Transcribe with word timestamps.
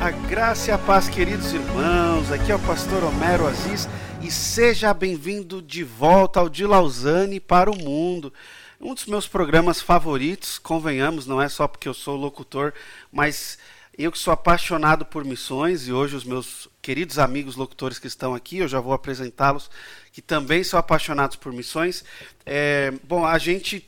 A 0.00 0.10
graça 0.10 0.70
e 0.70 0.72
a 0.72 0.78
paz, 0.78 1.08
queridos 1.08 1.52
irmãos. 1.52 2.30
Aqui 2.30 2.52
é 2.52 2.54
o 2.54 2.60
pastor 2.60 3.02
Homero 3.02 3.48
Aziz 3.48 3.88
e 4.22 4.30
seja 4.30 4.94
bem-vindo 4.94 5.60
de 5.60 5.82
volta 5.82 6.38
ao 6.38 6.48
de 6.48 6.64
Lausanne 6.64 7.40
para 7.40 7.68
o 7.68 7.76
mundo. 7.76 8.32
Um 8.80 8.94
dos 8.94 9.06
meus 9.06 9.26
programas 9.26 9.80
favoritos, 9.80 10.56
convenhamos, 10.56 11.26
não 11.26 11.42
é 11.42 11.48
só 11.48 11.66
porque 11.66 11.88
eu 11.88 11.94
sou 11.94 12.14
locutor, 12.14 12.72
mas 13.10 13.58
eu 13.98 14.12
que 14.12 14.18
sou 14.18 14.32
apaixonado 14.32 15.04
por 15.04 15.24
missões 15.24 15.88
e 15.88 15.92
hoje 15.92 16.14
os 16.14 16.24
meus 16.24 16.68
queridos 16.80 17.18
amigos 17.18 17.56
locutores 17.56 17.98
que 17.98 18.06
estão 18.06 18.36
aqui, 18.36 18.58
eu 18.58 18.68
já 18.68 18.78
vou 18.78 18.92
apresentá-los, 18.92 19.68
que 20.12 20.22
também 20.22 20.62
são 20.62 20.78
apaixonados 20.78 21.34
por 21.34 21.52
missões. 21.52 22.04
É, 22.46 22.92
bom, 23.02 23.26
a 23.26 23.36
gente 23.36 23.84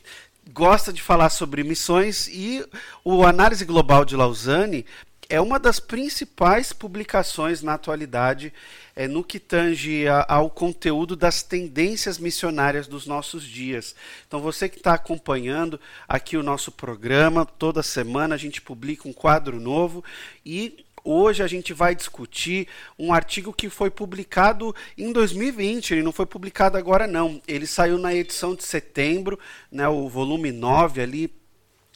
gosta 0.51 0.91
de 0.91 1.01
falar 1.01 1.29
sobre 1.29 1.63
missões 1.63 2.27
e 2.27 2.65
o 3.05 3.23
Análise 3.25 3.63
Global 3.63 4.03
de 4.03 4.17
Lausanne 4.17 4.85
é 5.31 5.39
uma 5.39 5.57
das 5.57 5.79
principais 5.79 6.73
publicações 6.73 7.63
na 7.63 7.75
atualidade 7.75 8.53
é, 8.93 9.07
no 9.07 9.23
que 9.23 9.39
tange 9.39 10.05
a, 10.05 10.25
ao 10.27 10.49
conteúdo 10.49 11.15
das 11.15 11.41
tendências 11.41 12.17
missionárias 12.17 12.85
dos 12.85 13.07
nossos 13.07 13.45
dias. 13.45 13.95
Então, 14.27 14.41
você 14.41 14.67
que 14.67 14.77
está 14.77 14.93
acompanhando 14.93 15.79
aqui 16.05 16.35
o 16.35 16.43
nosso 16.43 16.69
programa, 16.69 17.45
toda 17.45 17.81
semana 17.81 18.35
a 18.35 18.37
gente 18.37 18.61
publica 18.61 19.07
um 19.07 19.13
quadro 19.13 19.57
novo 19.59 20.03
e 20.45 20.85
Hoje 21.03 21.41
a 21.41 21.47
gente 21.47 21.73
vai 21.73 21.95
discutir 21.95 22.67
um 22.97 23.11
artigo 23.11 23.51
que 23.51 23.71
foi 23.71 23.89
publicado 23.89 24.75
em 24.95 25.11
2020, 25.11 25.95
ele 25.95 26.03
não 26.03 26.11
foi 26.11 26.27
publicado 26.27 26.77
agora 26.77 27.07
não. 27.07 27.41
Ele 27.47 27.65
saiu 27.65 27.97
na 27.97 28.13
edição 28.13 28.53
de 28.53 28.63
setembro, 28.63 29.39
né, 29.71 29.87
o 29.87 30.07
volume 30.07 30.51
9 30.51 31.01
ali 31.01 31.40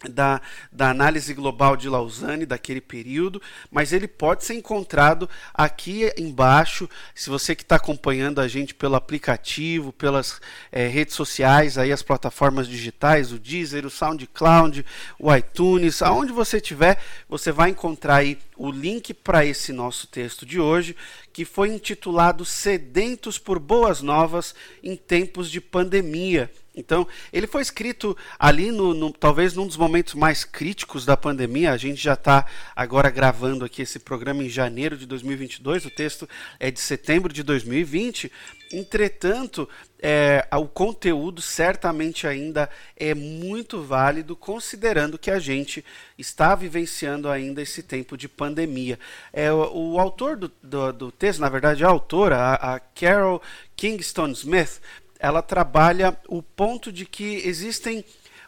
da, 0.09 0.41
da 0.71 0.89
análise 0.89 1.33
global 1.33 1.77
de 1.77 1.87
Lausanne 1.87 2.45
daquele 2.45 2.81
período, 2.81 3.41
mas 3.71 3.93
ele 3.93 4.07
pode 4.07 4.43
ser 4.43 4.53
encontrado 4.53 5.29
aqui 5.53 6.11
embaixo. 6.17 6.89
Se 7.13 7.29
você 7.29 7.55
que 7.55 7.63
está 7.63 7.77
acompanhando 7.77 8.39
a 8.39 8.47
gente 8.47 8.73
pelo 8.73 8.95
aplicativo, 8.95 9.93
pelas 9.93 10.41
é, 10.71 10.87
redes 10.87 11.15
sociais, 11.15 11.77
aí 11.77 11.91
as 11.91 12.03
plataformas 12.03 12.67
digitais, 12.67 13.31
o 13.31 13.39
Deezer, 13.39 13.85
o 13.85 13.89
SoundCloud, 13.89 14.85
o 15.17 15.33
iTunes, 15.33 16.01
aonde 16.01 16.31
você 16.31 16.59
tiver, 16.59 16.99
você 17.27 17.51
vai 17.51 17.69
encontrar 17.69 18.17
aí 18.17 18.37
o 18.57 18.69
link 18.69 19.13
para 19.13 19.45
esse 19.45 19.71
nosso 19.71 20.07
texto 20.07 20.45
de 20.45 20.59
hoje, 20.59 20.95
que 21.31 21.45
foi 21.45 21.69
intitulado 21.69 22.45
Sedentos 22.45 23.37
por 23.37 23.59
Boas 23.59 24.01
Novas 24.01 24.53
em 24.83 24.95
Tempos 24.95 25.49
de 25.49 25.59
Pandemia. 25.59 26.49
Então, 26.75 27.07
ele 27.31 27.47
foi 27.47 27.61
escrito 27.61 28.17
ali, 28.37 28.71
no, 28.71 28.93
no, 28.93 29.11
talvez 29.11 29.53
num 29.53 29.65
dos 29.65 29.77
momentos 29.77 30.13
mais 30.13 30.43
críticos 30.43 31.05
da 31.05 31.15
pandemia. 31.15 31.71
A 31.71 31.77
gente 31.77 32.01
já 32.01 32.13
está 32.13 32.45
agora 32.75 33.09
gravando 33.09 33.63
aqui 33.63 33.81
esse 33.81 33.99
programa 33.99 34.43
em 34.43 34.49
janeiro 34.49 34.97
de 34.97 35.05
2022, 35.05 35.85
o 35.85 35.89
texto 35.89 36.27
é 36.59 36.69
de 36.69 36.79
setembro 36.79 37.31
de 37.31 37.43
2020. 37.43 38.31
Entretanto, 38.73 39.69
é, 40.01 40.45
o 40.53 40.67
conteúdo 40.67 41.41
certamente 41.41 42.27
ainda 42.27 42.69
é 42.97 43.13
muito 43.13 43.81
válido, 43.81 44.35
considerando 44.35 45.17
que 45.17 45.31
a 45.31 45.39
gente 45.39 45.83
está 46.17 46.55
vivenciando 46.55 47.29
ainda 47.29 47.61
esse 47.61 47.81
tempo 47.81 48.17
de 48.17 48.27
pandemia. 48.27 48.99
É, 49.31 49.51
o, 49.51 49.93
o 49.93 49.99
autor 49.99 50.35
do, 50.35 50.51
do, 50.61 50.91
do, 50.91 51.11
texto, 51.11 51.39
na 51.39 51.49
verdade, 51.49 51.85
a 51.85 51.87
autora, 51.87 52.37
a, 52.37 52.75
a 52.75 52.79
Carol 52.79 53.41
Kingston 53.75 54.29
Smith, 54.29 54.81
ela 55.19 55.41
trabalha 55.41 56.17
o 56.27 56.41
ponto 56.41 56.91
de 56.91 57.05
que 57.05 57.47
existem 57.47 58.03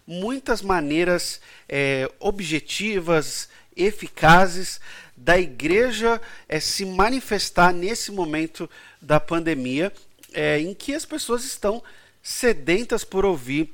muitas 0.06 0.62
maneiras 0.62 1.42
é, 1.68 2.10
objetivas, 2.20 3.50
eficazes 3.76 4.80
da 5.16 5.38
igreja 5.38 6.22
é, 6.48 6.60
se 6.60 6.86
manifestar 6.86 7.74
nesse 7.74 8.12
momento 8.12 8.70
da 9.02 9.20
pandemia, 9.20 9.92
é, 10.34 10.60
em 10.60 10.74
que 10.74 10.94
as 10.94 11.06
pessoas 11.06 11.44
estão 11.44 11.84
sedentas 12.22 13.04
por 13.04 13.26
ouvir 13.26 13.74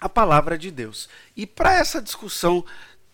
a 0.00 0.08
palavra 0.08 0.56
de 0.56 0.70
Deus. 0.70 1.08
E 1.36 1.46
para 1.46 1.74
essa 1.74 2.00
discussão 2.00 2.64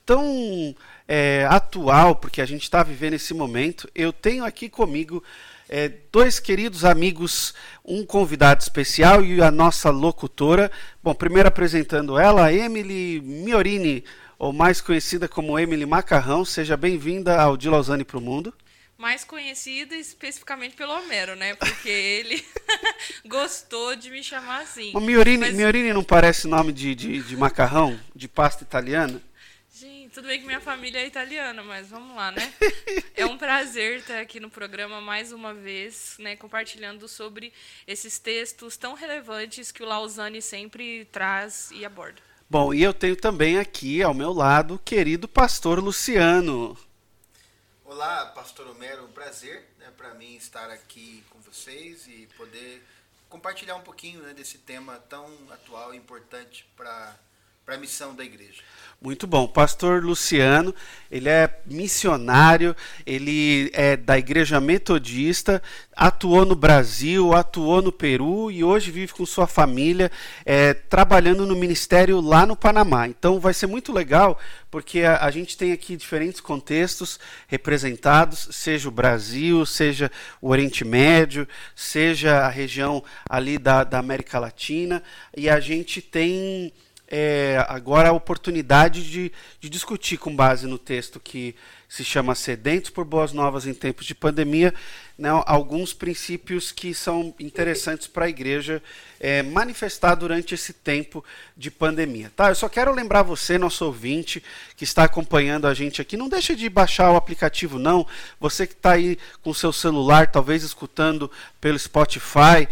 tão 0.04 0.74
é, 1.06 1.46
atual, 1.48 2.16
porque 2.16 2.40
a 2.40 2.46
gente 2.46 2.62
está 2.62 2.82
vivendo 2.82 3.14
esse 3.14 3.32
momento, 3.32 3.88
eu 3.94 4.12
tenho 4.12 4.44
aqui 4.44 4.68
comigo 4.68 5.22
é, 5.74 5.90
dois 6.12 6.38
queridos 6.38 6.84
amigos, 6.84 7.54
um 7.82 8.04
convidado 8.04 8.60
especial 8.60 9.24
e 9.24 9.40
a 9.40 9.50
nossa 9.50 9.88
locutora. 9.88 10.70
Bom, 11.02 11.14
primeiro 11.14 11.48
apresentando 11.48 12.18
ela, 12.18 12.52
Emily 12.52 13.22
Miorini, 13.22 14.04
ou 14.38 14.52
mais 14.52 14.82
conhecida 14.82 15.26
como 15.26 15.58
Emily 15.58 15.86
Macarrão. 15.86 16.44
Seja 16.44 16.76
bem-vinda 16.76 17.40
ao 17.40 17.56
De 17.56 17.70
Lausanne 17.70 18.04
para 18.04 18.18
o 18.18 18.20
Mundo. 18.20 18.52
Mais 18.98 19.24
conhecida 19.24 19.96
especificamente 19.96 20.76
pelo 20.76 20.92
Homero, 20.92 21.34
né? 21.36 21.54
Porque 21.54 21.88
ele 21.88 22.44
gostou 23.24 23.96
de 23.96 24.10
me 24.10 24.22
chamar 24.22 24.60
assim. 24.60 24.92
O 24.94 25.00
Miorini, 25.00 25.46
Mas... 25.46 25.54
Miorini 25.54 25.94
não 25.94 26.04
parece 26.04 26.46
nome 26.46 26.74
de, 26.74 26.94
de, 26.94 27.22
de 27.22 27.34
macarrão, 27.34 27.98
de 28.14 28.28
pasta 28.28 28.62
italiana? 28.62 29.22
Tudo 30.12 30.28
bem 30.28 30.40
que 30.40 30.46
minha 30.46 30.60
família 30.60 31.00
é 31.00 31.06
italiana, 31.06 31.62
mas 31.62 31.88
vamos 31.88 32.14
lá, 32.14 32.30
né? 32.30 32.52
É 33.16 33.24
um 33.24 33.38
prazer 33.38 33.98
estar 33.98 34.20
aqui 34.20 34.40
no 34.40 34.50
programa 34.50 35.00
mais 35.00 35.32
uma 35.32 35.54
vez, 35.54 36.16
né, 36.18 36.34
compartilhando 36.36 37.06
sobre 37.08 37.52
esses 37.86 38.18
textos 38.18 38.76
tão 38.76 38.94
relevantes 38.94 39.70
que 39.70 39.82
o 39.82 39.86
Lausanne 39.86 40.42
sempre 40.42 41.04
traz 41.06 41.70
e 41.70 41.84
aborda. 41.84 42.20
Bom, 42.50 42.74
e 42.74 42.82
eu 42.82 42.92
tenho 42.92 43.16
também 43.16 43.58
aqui 43.58 44.02
ao 44.02 44.12
meu 44.12 44.32
lado 44.32 44.74
o 44.74 44.78
querido 44.78 45.28
pastor 45.28 45.78
Luciano. 45.78 46.76
Olá, 47.84 48.26
pastor 48.26 48.66
Homero, 48.68 49.04
um 49.04 49.12
prazer 49.12 49.68
né, 49.78 49.86
para 49.96 50.12
mim 50.14 50.34
estar 50.34 50.70
aqui 50.70 51.22
com 51.30 51.40
vocês 51.40 52.06
e 52.08 52.28
poder 52.36 52.82
compartilhar 53.28 53.76
um 53.76 53.82
pouquinho 53.82 54.20
né, 54.22 54.34
desse 54.34 54.58
tema 54.58 54.98
tão 55.08 55.30
atual 55.50 55.94
e 55.94 55.96
importante 55.96 56.66
para 56.76 57.16
a 57.66 57.76
missão 57.76 58.14
da 58.14 58.24
igreja. 58.24 58.62
Muito 59.02 59.26
bom. 59.26 59.48
Pastor 59.48 60.00
Luciano, 60.04 60.72
ele 61.10 61.28
é 61.28 61.60
missionário, 61.66 62.74
ele 63.04 63.68
é 63.72 63.96
da 63.96 64.16
Igreja 64.16 64.60
Metodista, 64.60 65.60
atuou 65.96 66.46
no 66.46 66.54
Brasil, 66.54 67.32
atuou 67.32 67.82
no 67.82 67.90
Peru 67.90 68.48
e 68.48 68.62
hoje 68.62 68.92
vive 68.92 69.12
com 69.12 69.26
sua 69.26 69.48
família, 69.48 70.08
é, 70.46 70.72
trabalhando 70.72 71.44
no 71.44 71.56
ministério 71.56 72.20
lá 72.20 72.46
no 72.46 72.54
Panamá. 72.54 73.08
Então 73.08 73.40
vai 73.40 73.52
ser 73.52 73.66
muito 73.66 73.92
legal, 73.92 74.38
porque 74.70 75.00
a, 75.00 75.24
a, 75.24 75.32
gente 75.32 75.56
tem 75.56 75.72
aqui 75.72 75.96
diferentes 75.96 76.40
contextos 76.40 77.18
representados, 77.48 78.50
seja 78.52 78.88
o 78.88 78.92
Brasil, 78.92 79.66
seja 79.66 80.12
o 80.40 80.50
Oriente 80.50 80.84
Médio, 80.84 81.48
seja 81.74 82.42
a 82.42 82.48
região 82.48 83.02
ali 83.28 83.58
da, 83.58 83.82
da 83.82 83.98
América 83.98 84.38
Latina, 84.38 85.02
e 85.36 85.50
a 85.50 85.58
gente 85.58 86.00
tem 86.00 86.72
é, 87.14 87.62
agora 87.68 88.08
a 88.08 88.12
oportunidade 88.12 89.08
de, 89.10 89.30
de, 89.60 89.68
discutir 89.68 90.16
com 90.16 90.34
base 90.34 90.66
no 90.66 90.78
texto 90.78 91.20
que 91.20 91.54
se 91.86 92.02
chama 92.02 92.34
Sedentos 92.34 92.88
por 92.88 93.04
Boas 93.04 93.34
Novas 93.34 93.66
em 93.66 93.74
Tempos 93.74 94.06
de 94.06 94.14
Pandemia, 94.14 94.72
né, 95.18 95.28
alguns 95.44 95.92
princípios 95.92 96.72
que 96.72 96.94
são 96.94 97.34
interessantes 97.38 98.06
para 98.06 98.24
a 98.24 98.30
igreja 98.30 98.82
é, 99.22 99.40
manifestar 99.40 100.16
durante 100.16 100.52
esse 100.52 100.72
tempo 100.72 101.24
de 101.56 101.70
pandemia. 101.70 102.32
Tá? 102.34 102.48
Eu 102.48 102.56
só 102.56 102.68
quero 102.68 102.92
lembrar 102.92 103.22
você, 103.22 103.56
nosso 103.56 103.84
ouvinte, 103.84 104.42
que 104.76 104.82
está 104.82 105.04
acompanhando 105.04 105.68
a 105.68 105.72
gente 105.72 106.02
aqui, 106.02 106.16
não 106.16 106.28
deixe 106.28 106.56
de 106.56 106.68
baixar 106.68 107.12
o 107.12 107.16
aplicativo, 107.16 107.78
não. 107.78 108.04
Você 108.40 108.66
que 108.66 108.72
está 108.72 108.92
aí 108.92 109.16
com 109.40 109.54
seu 109.54 109.72
celular, 109.72 110.26
talvez 110.26 110.64
escutando 110.64 111.30
pelo 111.60 111.78
Spotify, 111.78 112.66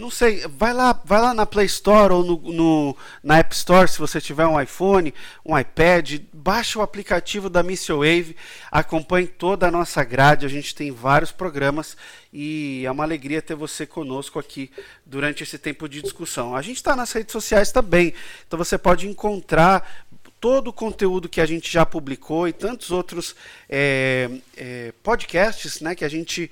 não 0.00 0.10
sei, 0.10 0.44
vai 0.48 0.72
lá, 0.72 1.00
vai 1.04 1.20
lá 1.20 1.32
na 1.32 1.46
Play 1.46 1.66
Store 1.66 2.12
ou 2.12 2.24
no, 2.24 2.52
no, 2.52 2.96
na 3.22 3.38
App 3.38 3.54
Store, 3.54 3.88
se 3.88 3.98
você 3.98 4.20
tiver 4.20 4.46
um 4.46 4.60
iPhone, 4.60 5.14
um 5.44 5.56
iPad, 5.56 6.20
baixe 6.32 6.76
o 6.78 6.82
aplicativo 6.82 7.48
da 7.48 7.62
Missio 7.62 7.98
Wave, 7.98 8.36
acompanhe 8.70 9.28
toda 9.28 9.68
a 9.68 9.70
nossa 9.70 10.02
grade, 10.02 10.46
a 10.46 10.48
gente 10.48 10.74
tem 10.74 10.90
vários 10.90 11.30
programas 11.30 11.96
e 12.32 12.84
é 12.84 12.90
uma 12.90 13.04
alegria 13.04 13.40
ter 13.40 13.54
você 13.54 13.86
conosco 13.86 14.38
aqui 14.38 14.70
durante 15.04 15.42
esse 15.42 15.58
tempo 15.58 15.75
de 15.88 16.00
discussão. 16.00 16.56
A 16.56 16.62
gente 16.62 16.76
está 16.76 16.96
nas 16.96 17.12
redes 17.12 17.32
sociais 17.32 17.70
também, 17.70 18.14
então 18.46 18.58
você 18.58 18.78
pode 18.78 19.06
encontrar 19.06 20.06
todo 20.40 20.68
o 20.68 20.72
conteúdo 20.72 21.28
que 21.28 21.40
a 21.40 21.46
gente 21.46 21.70
já 21.70 21.84
publicou 21.84 22.46
e 22.46 22.52
tantos 22.52 22.90
outros 22.90 23.34
é, 23.68 24.30
é, 24.56 24.92
podcasts 25.02 25.80
né, 25.80 25.94
que 25.94 26.04
a 26.04 26.08
gente 26.08 26.50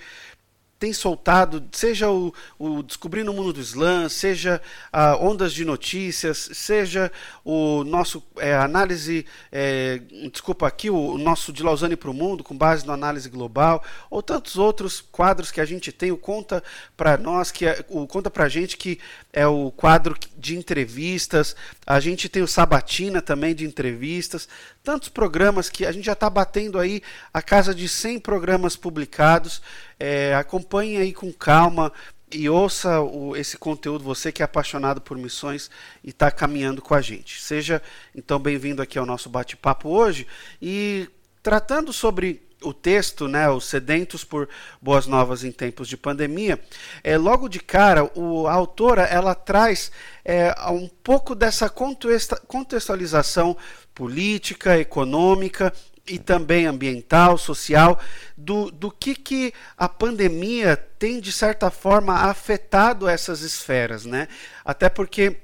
tem 0.85 0.93
soltado, 0.93 1.67
seja 1.73 2.11
o, 2.11 2.31
o 2.59 2.83
Descobrindo 2.83 3.31
o 3.31 3.35
Mundo 3.35 3.55
do 3.55 3.61
Islã, 3.61 4.07
seja 4.07 4.61
a 4.93 5.17
Ondas 5.17 5.55
de 5.55 5.65
Notícias, 5.65 6.51
seja 6.53 7.11
o 7.43 7.83
nosso 7.85 8.23
é, 8.37 8.55
análise, 8.55 9.25
é, 9.51 10.03
desculpa 10.31 10.67
aqui, 10.67 10.91
o, 10.91 11.17
nosso 11.17 11.55
de 11.55 11.63
Lausanne 11.63 11.97
para 11.97 12.11
o 12.11 12.13
Mundo, 12.13 12.45
com 12.45 12.55
base 12.55 12.87
na 12.87 12.93
análise 12.93 13.31
global, 13.31 13.83
ou 14.11 14.23
tantos 14.23 14.59
outros 14.59 15.01
quadros 15.01 15.51
que 15.51 15.59
a 15.59 15.65
gente 15.65 15.91
tem, 15.91 16.13
o 16.13 16.19
Conta 16.19 16.63
para 16.99 17.17
nós, 17.17 17.51
que 17.51 17.65
é, 17.65 17.83
o 17.89 18.07
Conta 18.07 18.31
para 18.31 18.45
a 18.45 18.49
gente, 18.51 18.77
que 18.77 18.99
é 19.33 19.47
o 19.47 19.71
quadro 19.71 20.15
de 20.37 20.55
entrevistas, 20.55 21.57
a 21.87 21.99
gente 21.99 22.29
tem 22.29 22.43
o 22.43 22.47
Sabatina 22.47 23.23
também 23.23 23.55
de 23.55 23.65
entrevistas, 23.65 24.47
tantos 24.85 25.09
programas 25.09 25.71
que 25.71 25.87
a 25.87 25.91
gente 25.91 26.05
já 26.05 26.13
está 26.13 26.29
batendo 26.29 26.79
aí 26.79 27.03
a 27.33 27.41
casa 27.41 27.75
de 27.75 27.89
100 27.89 28.21
programas 28.21 28.77
publicados. 28.77 29.63
É, 29.99 30.35
acompanhe 30.35 30.99
aí 30.99 31.13
com 31.13 31.33
calma 31.33 31.91
e 32.31 32.49
ouça 32.51 33.01
o, 33.01 33.35
esse 33.35 33.57
conteúdo, 33.57 34.05
você 34.05 34.31
que 34.31 34.43
é 34.43 34.45
apaixonado 34.45 35.01
por 35.01 35.17
missões 35.17 35.71
e 36.03 36.11
está 36.11 36.31
caminhando 36.31 36.83
com 36.83 36.95
a 36.95 37.01
gente. 37.01 37.41
Seja 37.41 37.81
então 38.15 38.39
bem-vindo 38.39 38.83
aqui 38.83 38.99
ao 38.99 39.07
nosso 39.07 39.31
bate-papo 39.31 39.89
hoje 39.89 40.27
e 40.61 41.09
tratando 41.43 41.91
sobre 41.91 42.44
o 42.65 42.73
texto, 42.73 43.29
né, 43.29 43.49
os 43.49 43.67
sedentos 43.67 44.25
por 44.25 44.49
boas 44.81 45.07
novas 45.07 45.45
em 45.45 45.53
tempos 45.53 45.89
de 45.89 45.97
pandemia, 45.97 46.61
é, 47.03 47.17
logo 47.17 47.49
de 47.49 47.61
cara, 47.61 48.11
o, 48.15 48.47
a 48.47 48.53
autora 48.53 49.03
ela 49.03 49.35
traz 49.35 49.93
é, 50.25 50.55
um 50.71 50.89
pouco 50.89 51.35
dessa 51.35 51.69
contextualização 51.69 53.57
política, 53.95 54.79
econômica 54.79 55.73
e 56.07 56.19
também 56.19 56.67
ambiental, 56.67 57.39
social, 57.39 57.99
do, 58.37 58.71
do 58.71 58.91
que, 58.91 59.15
que 59.15 59.55
a 59.77 59.89
pandemia 59.89 60.77
tem, 60.77 61.21
de 61.21 61.33
certa 61.33 61.71
forma, 61.71 62.15
afetado 62.15 63.09
essas 63.09 63.41
esferas. 63.41 64.05
Né? 64.05 64.29
Até 64.65 64.89
porque 64.89 65.44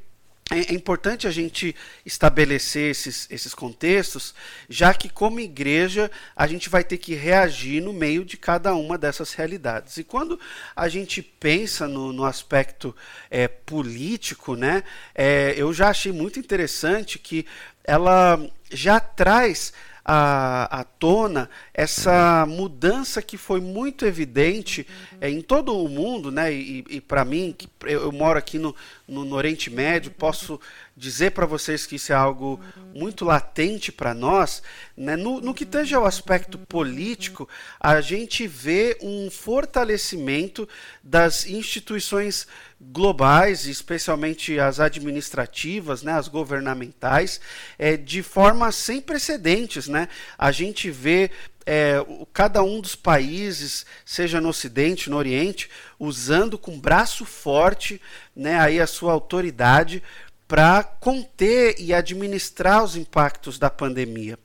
é, 0.51 0.73
é 0.73 0.75
importante 0.75 1.27
a 1.27 1.31
gente 1.31 1.75
estabelecer 2.05 2.91
esses, 2.91 3.29
esses 3.31 3.55
contextos, 3.55 4.35
já 4.69 4.93
que, 4.93 5.09
como 5.09 5.39
igreja, 5.39 6.11
a 6.35 6.47
gente 6.47 6.69
vai 6.69 6.83
ter 6.83 6.99
que 6.99 7.15
reagir 7.15 7.81
no 7.81 7.93
meio 7.93 8.25
de 8.25 8.37
cada 8.37 8.75
uma 8.75 8.99
dessas 8.99 9.33
realidades. 9.33 9.97
E 9.97 10.05
quando 10.05 10.39
a 10.75 10.89
gente 10.89 11.23
pensa 11.23 11.87
no, 11.87 12.13
no 12.13 12.25
aspecto 12.25 12.95
é, 13.31 13.47
político, 13.47 14.57
né, 14.57 14.83
é, 15.15 15.55
eu 15.57 15.73
já 15.73 15.89
achei 15.89 16.11
muito 16.11 16.41
interessante 16.41 17.19
que 17.19 17.47
ela 17.85 18.41
já 18.73 18.99
traz 18.99 19.73
à, 20.13 20.81
à 20.81 20.83
tona 20.83 21.49
essa 21.73 22.45
mudança 22.45 23.23
que 23.23 23.37
foi 23.37 23.61
muito 23.61 24.05
evidente 24.05 24.85
é, 25.21 25.31
em 25.31 25.41
todo 25.41 25.77
o 25.79 25.89
mundo, 25.89 26.33
né? 26.33 26.53
E, 26.53 26.85
e 26.91 27.01
para 27.01 27.25
mim, 27.25 27.55
que 27.57 27.69
eu, 27.85 28.03
eu, 28.03 28.13
moro 28.13 28.37
aqui 28.37 28.59
no, 28.59 28.75
no, 29.07 29.25
no 29.25 29.37
Oriente 29.37 29.71
Médio, 29.71 30.11
posso 30.11 30.61
dizer 31.01 31.31
para 31.31 31.47
vocês 31.47 31.87
que 31.87 31.97
isso 31.97 32.13
é 32.13 32.15
algo 32.15 32.61
muito 32.95 33.25
latente 33.25 33.91
para 33.91 34.13
nós. 34.13 34.63
Né? 34.95 35.17
No, 35.17 35.41
no 35.41 35.55
que 35.55 35.65
tange 35.65 35.95
ao 35.95 36.05
aspecto 36.05 36.59
político, 36.59 37.49
a 37.81 38.03
gente 38.03 38.47
vê 38.47 38.99
um 39.01 39.31
fortalecimento 39.31 40.69
das 41.03 41.47
instituições 41.47 42.47
globais, 42.79 43.67
especialmente 43.67 44.61
as 44.61 44.79
administrativas, 44.79 46.03
né, 46.03 46.13
as 46.13 46.29
governamentais, 46.29 47.41
é, 47.79 47.97
de 47.97 48.23
forma 48.23 48.71
sem 48.71 49.01
precedentes. 49.01 49.89
Né? 49.89 50.07
A 50.37 50.53
gente 50.53 50.91
vê 50.91 51.31
é, 51.65 52.05
cada 52.33 52.63
um 52.63 52.79
dos 52.79 52.95
países, 52.95 53.87
seja 54.05 54.39
no 54.39 54.51
Ocidente, 54.51 55.09
no 55.09 55.17
Oriente, 55.17 55.71
usando 55.99 56.59
com 56.59 56.79
braço 56.79 57.25
forte 57.25 58.01
né, 58.37 58.59
aí 58.59 58.81
a 58.81 58.87
sua 58.87 59.13
autoridade 59.13 60.03
para 60.51 60.83
conter 60.83 61.77
e 61.79 61.95
administrar 61.95 62.83
os 62.83 62.97
impactos 62.97 63.57
da 63.57 63.71
pandemia. 63.71 64.37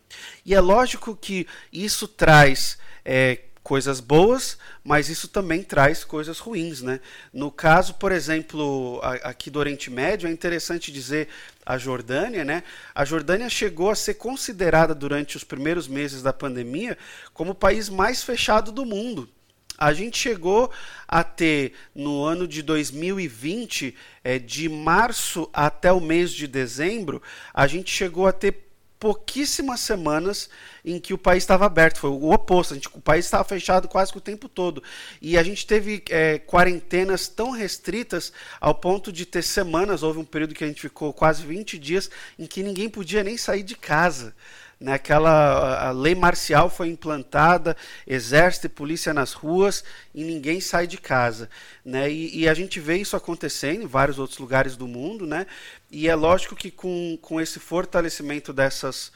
E 0.46 0.54
é 0.54 0.62
lógico 0.62 1.16
que 1.16 1.48
isso 1.74 2.07
traz 2.07 2.78
é, 3.04 3.40
coisas 3.63 4.00
boas, 4.00 4.56
mas 4.84 5.10
isso 5.10 5.28
também 5.28 5.63
traz 5.63 6.04
coisas 6.04 6.38
ruins. 6.38 6.84
Né? 6.84 7.00
No 7.34 7.50
caso, 7.50 7.96
por 7.96 8.12
exemplo, 8.12 9.00
aqui 9.24 9.50
do 9.50 9.57
Oriente 9.57 9.90
Médio, 9.90 10.30
é 10.30 10.31
interessante 10.31 10.92
dizer 10.92 11.28
a 11.66 11.75
Jordânia, 11.75 12.46
né? 12.46 12.62
A 12.94 13.04
Jordânia 13.04 13.50
chegou 13.50 13.90
a 13.90 13.96
ser 13.96 14.13
considerada 14.13 14.94
durante 14.94 15.36
os 15.36 15.44
primeiros 15.44 15.88
meses 15.88 16.22
da 16.22 16.31
pandemia 16.31 16.96
como 17.34 17.54
o 17.54 17.56
país 17.56 17.90
mais 17.90 18.24
fechado 18.24 18.72
do 18.72 18.86
mundo. 18.86 19.28
A 19.77 19.94
gente 19.94 20.18
chegou 20.18 20.72
a 21.07 21.24
ter 21.24 21.74
no 21.94 22.24
ano 22.24 22.48
de 22.48 22.62
2020, 22.62 23.95
é, 24.24 24.39
de 24.39 24.69
março 24.69 25.50
até 25.54 25.92
o 25.92 26.00
mês 26.00 26.31
de 26.31 26.48
dezembro, 26.48 27.22
a 27.54 27.68
gente 27.68 27.92
chegou 27.92 28.25
a 28.25 28.31
ter 28.31 28.66
pouquíssimas 29.00 29.81
semanas 29.81 30.50
em 30.83 31.00
que 31.00 31.13
o 31.13 31.18
país 31.18 31.44
estava 31.44 31.66
aberto. 31.66 32.00
Foi 32.00 32.10
o 32.10 32.31
oposto. 32.31 32.74
Gente, 32.74 32.88
o 32.88 33.01
país 33.01 33.25
estava 33.25 33.44
fechado 33.44 33.88
quase 33.88 34.12
que 34.12 34.18
o 34.18 34.22
tempo 34.22 34.48
todo. 34.48 34.81
E 35.22 35.38
a 35.38 35.44
gente 35.44 35.68
teve 35.68 36.04
é, 36.10 36.39
quarentenas 36.39 37.27
tão 37.27 37.51
restritas 37.51 38.31
ao 38.60 38.74
ponto 38.74 39.12
de 39.12 39.25
ter 39.25 39.44
semanas. 39.44 40.01
Houve 40.01 40.19
um 40.19 40.25
período 40.25 40.56
que 40.56 40.63
a 40.63 40.68
gente 40.68 40.81
ficou 40.81 41.13
quase 41.13 41.45
20 41.45 41.77
dias 41.77 42.10
em 42.39 42.45
que 42.45 42.63
ninguém 42.63 42.89
podia 42.89 43.24
nem 43.24 43.38
sair 43.38 43.63
de 43.63 43.75
casa. 43.75 44.33
Né, 44.80 44.94
aquela 44.94 45.88
a 45.88 45.92
lei 45.92 46.13
marcial 46.13 46.69
foi 46.69 46.89
implantada, 46.89 47.77
exército 48.06 48.66
e 48.66 48.69
polícia 48.69 49.13
nas 49.13 49.31
ruas 49.31 49.83
e 50.13 50.24
ninguém 50.24 50.60
sai 50.60 50.86
de 50.86 50.98
casa. 50.98 51.50
Né, 51.83 52.12
e, 52.12 52.42
e, 52.42 52.50
a 52.50 52.54
gente 52.54 52.80
vê 52.80 52.98
isso 52.98 53.16
acontecendo 53.16 53.83
em 53.83 53.88
vários 53.88 54.19
outros 54.19 54.38
lugares 54.38 54.75
do 54.75 54.88
mundo. 54.88 55.25
Né, 55.25 55.48
e 55.89 56.10
é 56.10 56.16
lógico 56.16 56.56
que 56.56 56.69
com, 56.69 57.18
com 57.22 57.39
esse 57.39 57.60
fortalecimento 57.60 58.51
dessas 58.51 59.12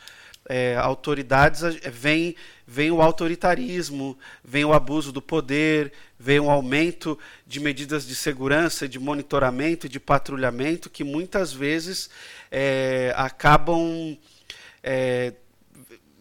é, 0.50 0.76
autoridades 0.78 1.62
vem, 1.92 2.36
vem 2.66 2.90
o 2.90 3.02
autoritarismo, 3.02 4.18
vem 4.44 4.66
o 4.66 4.74
abuso 4.74 5.12
do 5.12 5.22
poder, 5.22 5.94
vem 6.18 6.40
o 6.40 6.50
aumento 6.50 7.18
de 7.46 7.60
medidas 7.60 8.06
de 8.06 8.16
segurança, 8.16 8.88
de 8.88 8.98
monitoramento 8.98 9.88
de 9.88 10.00
patrulhamento 10.00 10.90
que 10.90 11.04
muitas 11.04 11.54
vezes 11.54 12.10
é, 12.50 13.14
acabam 13.16 14.18
é, 14.82 15.34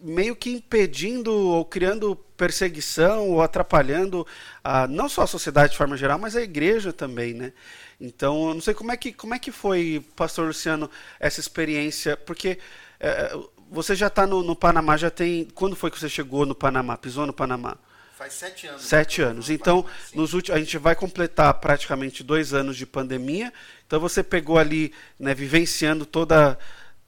meio 0.01 0.35
que 0.35 0.49
impedindo 0.49 1.31
ou 1.31 1.65
criando 1.65 2.15
perseguição 2.37 3.29
ou 3.29 3.41
atrapalhando 3.41 4.25
a, 4.63 4.87
não 4.87 5.09
só 5.09 5.23
a 5.23 5.27
sociedade 5.27 5.73
de 5.73 5.77
forma 5.77 5.97
geral, 5.97 6.17
mas 6.17 6.35
a 6.35 6.41
igreja 6.41 6.93
também, 6.93 7.33
né? 7.33 7.53
Então, 7.99 8.47
eu 8.47 8.53
não 8.53 8.61
sei 8.61 8.73
como 8.73 8.91
é 8.91 8.97
que, 8.97 9.11
como 9.11 9.33
é 9.33 9.39
que 9.39 9.51
foi, 9.51 10.05
pastor 10.15 10.47
Luciano, 10.47 10.89
essa 11.19 11.41
experiência, 11.41 12.15
porque 12.15 12.57
é, 12.99 13.37
você 13.69 13.93
já 13.93 14.07
está 14.07 14.25
no, 14.25 14.41
no, 14.41 14.55
Panamá, 14.55 14.95
já 14.95 15.09
tem... 15.09 15.45
Quando 15.53 15.75
foi 15.75 15.91
que 15.91 15.99
você 15.99 16.07
chegou 16.07 16.45
no 16.45 16.55
Panamá, 16.55 16.97
pisou 16.97 17.27
no 17.27 17.33
Panamá? 17.33 17.77
Faz 18.17 18.33
sete 18.33 18.67
anos. 18.67 18.81
Sete 18.81 19.21
anos. 19.21 19.49
Então, 19.49 19.85
nos 20.13 20.33
últimos, 20.33 20.57
a 20.57 20.59
gente 20.59 20.77
vai 20.77 20.95
completar 20.95 21.53
praticamente 21.55 22.23
dois 22.23 22.53
anos 22.53 22.75
de 22.75 22.85
pandemia. 22.85 23.53
Então, 23.85 23.99
você 23.99 24.23
pegou 24.23 24.57
ali, 24.57 24.93
né, 25.17 25.33
vivenciando 25.33 26.05
toda 26.05 26.57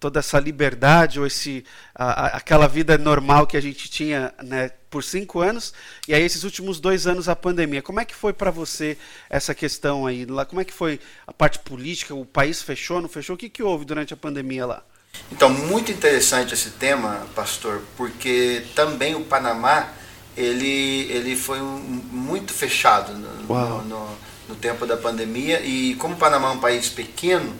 toda 0.01 0.19
essa 0.19 0.39
liberdade 0.39 1.19
ou 1.19 1.27
esse 1.27 1.63
a, 1.93 2.05
a, 2.05 2.27
aquela 2.37 2.67
vida 2.67 2.97
normal 2.97 3.45
que 3.45 3.55
a 3.55 3.61
gente 3.61 3.87
tinha 3.87 4.33
né, 4.43 4.71
por 4.89 5.03
cinco 5.03 5.39
anos 5.39 5.73
e 6.07 6.13
aí 6.13 6.23
esses 6.23 6.43
últimos 6.43 6.79
dois 6.79 7.05
anos 7.05 7.29
a 7.29 7.35
pandemia. 7.35 7.83
Como 7.83 7.99
é 7.99 8.03
que 8.03 8.15
foi 8.15 8.33
para 8.33 8.49
você 8.49 8.97
essa 9.29 9.53
questão 9.53 10.07
aí? 10.07 10.25
Lá 10.25 10.43
como 10.43 10.59
é 10.59 10.65
que 10.65 10.73
foi 10.73 10.99
a 11.27 11.31
parte 11.31 11.59
política? 11.59 12.15
O 12.15 12.25
país 12.25 12.63
fechou 12.63 12.99
não 12.99 13.07
fechou? 13.07 13.35
O 13.35 13.37
que 13.37 13.47
que 13.47 13.61
houve 13.61 13.85
durante 13.85 14.11
a 14.11 14.17
pandemia 14.17 14.65
lá? 14.65 14.83
Então 15.31 15.51
muito 15.51 15.91
interessante 15.91 16.55
esse 16.55 16.71
tema 16.71 17.27
pastor 17.35 17.83
porque 17.95 18.63
também 18.73 19.13
o 19.13 19.21
Panamá 19.21 19.87
ele 20.35 21.11
ele 21.11 21.35
foi 21.35 21.61
um, 21.61 21.77
muito 21.77 22.51
fechado 22.53 23.13
no, 23.13 23.43
no, 23.43 23.81
no, 23.83 24.17
no 24.49 24.55
tempo 24.55 24.87
da 24.87 24.97
pandemia. 24.97 25.61
E 25.61 25.93
como 25.95 26.15
o 26.15 26.17
Panamá 26.17 26.47
é 26.47 26.51
um 26.53 26.59
país 26.59 26.89
pequeno 26.89 27.53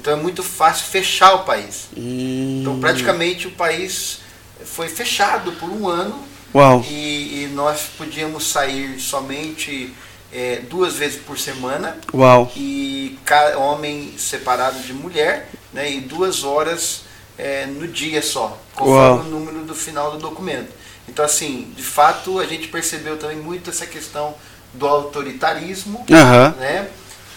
então 0.00 0.14
é 0.14 0.16
muito 0.16 0.42
fácil 0.42 0.86
fechar 0.86 1.34
o 1.34 1.44
país. 1.44 1.88
Hum. 1.96 2.60
Então 2.60 2.80
praticamente 2.80 3.46
o 3.46 3.50
país 3.50 4.20
foi 4.64 4.88
fechado 4.88 5.52
por 5.52 5.68
um 5.68 5.86
ano. 5.88 6.30
Uau. 6.54 6.84
E, 6.88 7.44
e 7.44 7.50
nós 7.54 7.82
podíamos 7.96 8.48
sair 8.48 8.98
somente 8.98 9.94
é, 10.32 10.62
duas 10.68 10.94
vezes 10.94 11.20
por 11.20 11.38
semana. 11.38 11.96
Uau. 12.12 12.50
E 12.56 13.18
cada 13.24 13.58
homem 13.58 14.14
separado 14.16 14.80
de 14.80 14.92
mulher, 14.92 15.50
né, 15.72 15.92
e 15.92 16.00
duas 16.00 16.42
horas 16.42 17.02
é, 17.38 17.66
no 17.66 17.86
dia 17.86 18.22
só, 18.22 18.58
conforme 18.74 18.98
Uau. 18.98 19.20
o 19.20 19.24
número 19.24 19.64
do 19.64 19.74
final 19.74 20.12
do 20.12 20.18
documento. 20.18 20.70
Então, 21.08 21.24
assim, 21.24 21.72
de 21.76 21.82
fato, 21.82 22.38
a 22.38 22.46
gente 22.46 22.68
percebeu 22.68 23.16
também 23.16 23.36
muito 23.36 23.70
essa 23.70 23.86
questão 23.86 24.34
do 24.72 24.86
autoritarismo, 24.86 26.04
uhum. 26.08 26.50
né? 26.58 26.88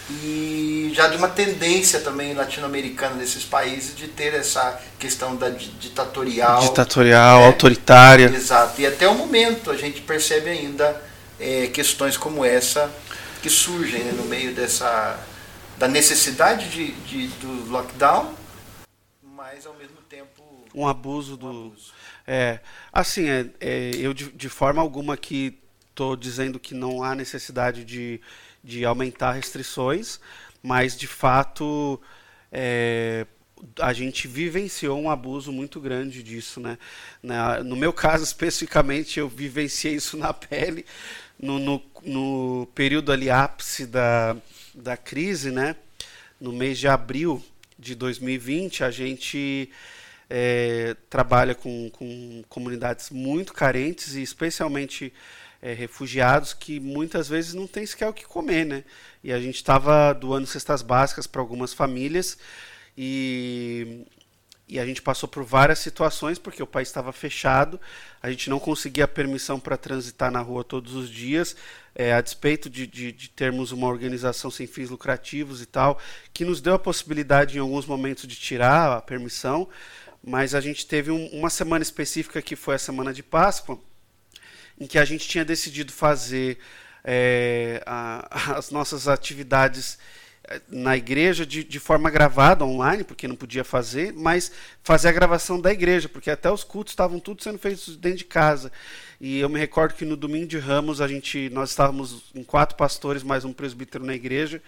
E 0.09 0.91
já 0.93 1.07
de 1.07 1.17
uma 1.17 1.29
tendência 1.29 2.01
também 2.01 2.33
latino-americana 2.33 3.15
desses 3.15 3.43
países 3.43 3.95
de 3.95 4.07
ter 4.07 4.33
essa 4.33 4.79
questão 4.99 5.35
da 5.35 5.49
ditatorial. 5.49 6.61
Ditatorial, 6.61 7.39
né? 7.39 7.45
autoritária. 7.47 8.25
Exato. 8.25 8.81
E 8.81 8.85
até 8.85 9.07
o 9.07 9.15
momento 9.15 9.71
a 9.71 9.77
gente 9.77 10.01
percebe 10.01 10.49
ainda 10.49 11.01
é, 11.39 11.67
questões 11.67 12.17
como 12.17 12.43
essa 12.43 12.91
que 13.41 13.49
surgem 13.49 14.03
né, 14.03 14.11
no 14.13 14.25
meio 14.25 14.53
dessa 14.53 15.19
da 15.77 15.87
necessidade 15.87 16.69
de, 16.69 16.91
de, 16.91 17.27
do 17.39 17.69
lockdown, 17.69 18.33
mas 19.21 19.65
ao 19.65 19.73
mesmo 19.73 19.97
tempo 20.07 20.43
um 20.73 20.87
abuso 20.87 21.35
do 21.35 21.47
um 21.47 21.49
abuso. 21.49 21.91
é 22.27 22.59
assim 22.91 23.27
é, 23.27 23.47
é 23.59 23.91
eu 23.95 24.13
de, 24.13 24.31
de, 24.31 24.47
forma 24.49 24.81
alguma 24.81 25.17
que 25.17 25.59
estou 25.93 26.15
dizendo 26.15 26.59
que 26.59 26.73
não 26.73 27.03
há 27.03 27.13
necessidade 27.13 27.85
de, 27.85 28.19
de 28.63 28.83
aumentar 28.83 29.33
restrições, 29.33 30.19
mas 30.61 30.97
de 30.97 31.05
fato 31.05 32.01
é, 32.51 33.27
a 33.79 33.93
gente 33.93 34.27
vivenciou 34.27 34.99
um 34.99 35.09
abuso 35.09 35.51
muito 35.51 35.79
grande 35.79 36.23
disso, 36.23 36.59
né? 36.59 36.77
no 37.63 37.75
meu 37.75 37.93
caso 37.93 38.23
especificamente, 38.25 39.19
eu 39.19 39.29
vivenciei 39.29 39.93
isso 39.95 40.17
na 40.17 40.33
pele 40.33 40.83
no, 41.39 41.59
no, 41.59 41.83
no 42.03 42.67
período 42.73 43.11
ali 43.11 43.29
ápice 43.29 43.85
da, 43.85 44.35
da 44.73 44.97
crise, 44.97 45.51
né? 45.51 45.75
No 46.39 46.51
mês 46.51 46.77
de 46.77 46.87
abril 46.87 47.43
de 47.77 47.95
2020, 47.95 48.83
a 48.83 48.91
gente 48.91 49.69
é, 50.29 50.95
trabalha 51.09 51.53
com, 51.53 51.89
com 51.91 52.43
comunidades 52.49 53.09
muito 53.09 53.53
carentes 53.53 54.15
e 54.15 54.21
especialmente 54.21 55.13
é, 55.63 55.71
refugiados 55.71 56.53
que 56.53 56.77
muitas 56.77 57.29
vezes 57.29 57.53
não 57.53 57.65
tem 57.65 57.85
sequer 57.85 58.09
o 58.09 58.13
que 58.13 58.25
comer, 58.25 58.65
né? 58.65 58.83
E 59.23 59.31
a 59.31 59.39
gente 59.39 59.55
estava 59.55 60.11
doando 60.11 60.45
cestas 60.45 60.81
básicas 60.81 61.25
para 61.25 61.39
algumas 61.39 61.73
famílias 61.73 62.37
e, 62.97 64.05
e 64.67 64.77
a 64.77 64.85
gente 64.85 65.01
passou 65.01 65.29
por 65.29 65.41
várias 65.45 65.79
situações 65.79 66.37
porque 66.37 66.61
o 66.61 66.67
país 66.67 66.89
estava 66.89 67.13
fechado, 67.13 67.79
a 68.21 68.29
gente 68.29 68.49
não 68.49 68.59
conseguia 68.59 69.07
permissão 69.07 69.57
para 69.57 69.77
transitar 69.77 70.29
na 70.29 70.41
rua 70.41 70.65
todos 70.65 70.95
os 70.95 71.09
dias, 71.09 71.55
é, 71.95 72.11
a 72.11 72.19
despeito 72.19 72.69
de, 72.69 72.85
de, 72.85 73.13
de, 73.13 73.29
termos 73.29 73.71
uma 73.71 73.87
organização 73.87 74.51
sem 74.51 74.67
fins 74.67 74.89
lucrativos 74.89 75.61
e 75.61 75.65
tal, 75.65 75.97
que 76.33 76.43
nos 76.43 76.59
deu 76.59 76.73
a 76.73 76.79
possibilidade 76.79 77.55
em 77.55 77.61
alguns 77.61 77.85
momentos 77.85 78.27
de 78.27 78.35
tirar 78.35 78.97
a 78.97 79.01
permissão, 79.01 79.69
mas 80.21 80.53
a 80.53 80.59
gente 80.59 80.85
teve 80.85 81.09
um, 81.09 81.25
uma 81.27 81.49
semana 81.49 81.83
específica 81.83 82.41
que 82.41 82.57
foi 82.57 82.75
a 82.75 82.79
semana 82.79 83.13
de 83.13 83.23
Páscoa, 83.23 83.79
em 84.79 84.87
que 84.87 84.97
a 84.97 85.05
gente 85.05 85.27
tinha 85.27 85.45
decidido 85.45 85.91
fazer 85.91 86.57
é, 87.03 87.81
a, 87.85 88.55
as 88.57 88.71
nossas 88.71 89.07
atividades 89.07 89.97
na 90.67 90.97
igreja 90.97 91.45
de, 91.45 91.63
de 91.63 91.79
forma 91.79 92.09
gravada 92.09 92.65
online, 92.65 93.03
porque 93.03 93.27
não 93.27 93.35
podia 93.35 93.63
fazer, 93.63 94.13
mas 94.13 94.51
fazer 94.83 95.07
a 95.07 95.11
gravação 95.11 95.59
da 95.59 95.71
igreja, 95.71 96.09
porque 96.09 96.29
até 96.29 96.51
os 96.51 96.63
cultos 96.63 96.91
estavam 96.91 97.19
tudo 97.19 97.41
sendo 97.41 97.57
feitos 97.57 97.95
dentro 97.95 98.19
de 98.19 98.25
casa. 98.25 98.71
E 99.21 99.39
eu 99.39 99.47
me 99.47 99.57
recordo 99.57 99.93
que 99.93 100.03
no 100.03 100.17
domingo 100.17 100.47
de 100.47 100.57
Ramos 100.57 100.99
a 100.99 101.07
gente 101.07 101.49
nós 101.49 101.69
estávamos 101.69 102.25
em 102.35 102.43
quatro 102.43 102.75
pastores 102.75 103.23
mais 103.23 103.45
um 103.45 103.53
presbítero 103.53 104.05
na 104.05 104.13
igreja, 104.13 104.61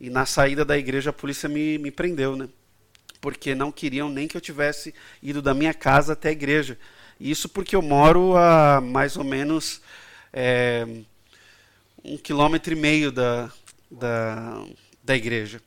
e 0.00 0.10
na 0.10 0.26
saída 0.26 0.64
da 0.64 0.78
igreja 0.78 1.10
a 1.10 1.12
polícia 1.12 1.48
me, 1.48 1.78
me 1.78 1.90
prendeu, 1.90 2.36
né? 2.36 2.48
Porque 3.20 3.54
não 3.54 3.72
queriam 3.72 4.08
nem 4.08 4.28
que 4.28 4.36
eu 4.36 4.40
tivesse 4.40 4.94
ido 5.22 5.42
da 5.42 5.54
minha 5.54 5.74
casa 5.74 6.12
até 6.12 6.28
a 6.28 6.32
igreja. 6.32 6.78
Isso 7.20 7.48
porque 7.48 7.74
eu 7.74 7.82
moro 7.82 8.36
a 8.36 8.80
mais 8.80 9.16
ou 9.16 9.24
menos 9.24 9.80
é, 10.32 10.86
um 12.04 12.16
quilômetro 12.18 12.72
e 12.72 12.76
meio 12.76 13.10
da, 13.10 13.50
da 13.90 14.64
da 15.06 15.14
igreja. 15.16 15.62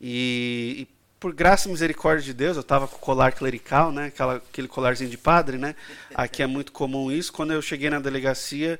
E, 0.00 0.76
e, 0.80 0.88
por 1.18 1.32
graça 1.32 1.66
e 1.66 1.72
misericórdia 1.72 2.22
de 2.22 2.34
Deus, 2.34 2.56
eu 2.56 2.60
estava 2.60 2.86
com 2.86 2.96
o 2.96 3.00
colar 3.00 3.32
clerical, 3.32 3.90
né, 3.90 4.06
aquela, 4.06 4.36
aquele 4.36 4.68
colarzinho 4.68 5.08
de 5.08 5.16
padre, 5.16 5.56
né? 5.56 5.74
Aqui 6.14 6.42
é 6.42 6.46
muito 6.46 6.70
comum 6.70 7.10
isso. 7.10 7.32
Quando 7.32 7.54
eu 7.54 7.62
cheguei 7.62 7.88
na 7.88 7.98
delegacia, 7.98 8.78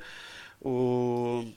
o 0.60 1.50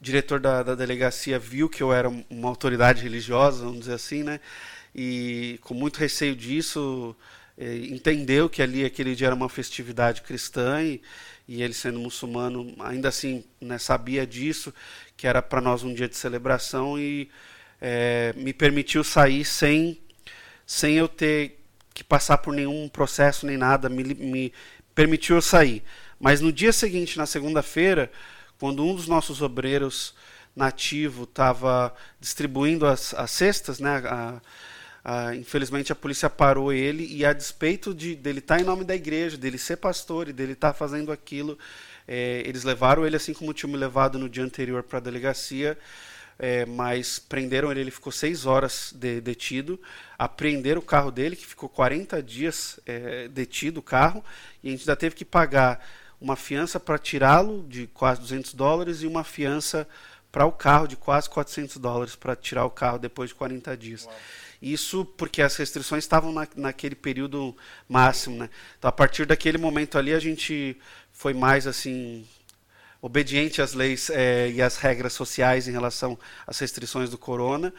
diretor 0.00 0.40
da, 0.40 0.64
da 0.64 0.74
delegacia 0.74 1.38
viu 1.38 1.68
que 1.68 1.82
eu 1.82 1.92
era 1.92 2.08
uma 2.08 2.48
autoridade 2.48 3.02
religiosa, 3.02 3.64
vamos 3.64 3.80
dizer 3.80 3.94
assim, 3.94 4.24
né? 4.24 4.40
E 4.94 5.60
com 5.62 5.74
muito 5.74 5.98
receio 5.98 6.34
disso, 6.34 7.14
entendeu 7.58 8.48
que 8.48 8.62
ali 8.62 8.84
aquele 8.84 9.14
dia 9.14 9.26
era 9.26 9.34
uma 9.34 9.48
festividade 9.48 10.22
cristã 10.22 10.82
e, 10.82 11.02
e 11.46 11.62
ele 11.62 11.74
sendo 11.74 11.98
muçulmano, 11.98 12.74
ainda 12.78 13.08
assim, 13.08 13.44
né, 13.60 13.78
sabia 13.78 14.26
disso, 14.26 14.72
que 15.16 15.26
era 15.26 15.42
para 15.42 15.60
nós 15.60 15.82
um 15.82 15.92
dia 15.92 16.08
de 16.08 16.16
celebração 16.16 16.98
e 16.98 17.28
é, 17.80 18.32
me 18.36 18.52
permitiu 18.52 19.02
sair 19.02 19.44
sem, 19.44 20.00
sem 20.64 20.94
eu 20.94 21.08
ter 21.08 21.58
que 21.92 22.04
passar 22.04 22.38
por 22.38 22.54
nenhum 22.54 22.88
processo 22.88 23.44
nem 23.44 23.56
nada, 23.56 23.88
me, 23.88 24.04
me 24.04 24.52
permitiu 24.94 25.36
eu 25.36 25.42
sair. 25.42 25.82
Mas 26.20 26.40
no 26.40 26.52
dia 26.52 26.72
seguinte, 26.72 27.18
na 27.18 27.26
segunda-feira, 27.26 28.10
quando 28.58 28.84
um 28.84 28.94
dos 28.94 29.08
nossos 29.08 29.42
obreiros 29.42 30.14
nativo 30.54 31.24
estava 31.24 31.94
distribuindo 32.20 32.86
as, 32.86 33.14
as 33.14 33.30
cestas, 33.30 33.80
né, 33.80 34.02
a, 34.04 34.40
a, 35.08 35.34
infelizmente 35.34 35.90
a 35.90 35.94
polícia 35.94 36.28
parou 36.28 36.70
ele 36.70 37.06
e 37.10 37.24
a 37.24 37.32
despeito 37.32 37.94
de 37.94 38.14
dele 38.14 38.40
estar 38.40 38.56
tá 38.56 38.60
em 38.60 38.64
nome 38.64 38.84
da 38.84 38.94
igreja, 38.94 39.38
dele 39.38 39.56
ser 39.56 39.78
pastor 39.78 40.28
e 40.28 40.34
dele 40.34 40.52
estar 40.52 40.74
tá 40.74 40.78
fazendo 40.78 41.10
aquilo, 41.10 41.58
é, 42.06 42.42
eles 42.44 42.62
levaram 42.62 43.06
ele 43.06 43.16
assim 43.16 43.32
como 43.32 43.54
tinham 43.54 43.74
levado 43.74 44.18
no 44.18 44.28
dia 44.28 44.44
anterior 44.44 44.82
para 44.82 44.98
a 44.98 45.00
delegacia, 45.00 45.78
é, 46.38 46.66
mas 46.66 47.18
prenderam 47.18 47.70
ele, 47.70 47.80
ele 47.80 47.90
ficou 47.90 48.12
seis 48.12 48.44
horas 48.44 48.92
de, 48.94 49.18
detido, 49.22 49.80
apreenderam 50.18 50.82
o 50.82 50.84
carro 50.84 51.10
dele, 51.10 51.36
que 51.36 51.46
ficou 51.46 51.70
40 51.70 52.22
dias 52.22 52.78
é, 52.84 53.28
detido 53.28 53.80
o 53.80 53.82
carro, 53.82 54.22
e 54.62 54.68
a 54.68 54.70
gente 54.72 54.82
ainda 54.82 54.94
teve 54.94 55.14
que 55.14 55.24
pagar 55.24 55.82
uma 56.20 56.36
fiança 56.36 56.78
para 56.78 56.98
tirá-lo 56.98 57.64
de 57.66 57.86
quase 57.86 58.20
200 58.20 58.52
dólares 58.52 59.00
e 59.00 59.06
uma 59.06 59.24
fiança 59.24 59.88
para 60.30 60.44
o 60.44 60.52
carro 60.52 60.86
de 60.86 60.96
quase 60.96 61.30
400 61.30 61.78
dólares 61.78 62.14
para 62.14 62.36
tirar 62.36 62.66
o 62.66 62.70
carro 62.70 62.98
depois 62.98 63.30
de 63.30 63.36
40 63.36 63.74
dias. 63.74 64.04
Uau. 64.04 64.14
Isso 64.60 65.04
porque 65.04 65.40
as 65.40 65.56
restrições 65.56 66.04
estavam 66.04 66.32
na, 66.32 66.46
naquele 66.56 66.94
período 66.94 67.56
máximo, 67.88 68.36
né? 68.36 68.50
Então, 68.78 68.88
a 68.88 68.92
partir 68.92 69.24
daquele 69.24 69.58
momento 69.58 69.96
ali, 69.96 70.12
a 70.12 70.18
gente 70.18 70.76
foi 71.12 71.32
mais 71.32 71.66
assim 71.66 72.26
obediente 73.00 73.62
às 73.62 73.74
leis 73.74 74.10
é, 74.10 74.50
e 74.50 74.60
às 74.60 74.76
regras 74.76 75.12
sociais 75.12 75.68
em 75.68 75.72
relação 75.72 76.18
às 76.46 76.58
restrições 76.58 77.10
do 77.10 77.16
corona, 77.16 77.72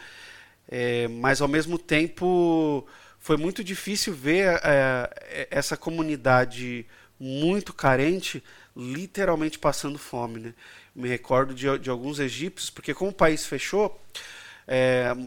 é, 0.67 1.07
mas 1.09 1.41
ao 1.41 1.47
mesmo 1.47 1.77
tempo 1.77 2.87
foi 3.19 3.35
muito 3.35 3.63
difícil 3.63 4.13
ver 4.13 4.59
é, 4.63 5.47
essa 5.51 5.75
comunidade 5.75 6.85
muito 7.19 7.73
carente 7.73 8.41
literalmente 8.75 9.59
passando 9.59 9.99
fome. 9.99 10.39
Né? 10.39 10.53
Me 10.95 11.09
recordo 11.09 11.53
de, 11.53 11.77
de 11.79 11.89
alguns 11.89 12.19
egípcios, 12.19 12.69
porque 12.69 12.93
como 12.93 13.11
o 13.11 13.13
país 13.13 13.45
fechou, 13.45 13.99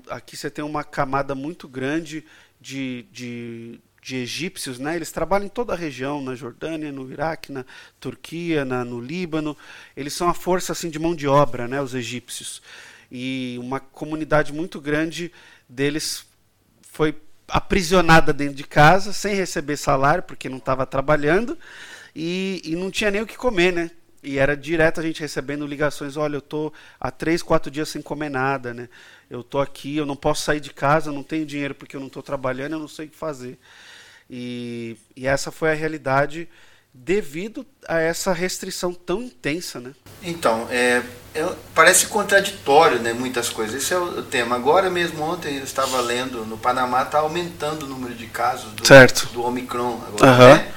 aqui 0.09 0.37
você 0.37 0.51
tem 0.51 0.65
uma 0.65 0.85
camada 0.85 1.35
muito 1.35 1.69
grande 1.69 2.25
de, 2.61 3.07
de 3.11 3.81
de 4.03 4.17
egípcios, 4.17 4.81
né? 4.81 4.97
Eles 4.97 5.13
trabalham 5.13 5.47
em 5.47 5.49
toda 5.49 5.73
a 5.73 5.77
região, 5.77 6.21
na 6.21 6.35
Jordânia, 6.35 6.91
no 6.91 7.09
Iraque, 7.11 7.53
na 7.53 7.65
Turquia, 8.01 8.65
na, 8.65 8.85
no 8.85 9.01
Líbano. 9.01 9.57
Eles 9.97 10.13
são 10.13 10.29
a 10.29 10.35
força 10.35 10.73
assim 10.73 10.91
de 10.91 10.99
mão 10.99 11.15
de 11.15 11.29
obra, 11.29 11.69
né? 11.69 11.81
Os 11.81 11.95
egípcios. 11.95 12.61
E 13.11 13.57
uma 13.61 13.79
comunidade 13.79 14.53
muito 14.53 14.81
grande 14.81 15.31
deles 15.69 16.27
foi 16.83 17.15
aprisionada 17.47 18.33
dentro 18.33 18.55
de 18.55 18.65
casa, 18.65 19.13
sem 19.13 19.37
receber 19.37 19.77
salário, 19.77 20.25
porque 20.25 20.49
não 20.49 20.59
estava 20.59 20.85
trabalhando, 20.85 21.57
e, 22.15 22.61
e 22.65 22.75
não 22.75 22.91
tinha 22.91 23.11
nem 23.11 23.23
o 23.23 23.27
que 23.27 23.37
comer, 23.37 23.73
né? 23.73 23.91
E 24.23 24.39
era 24.39 24.57
direto 24.57 25.01
a 25.01 25.03
gente 25.03 25.21
recebendo 25.21 25.67
ligações, 25.67 26.17
olha, 26.17 26.37
eu 26.37 26.41
estou 26.41 26.73
há 26.99 27.11
três, 27.11 27.43
quatro 27.43 27.71
dias 27.71 27.89
sem 27.89 28.01
comer 28.01 28.31
nada, 28.31 28.73
né? 28.73 28.89
Eu 29.33 29.41
estou 29.41 29.63
aqui, 29.63 29.97
eu 29.97 30.05
não 30.05 30.15
posso 30.15 30.43
sair 30.43 30.61
de 30.61 30.75
casa, 30.75 31.09
eu 31.09 31.15
não 31.15 31.23
tenho 31.23 31.47
dinheiro 31.47 31.75
porque 31.75 31.97
eu 31.97 32.01
não 32.01 32.09
estou 32.09 32.23
trabalhando, 32.23 32.75
eu 32.75 32.79
não 32.79 32.87
sei 32.87 33.07
o 33.07 33.09
que 33.09 33.17
fazer. 33.17 33.59
E, 34.29 34.95
e 35.17 35.27
essa 35.27 35.51
foi 35.51 35.71
a 35.71 35.75
realidade 35.75 36.47
devido 36.93 37.65
a 37.89 37.99
essa 37.99 38.31
restrição 38.35 38.93
tão 38.93 39.23
intensa, 39.23 39.81
né? 39.81 39.95
Então, 40.23 40.69
é, 40.71 41.03
é, 41.35 41.49
parece 41.75 42.09
contraditório, 42.09 42.99
né, 42.99 43.15
muitas 43.15 43.49
coisas. 43.49 43.83
Esse 43.83 43.95
é 43.95 43.99
o 43.99 44.23
tema. 44.23 44.55
Agora 44.55 44.91
mesmo 44.91 45.23
ontem 45.23 45.57
eu 45.57 45.65
estava 45.65 45.99
lendo, 46.03 46.45
no 46.45 46.59
Panamá 46.59 47.01
está 47.01 47.21
aumentando 47.21 47.87
o 47.87 47.89
número 47.89 48.15
de 48.15 48.27
casos 48.27 48.71
do, 48.73 48.87
certo. 48.87 49.33
do 49.33 49.43
Omicron 49.43 49.99
agora, 50.09 50.33
uhum. 50.33 50.55
né? 50.57 50.73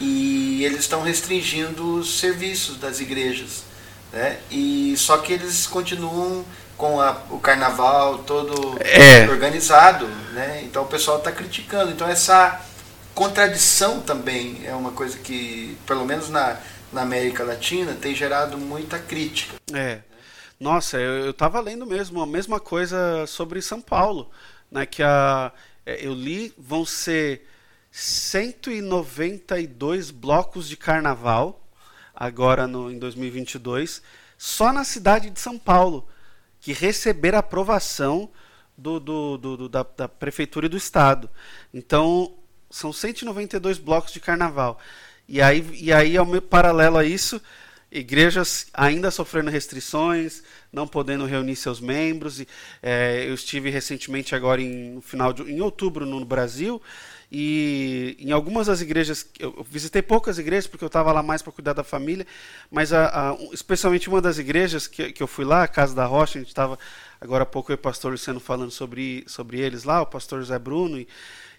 E 0.00 0.64
eles 0.64 0.80
estão 0.80 1.02
restringindo 1.02 1.96
os 1.96 2.18
serviços 2.18 2.78
das 2.78 3.00
igrejas, 3.00 3.64
né? 4.10 4.38
E 4.50 4.94
só 4.96 5.18
que 5.18 5.30
eles 5.34 5.66
continuam 5.66 6.46
com 6.78 6.98
a, 7.00 7.20
o 7.30 7.40
carnaval 7.40 8.18
todo 8.18 8.78
é. 8.80 9.28
organizado, 9.28 10.06
né? 10.32 10.62
Então 10.62 10.84
o 10.84 10.86
pessoal 10.86 11.18
está 11.18 11.32
criticando. 11.32 11.90
Então 11.90 12.08
essa 12.08 12.64
contradição 13.14 14.00
também 14.00 14.62
é 14.64 14.72
uma 14.72 14.92
coisa 14.92 15.18
que, 15.18 15.76
pelo 15.84 16.06
menos 16.06 16.30
na, 16.30 16.56
na 16.92 17.02
América 17.02 17.42
Latina, 17.42 17.96
tem 18.00 18.14
gerado 18.14 18.56
muita 18.56 18.96
crítica. 18.98 19.56
É. 19.74 19.98
Nossa, 20.58 20.98
eu 20.98 21.30
estava 21.30 21.60
lendo 21.60 21.84
mesmo 21.84 22.22
a 22.22 22.26
mesma 22.26 22.58
coisa 22.60 23.26
sobre 23.26 23.60
São 23.60 23.80
Paulo, 23.80 24.30
né? 24.70 24.86
Que 24.86 25.02
a, 25.02 25.50
é, 25.84 26.06
eu 26.06 26.14
li 26.14 26.54
vão 26.56 26.86
ser 26.86 27.44
192 27.90 30.12
blocos 30.12 30.68
de 30.68 30.76
carnaval 30.76 31.60
agora 32.14 32.68
no, 32.68 32.90
em 32.90 32.98
2022, 32.98 34.02
só 34.36 34.72
na 34.72 34.84
cidade 34.84 35.30
de 35.30 35.40
São 35.40 35.58
Paulo, 35.58 36.06
que 36.68 36.74
receberam 36.74 37.38
aprovação 37.38 38.28
do, 38.76 39.00
do, 39.00 39.38
do, 39.38 39.56
do 39.56 39.68
da, 39.70 39.86
da, 39.96 40.06
prefeitura 40.06 40.66
e 40.66 40.68
do 40.68 40.76
estado. 40.76 41.30
Então, 41.72 42.34
são 42.70 42.92
192 42.92 43.78
blocos 43.78 44.12
de 44.12 44.20
carnaval. 44.20 44.78
E 45.26 45.40
aí, 45.40 45.66
e 45.72 45.90
aí 45.90 46.14
ao 46.14 46.26
meu, 46.26 46.42
paralelo 46.42 46.98
a 46.98 47.06
isso, 47.06 47.40
igrejas 47.90 48.66
ainda 48.74 49.10
sofrendo 49.10 49.50
restrições, 49.50 50.42
não 50.70 50.86
podendo 50.86 51.24
reunir 51.24 51.56
seus 51.56 51.80
membros. 51.80 52.38
E, 52.38 52.46
é, 52.82 53.24
eu 53.26 53.32
estive 53.32 53.70
recentemente 53.70 54.34
agora 54.34 54.60
em 54.60 54.90
no 54.90 55.00
final 55.00 55.32
de, 55.32 55.44
em 55.44 55.62
outubro 55.62 56.04
no 56.04 56.22
Brasil 56.22 56.82
e 57.30 58.16
em 58.18 58.32
algumas 58.32 58.68
das 58.68 58.80
igrejas, 58.80 59.26
eu 59.38 59.66
visitei 59.70 60.00
poucas 60.00 60.38
igrejas 60.38 60.66
porque 60.66 60.82
eu 60.82 60.88
estava 60.88 61.12
lá 61.12 61.22
mais 61.22 61.42
para 61.42 61.52
cuidar 61.52 61.74
da 61.74 61.84
família, 61.84 62.26
mas 62.70 62.90
a, 62.92 63.32
a, 63.32 63.36
especialmente 63.52 64.08
uma 64.08 64.20
das 64.20 64.38
igrejas 64.38 64.86
que, 64.86 65.12
que 65.12 65.22
eu 65.22 65.26
fui 65.26 65.44
lá, 65.44 65.62
a 65.62 65.68
Casa 65.68 65.94
da 65.94 66.06
Rocha, 66.06 66.38
a 66.38 66.40
gente 66.40 66.48
estava 66.48 66.78
agora 67.20 67.42
há 67.42 67.46
pouco 67.46 67.70
eu 67.70 67.74
e 67.74 67.78
o 67.78 67.78
pastor 67.78 68.12
Luciano 68.12 68.40
falando 68.40 68.70
sobre, 68.70 69.24
sobre 69.26 69.60
eles 69.60 69.84
lá, 69.84 70.00
o 70.00 70.06
pastor 70.06 70.40
José 70.40 70.58
Bruno 70.58 70.98
e, 70.98 71.06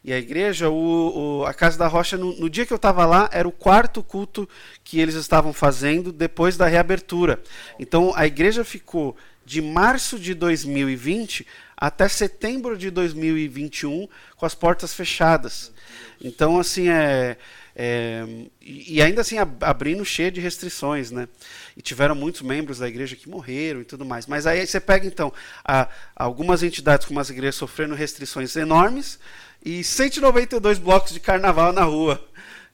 e 0.03 0.11
a 0.11 0.17
igreja, 0.17 0.69
o, 0.69 1.41
o, 1.41 1.45
a 1.45 1.53
Casa 1.53 1.77
da 1.77 1.87
Rocha, 1.87 2.17
no, 2.17 2.35
no 2.39 2.49
dia 2.49 2.65
que 2.65 2.73
eu 2.73 2.77
estava 2.77 3.05
lá, 3.05 3.29
era 3.31 3.47
o 3.47 3.51
quarto 3.51 4.01
culto 4.01 4.49
que 4.83 4.99
eles 4.99 5.13
estavam 5.13 5.53
fazendo 5.53 6.11
depois 6.11 6.57
da 6.57 6.65
reabertura. 6.65 7.39
Então 7.77 8.11
a 8.15 8.25
igreja 8.25 8.63
ficou 8.63 9.15
de 9.45 9.61
março 9.61 10.19
de 10.19 10.33
2020 10.33 11.45
até 11.79 12.09
setembro 12.09 12.77
de 12.77 12.91
2021 12.91 14.09
com 14.35 14.45
as 14.45 14.53
portas 14.53 14.93
fechadas. 14.93 15.71
Então, 16.19 16.59
assim, 16.59 16.89
é, 16.89 17.37
é 17.73 18.25
e 18.59 19.01
ainda 19.01 19.21
assim 19.21 19.37
abrindo 19.61 20.03
cheio 20.03 20.29
de 20.29 20.41
restrições, 20.41 21.09
né? 21.09 21.29
E 21.77 21.81
tiveram 21.81 22.15
muitos 22.15 22.41
membros 22.41 22.79
da 22.79 22.87
igreja 22.89 23.15
que 23.15 23.29
morreram 23.29 23.79
e 23.79 23.85
tudo 23.85 24.03
mais. 24.03 24.27
Mas 24.27 24.45
aí 24.45 24.67
você 24.67 24.77
pega, 24.77 25.07
então, 25.07 25.31
a, 25.63 25.87
algumas 26.13 26.63
entidades 26.63 27.07
como 27.07 27.21
as 27.21 27.29
igrejas 27.29 27.55
sofrendo 27.55 27.95
restrições 27.95 28.53
enormes 28.57 29.17
e 29.63 29.81
192 29.81 30.79
blocos 30.79 31.13
de 31.13 31.21
carnaval 31.21 31.71
na 31.71 31.83
rua. 31.83 32.27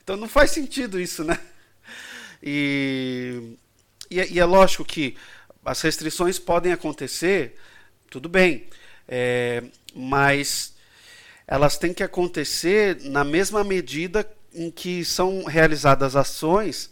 Então 0.04 0.18
não 0.18 0.28
faz 0.28 0.50
sentido 0.50 1.00
isso, 1.00 1.24
né? 1.24 1.38
E, 2.42 3.56
e, 4.10 4.20
é, 4.20 4.32
e 4.32 4.40
é 4.40 4.46
lógico 4.46 4.84
que 4.84 5.16
as 5.64 5.82
restrições 5.82 6.40
podem 6.40 6.72
acontecer, 6.72 7.56
tudo 8.10 8.28
bem. 8.28 8.68
É, 9.08 9.64
mas 9.94 10.74
elas 11.48 11.78
têm 11.78 11.94
que 11.94 12.04
acontecer 12.04 13.00
na 13.04 13.24
mesma 13.24 13.64
medida 13.64 14.28
em 14.54 14.72
que 14.72 15.04
são 15.06 15.44
realizadas 15.44 16.16
ações 16.16 16.90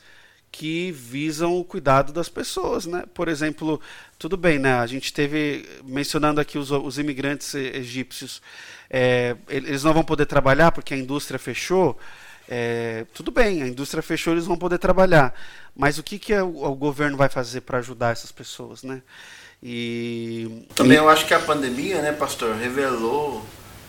que 0.52 0.92
visam 0.92 1.58
o 1.58 1.64
cuidado 1.64 2.14
das 2.14 2.30
pessoas, 2.30 2.86
né? 2.86 3.06
Por 3.12 3.28
exemplo, 3.28 3.82
tudo 4.20 4.38
bem, 4.38 4.60
né? 4.60 4.76
A 4.76 4.86
gente 4.86 5.12
teve 5.12 5.68
mencionando 5.84 6.40
aqui 6.40 6.60
os, 6.60 6.70
os 6.70 7.00
imigrantes 7.00 7.56
egípcios, 7.56 8.40
é, 8.88 9.36
eles 9.50 9.84
não 9.84 9.94
vão 9.94 10.04
poder 10.04 10.28
trabalhar 10.28 10.72
porque 10.72 10.94
a 10.94 10.98
indústria 10.98 11.40
fechou. 11.40 11.98
É, 12.48 13.06
tudo 13.16 13.32
bem, 13.32 13.64
a 13.64 13.68
indústria 13.68 14.04
fechou, 14.04 14.34
eles 14.34 14.46
vão 14.46 14.58
poder 14.58 14.78
trabalhar, 14.78 15.34
mas 15.76 15.98
o 15.98 16.04
que 16.04 16.20
que 16.20 16.34
o, 16.36 16.66
o 16.66 16.76
governo 16.76 17.18
vai 17.18 17.30
fazer 17.30 17.62
para 17.62 17.80
ajudar 17.80 18.12
essas 18.12 18.32
pessoas, 18.32 18.84
né? 18.84 19.02
E 19.64 20.66
também 20.76 20.98
eu 20.98 21.08
acho 21.08 21.26
que 21.26 21.34
a 21.34 21.40
pandemia, 21.40 22.02
né, 22.02 22.12
pastor, 22.12 22.56
revelou 22.56 23.46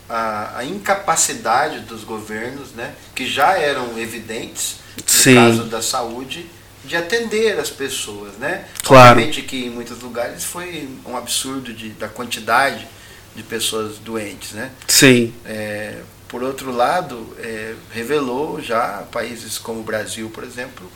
a, 0.08 0.58
a 0.58 0.64
incapacidade 0.64 1.80
dos 1.80 2.04
governos, 2.04 2.70
né, 2.72 2.94
que 3.14 3.26
já 3.26 3.58
eram 3.58 3.98
evidentes 3.98 4.76
no 4.96 5.02
Sim. 5.06 5.34
caso 5.34 5.64
da 5.64 5.82
saúde, 5.82 6.46
de 6.84 6.96
atender 6.96 7.58
as 7.58 7.70
pessoas, 7.70 8.34
né? 8.34 8.66
Claro. 8.82 9.12
Obviamente 9.12 9.42
que 9.42 9.64
em 9.64 9.70
muitos 9.70 10.00
lugares 10.00 10.44
foi 10.44 10.86
um 11.06 11.16
absurdo 11.16 11.72
de, 11.72 11.88
da 11.90 12.08
quantidade 12.08 12.86
de 13.34 13.42
pessoas 13.42 13.96
doentes, 13.96 14.52
né? 14.52 14.70
Sim. 14.86 15.34
É, 15.46 16.02
por 16.28 16.42
outro 16.42 16.70
lado, 16.70 17.34
é, 17.38 17.74
revelou 17.90 18.60
já 18.60 19.02
países 19.10 19.56
como 19.56 19.80
o 19.80 19.82
Brasil, 19.82 20.28
por 20.28 20.44
exemplo, 20.44 20.86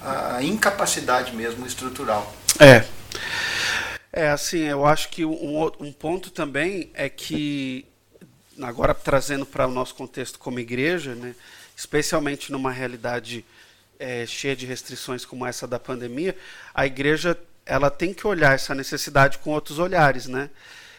a 0.00 0.42
incapacidade 0.42 1.34
mesmo 1.34 1.66
estrutural. 1.66 2.34
É. 2.58 2.84
É, 4.12 4.28
assim, 4.28 4.58
eu 4.58 4.84
acho 4.84 5.08
que 5.08 5.24
um, 5.24 5.64
um 5.80 5.90
ponto 5.90 6.30
também 6.30 6.90
é 6.92 7.08
que, 7.08 7.86
agora 8.60 8.92
trazendo 8.92 9.46
para 9.46 9.66
o 9.66 9.70
nosso 9.70 9.94
contexto 9.94 10.38
como 10.38 10.60
igreja, 10.60 11.14
né, 11.14 11.34
especialmente 11.74 12.52
numa 12.52 12.70
realidade 12.70 13.42
é, 13.98 14.26
cheia 14.26 14.54
de 14.54 14.66
restrições 14.66 15.24
como 15.24 15.46
essa 15.46 15.66
da 15.66 15.78
pandemia, 15.78 16.36
a 16.74 16.84
igreja 16.84 17.38
ela 17.64 17.88
tem 17.88 18.12
que 18.12 18.26
olhar 18.26 18.54
essa 18.54 18.74
necessidade 18.74 19.38
com 19.38 19.50
outros 19.50 19.78
olhares, 19.78 20.26
né? 20.26 20.50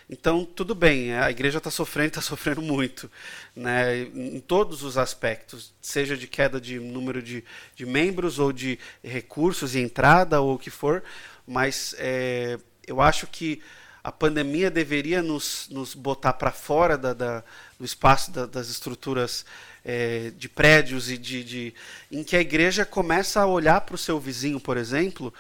Então, 0.09 0.43
tudo 0.43 0.73
bem, 0.73 1.13
a 1.13 1.29
igreja 1.29 1.59
está 1.59 1.69
sofrendo, 1.69 2.09
está 2.09 2.21
sofrendo 2.21 2.61
muito, 2.61 3.11
né, 3.55 4.01
em 4.03 4.39
todos 4.39 4.81
os 4.81 4.97
aspectos, 4.97 5.71
seja 5.81 6.17
de 6.17 6.27
queda 6.27 6.59
de 6.59 6.79
número 6.79 7.21
de, 7.21 7.43
de 7.75 7.85
membros, 7.85 8.39
ou 8.39 8.51
de 8.51 8.79
recursos 9.03 9.75
e 9.75 9.79
entrada, 9.79 10.41
ou 10.41 10.55
o 10.55 10.59
que 10.59 10.69
for, 10.69 11.03
mas 11.45 11.95
é, 11.99 12.57
eu 12.87 13.01
acho 13.01 13.27
que 13.27 13.61
a 14.03 14.11
pandemia 14.11 14.69
deveria 14.69 15.21
nos, 15.21 15.67
nos 15.69 15.95
botar 15.95 16.33
para 16.33 16.51
fora 16.51 16.97
da, 16.97 17.13
da, 17.13 17.43
do 17.79 17.85
espaço 17.85 18.31
da, 18.31 18.45
das 18.45 18.67
estruturas 18.67 19.45
é, 19.85 20.31
de 20.37 20.47
prédios 20.47 21.09
e 21.09 21.17
de, 21.17 21.43
de, 21.43 21.73
em 22.11 22.23
que 22.23 22.35
a 22.35 22.41
igreja 22.41 22.85
começa 22.85 23.41
a 23.41 23.45
olhar 23.45 23.81
para 23.81 23.95
o 23.95 23.97
seu 23.97 24.19
vizinho, 24.19 24.59
por 24.59 24.77
exemplo, 24.77 25.33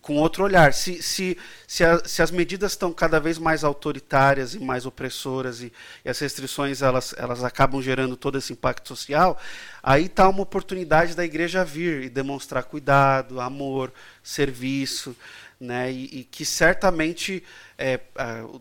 com 0.00 0.16
outro 0.16 0.44
olhar. 0.44 0.72
Se, 0.72 1.02
se, 1.02 1.36
se, 1.66 1.84
a, 1.84 1.98
se 2.06 2.22
as 2.22 2.30
medidas 2.30 2.72
estão 2.72 2.92
cada 2.92 3.18
vez 3.18 3.38
mais 3.38 3.64
autoritárias 3.64 4.54
e 4.54 4.58
mais 4.58 4.86
opressoras 4.86 5.60
e, 5.60 5.72
e, 6.04 6.08
as 6.08 6.18
restrições 6.18 6.80
elas, 6.82 7.14
elas 7.18 7.44
acabam 7.44 7.82
gerando 7.82 8.16
todo 8.16 8.38
esse 8.38 8.52
impacto 8.52 8.88
social, 8.88 9.38
aí 9.82 10.06
está 10.06 10.28
uma 10.28 10.42
oportunidade 10.42 11.14
da 11.14 11.24
igreja 11.24 11.64
vir 11.64 12.04
e 12.04 12.08
demonstrar 12.08 12.64
cuidado, 12.64 13.40
amor, 13.40 13.92
serviço 14.22 15.16
né, 15.58 15.90
e, 15.90 16.20
e 16.20 16.24
que 16.24 16.44
certamente 16.44 17.42
é, 17.78 18.00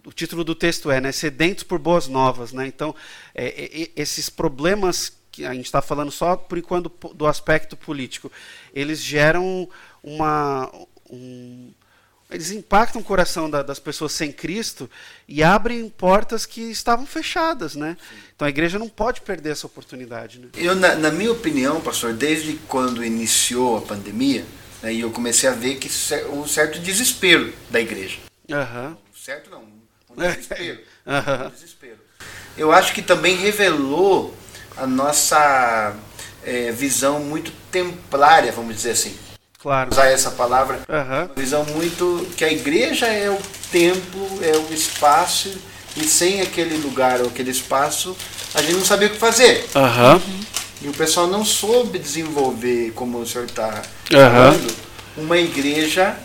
o 0.03 0.12
título 0.12 0.43
do 0.43 0.55
texto 0.55 0.89
é 0.89 0.99
né, 1.01 1.12
sedentos 1.12 1.63
por 1.63 1.79
boas 1.79 2.08
novas. 2.08 2.51
Né, 2.51 2.67
então, 2.67 2.95
é, 3.34 3.47
é, 3.47 3.89
esses 3.95 4.29
problemas 4.29 5.13
que 5.31 5.45
a 5.45 5.53
gente 5.53 5.65
está 5.65 5.81
falando 5.81 6.12
só 6.12 6.38
por 6.38 6.58
enquanto 6.58 6.89
do 7.13 7.27
aspecto 7.27 7.75
político, 7.75 8.31
eles 8.73 9.01
geram 9.01 9.67
uma. 10.01 10.71
Um, 11.10 11.71
eles 12.31 12.49
impactam 12.51 13.01
o 13.01 13.03
coração 13.03 13.47
da, 13.49 13.62
das 13.62 13.77
pessoas 13.77 14.12
sem 14.12 14.31
Cristo 14.31 14.89
e 15.27 15.43
abrem 15.43 15.88
portas 15.89 16.45
que 16.45 16.62
estavam 16.71 17.05
fechadas, 17.05 17.75
né? 17.75 17.95
Então 18.36 18.47
a 18.47 18.49
igreja 18.49 18.79
não 18.79 18.89
pode 18.89 19.21
perder 19.21 19.51
essa 19.51 19.67
oportunidade. 19.67 20.39
Né? 20.39 20.47
Eu, 20.55 20.73
na, 20.73 20.95
na 20.95 21.12
minha 21.12 21.31
opinião, 21.31 21.79
pastor, 21.79 22.13
desde 22.13 22.53
quando 22.67 23.05
iniciou 23.05 23.77
a 23.77 23.81
pandemia, 23.81 24.43
e 24.83 25.01
eu 25.01 25.11
comecei 25.11 25.49
a 25.49 25.53
ver 25.53 25.75
que 25.75 25.89
um 26.29 26.47
certo 26.47 26.79
desespero 26.79 27.53
da 27.69 27.79
igreja. 27.79 28.17
Uhum. 28.49 28.95
Certo 29.15 29.49
não, 29.49 29.63
um 30.09 30.15
desespero. 30.15 30.79
Uhum. 31.05 31.45
Um 31.45 31.49
desespero. 31.51 31.97
Eu 32.57 32.71
acho 32.71 32.91
que 32.91 33.03
também 33.03 33.35
revelou 33.35 34.35
a 34.75 34.88
nossa 34.88 35.95
é, 36.43 36.71
visão 36.71 37.19
muito 37.19 37.51
templária, 37.71 38.51
vamos 38.51 38.75
dizer 38.75 38.91
assim. 38.91 39.15
Claro. 39.59 39.91
Usar 39.91 40.07
essa 40.07 40.31
palavra. 40.31 40.81
Uhum. 40.89 41.25
Uma 41.25 41.35
visão 41.35 41.65
muito. 41.65 42.27
que 42.38 42.45
a 42.45 42.51
igreja 42.51 43.07
é 43.07 43.29
o 43.29 43.39
templo, 43.71 44.39
é 44.43 44.55
o 44.57 44.73
espaço, 44.73 45.55
e 45.95 46.03
sem 46.05 46.41
aquele 46.41 46.77
lugar 46.77 47.21
ou 47.21 47.27
aquele 47.27 47.51
espaço, 47.51 48.15
a 48.53 48.61
gente 48.61 48.73
não 48.73 48.85
sabia 48.85 49.07
o 49.07 49.11
que 49.11 49.17
fazer. 49.17 49.65
Uhum. 49.75 50.21
E 50.86 50.88
o 50.88 50.93
pessoal 50.93 51.26
não 51.26 51.43
soube 51.43 51.98
desenvolver, 51.98 52.91
como 52.93 53.17
o 53.17 53.26
senhor 53.26 53.45
está 53.45 53.82
falando, 54.08 54.69
uhum. 55.17 55.24
uma 55.24 55.38
igreja 55.39 56.15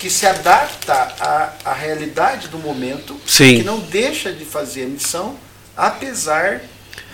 que 0.00 0.08
se 0.08 0.26
adapta 0.26 0.94
à, 0.94 1.52
à 1.62 1.74
realidade 1.74 2.48
do 2.48 2.56
momento, 2.56 3.20
Sim. 3.26 3.58
que 3.58 3.64
não 3.64 3.78
deixa 3.80 4.32
de 4.32 4.46
fazer 4.46 4.84
a 4.84 4.86
missão, 4.86 5.36
apesar 5.76 6.62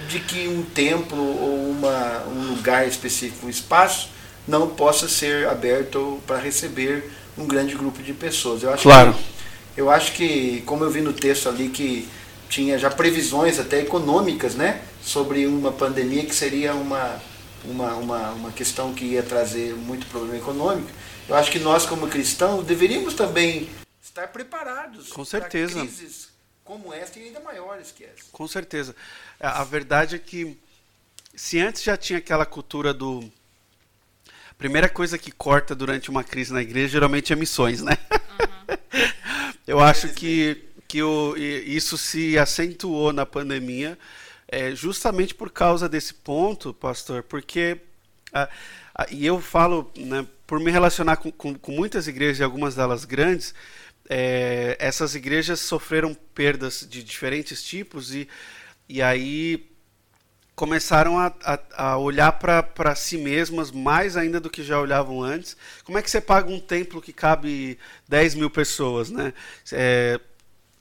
de 0.08 0.20
que 0.20 0.46
um 0.46 0.62
templo 0.62 1.18
ou 1.18 1.70
uma, 1.72 2.22
um 2.28 2.54
lugar 2.54 2.86
específico, 2.86 3.46
um 3.46 3.50
espaço, 3.50 4.10
não 4.46 4.68
possa 4.68 5.08
ser 5.08 5.48
aberto 5.48 6.22
para 6.28 6.38
receber 6.38 7.10
um 7.36 7.44
grande 7.44 7.74
grupo 7.74 8.04
de 8.04 8.12
pessoas. 8.12 8.62
Eu 8.62 8.72
acho 8.72 8.84
claro. 8.84 9.12
que, 9.14 9.80
eu 9.80 9.90
acho 9.90 10.12
que, 10.12 10.62
como 10.64 10.84
eu 10.84 10.90
vi 10.92 11.00
no 11.00 11.12
texto 11.12 11.48
ali, 11.48 11.70
que 11.70 12.08
tinha 12.48 12.78
já 12.78 12.88
previsões 12.88 13.58
até 13.58 13.80
econômicas, 13.80 14.54
né? 14.54 14.80
Sobre 15.04 15.46
uma 15.46 15.70
pandemia 15.70 16.24
que 16.24 16.34
seria 16.34 16.74
uma, 16.74 17.20
uma, 17.64 17.94
uma, 17.94 18.30
uma 18.30 18.52
questão 18.52 18.94
que 18.94 19.04
ia 19.04 19.22
trazer 19.22 19.74
muito 19.74 20.06
problema 20.06 20.36
econômico. 20.36 20.90
Eu 21.28 21.36
acho 21.36 21.50
que 21.50 21.58
nós, 21.58 21.84
como 21.84 22.08
cristãos, 22.08 22.64
deveríamos 22.64 23.14
também 23.14 23.68
estar 24.02 24.28
preparados 24.28 25.08
Com 25.08 25.24
certeza. 25.24 25.74
para 25.74 25.82
crises 25.82 26.28
como 26.64 26.92
esta 26.94 27.18
e 27.18 27.24
ainda 27.24 27.40
maiores 27.40 27.92
que 27.92 28.04
essa. 28.04 28.24
Com 28.32 28.48
certeza. 28.48 28.96
A 29.38 29.62
verdade 29.64 30.16
é 30.16 30.18
que 30.18 30.56
se 31.36 31.60
antes 31.60 31.82
já 31.82 31.96
tinha 31.96 32.18
aquela 32.18 32.46
cultura 32.46 32.94
do 32.94 33.30
a 34.50 34.54
primeira 34.56 34.88
coisa 34.88 35.18
que 35.18 35.32
corta 35.32 35.74
durante 35.74 36.08
uma 36.08 36.24
crise 36.24 36.52
na 36.52 36.62
igreja 36.62 36.88
geralmente 36.88 37.32
é 37.32 37.36
missões, 37.36 37.82
né? 37.82 37.98
Uhum. 38.10 38.76
Eu 39.66 39.80
acho 39.80 40.08
que, 40.10 40.62
que 40.86 41.02
o, 41.02 41.36
isso 41.36 41.98
se 41.98 42.38
acentuou 42.38 43.12
na 43.12 43.26
pandemia 43.26 43.98
é, 44.54 44.74
justamente 44.74 45.34
por 45.34 45.50
causa 45.50 45.88
desse 45.88 46.14
ponto, 46.14 46.72
pastor, 46.72 47.22
porque. 47.22 47.78
A, 48.32 48.48
a, 48.94 49.06
e 49.10 49.26
eu 49.26 49.40
falo, 49.40 49.90
né, 49.96 50.26
por 50.46 50.60
me 50.60 50.70
relacionar 50.70 51.16
com, 51.16 51.32
com, 51.32 51.54
com 51.54 51.72
muitas 51.72 52.06
igrejas, 52.06 52.38
e 52.38 52.44
algumas 52.44 52.74
delas 52.74 53.04
grandes, 53.04 53.54
é, 54.08 54.76
essas 54.78 55.14
igrejas 55.14 55.60
sofreram 55.60 56.14
perdas 56.34 56.86
de 56.88 57.02
diferentes 57.02 57.62
tipos 57.62 58.14
e, 58.14 58.28
e 58.88 59.00
aí 59.02 59.68
começaram 60.54 61.18
a, 61.18 61.32
a, 61.42 61.58
a 61.76 61.98
olhar 61.98 62.32
para 62.32 62.94
si 62.94 63.18
mesmas 63.18 63.72
mais 63.72 64.16
ainda 64.16 64.38
do 64.38 64.50
que 64.50 64.62
já 64.62 64.80
olhavam 64.80 65.22
antes. 65.22 65.56
Como 65.82 65.98
é 65.98 66.02
que 66.02 66.10
você 66.10 66.20
paga 66.20 66.50
um 66.50 66.60
templo 66.60 67.02
que 67.02 67.12
cabe 67.12 67.78
10 68.08 68.36
mil 68.36 68.50
pessoas? 68.50 69.10
Né? 69.10 69.32
É, 69.72 70.20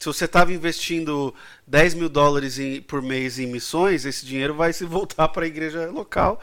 se 0.03 0.07
você 0.07 0.25
estava 0.25 0.51
investindo 0.51 1.33
10 1.65 1.93
mil 1.93 2.09
dólares 2.09 2.59
em, 2.59 2.81
por 2.81 3.01
mês 3.01 3.39
em 3.39 3.47
missões, 3.47 4.03
esse 4.03 4.25
dinheiro 4.25 4.53
vai 4.53 4.73
se 4.73 4.83
voltar 4.83 5.29
para 5.29 5.45
a 5.45 5.47
igreja 5.47 5.89
local 5.89 6.41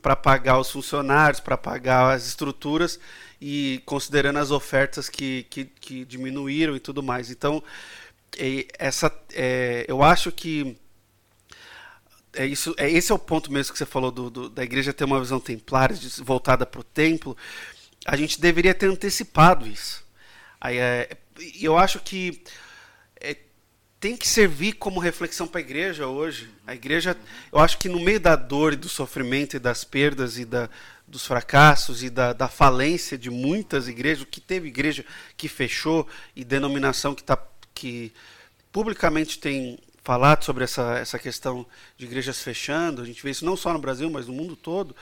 para 0.00 0.14
pagar 0.14 0.60
os 0.60 0.70
funcionários, 0.70 1.40
para 1.40 1.56
pagar 1.56 2.14
as 2.14 2.24
estruturas 2.24 3.00
e 3.40 3.82
considerando 3.84 4.38
as 4.38 4.52
ofertas 4.52 5.08
que, 5.08 5.44
que, 5.50 5.64
que 5.64 6.04
diminuíram 6.04 6.76
e 6.76 6.80
tudo 6.80 7.02
mais. 7.02 7.30
Então, 7.30 7.62
essa, 8.78 9.12
é, 9.32 9.84
eu 9.88 10.00
acho 10.00 10.30
que 10.30 10.76
é 12.32 12.46
isso, 12.46 12.76
é, 12.76 12.88
esse 12.88 13.10
é 13.10 13.14
o 13.14 13.18
ponto 13.18 13.52
mesmo 13.52 13.72
que 13.72 13.78
você 13.78 13.86
falou 13.86 14.12
do, 14.12 14.30
do 14.30 14.48
da 14.48 14.62
igreja 14.62 14.92
ter 14.92 15.04
uma 15.04 15.18
visão 15.18 15.40
templária 15.40 15.96
voltada 16.22 16.64
para 16.64 16.80
o 16.80 16.84
templo. 16.84 17.36
A 18.06 18.14
gente 18.14 18.40
deveria 18.40 18.74
ter 18.74 18.86
antecipado 18.86 19.66
isso. 19.66 20.04
Aí, 20.60 20.78
é, 20.78 21.08
eu 21.60 21.76
acho 21.76 21.98
que 21.98 22.40
é, 22.40 22.62
tem 24.04 24.18
que 24.18 24.28
servir 24.28 24.74
como 24.74 25.00
reflexão 25.00 25.46
para 25.46 25.60
a 25.60 25.62
igreja 25.62 26.06
hoje. 26.06 26.50
A 26.66 26.74
igreja, 26.74 27.16
eu 27.50 27.58
acho 27.58 27.78
que 27.78 27.88
no 27.88 27.98
meio 27.98 28.20
da 28.20 28.36
dor 28.36 28.74
e 28.74 28.76
do 28.76 28.86
sofrimento 28.86 29.56
e 29.56 29.58
das 29.58 29.82
perdas 29.82 30.36
e 30.36 30.44
da, 30.44 30.68
dos 31.08 31.24
fracassos 31.24 32.02
e 32.02 32.10
da, 32.10 32.34
da 32.34 32.46
falência 32.46 33.16
de 33.16 33.30
muitas 33.30 33.88
igrejas, 33.88 34.26
que 34.30 34.42
teve 34.42 34.68
igreja 34.68 35.06
que 35.38 35.48
fechou 35.48 36.06
e 36.36 36.44
denominação 36.44 37.14
que, 37.14 37.24
tá, 37.24 37.38
que 37.74 38.12
publicamente 38.70 39.38
tem 39.38 39.78
falado 40.02 40.44
sobre 40.44 40.64
essa, 40.64 40.98
essa 40.98 41.18
questão 41.18 41.64
de 41.96 42.04
igrejas 42.04 42.42
fechando, 42.42 43.00
a 43.00 43.06
gente 43.06 43.22
vê 43.22 43.30
isso 43.30 43.46
não 43.46 43.56
só 43.56 43.72
no 43.72 43.78
Brasil, 43.78 44.10
mas 44.10 44.26
no 44.26 44.34
mundo 44.34 44.54
todo, 44.54 44.94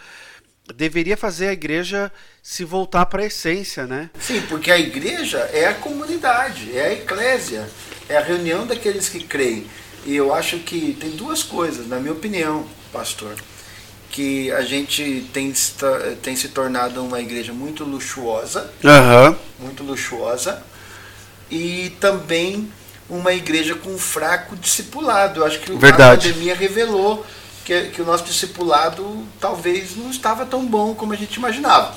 deveria 0.77 1.17
fazer 1.17 1.49
a 1.49 1.53
igreja 1.53 2.12
se 2.41 2.65
voltar 2.65 3.07
para 3.07 3.23
a 3.23 3.27
essência, 3.27 3.85
né? 3.85 4.11
Sim, 4.21 4.43
porque 4.43 4.71
a 4.71 4.79
igreja 4.79 5.38
é 5.53 5.67
a 5.67 5.75
comunidade, 5.75 6.77
é 6.77 6.87
a 6.87 6.93
eclésia, 6.93 7.69
é 8.12 8.16
a 8.18 8.20
reunião 8.20 8.66
daqueles 8.66 9.09
que 9.09 9.25
creem. 9.25 9.66
E 10.05 10.14
eu 10.14 10.35
acho 10.35 10.59
que 10.59 10.96
tem 11.01 11.11
duas 11.11 11.42
coisas, 11.42 11.87
na 11.88 11.98
minha 11.98 12.12
opinião, 12.12 12.66
pastor, 12.92 13.35
que 14.11 14.51
a 14.53 14.62
gente 14.62 15.27
tem, 15.33 15.53
tem 16.22 16.37
se 16.37 16.48
tornado 16.48 17.03
uma 17.03 17.20
igreja 17.20 17.53
muito 17.53 17.85
luxuosa, 17.85 18.70
uhum. 18.83 19.37
muito 19.59 19.83
luxuosa, 19.83 20.62
e 21.51 21.90
também 22.01 22.70
uma 23.09 23.33
igreja 23.33 23.75
com 23.75 23.90
um 23.90 23.98
fraco 23.98 24.57
discipulado. 24.57 25.40
Eu 25.40 25.46
acho 25.46 25.61
que 25.61 25.72
Verdade. 25.72 26.29
a 26.29 26.33
pandemia 26.33 26.55
revelou 26.55 27.25
que, 27.64 27.88
que 27.90 28.03
o 28.03 28.05
nosso 28.05 28.25
discipulado 28.25 29.25
talvez 29.40 29.96
não 29.96 30.11
estava 30.11 30.44
tão 30.44 30.66
bom 30.66 30.94
como 30.94 31.12
a 31.12 31.16
gente 31.16 31.37
imaginava. 31.37 31.96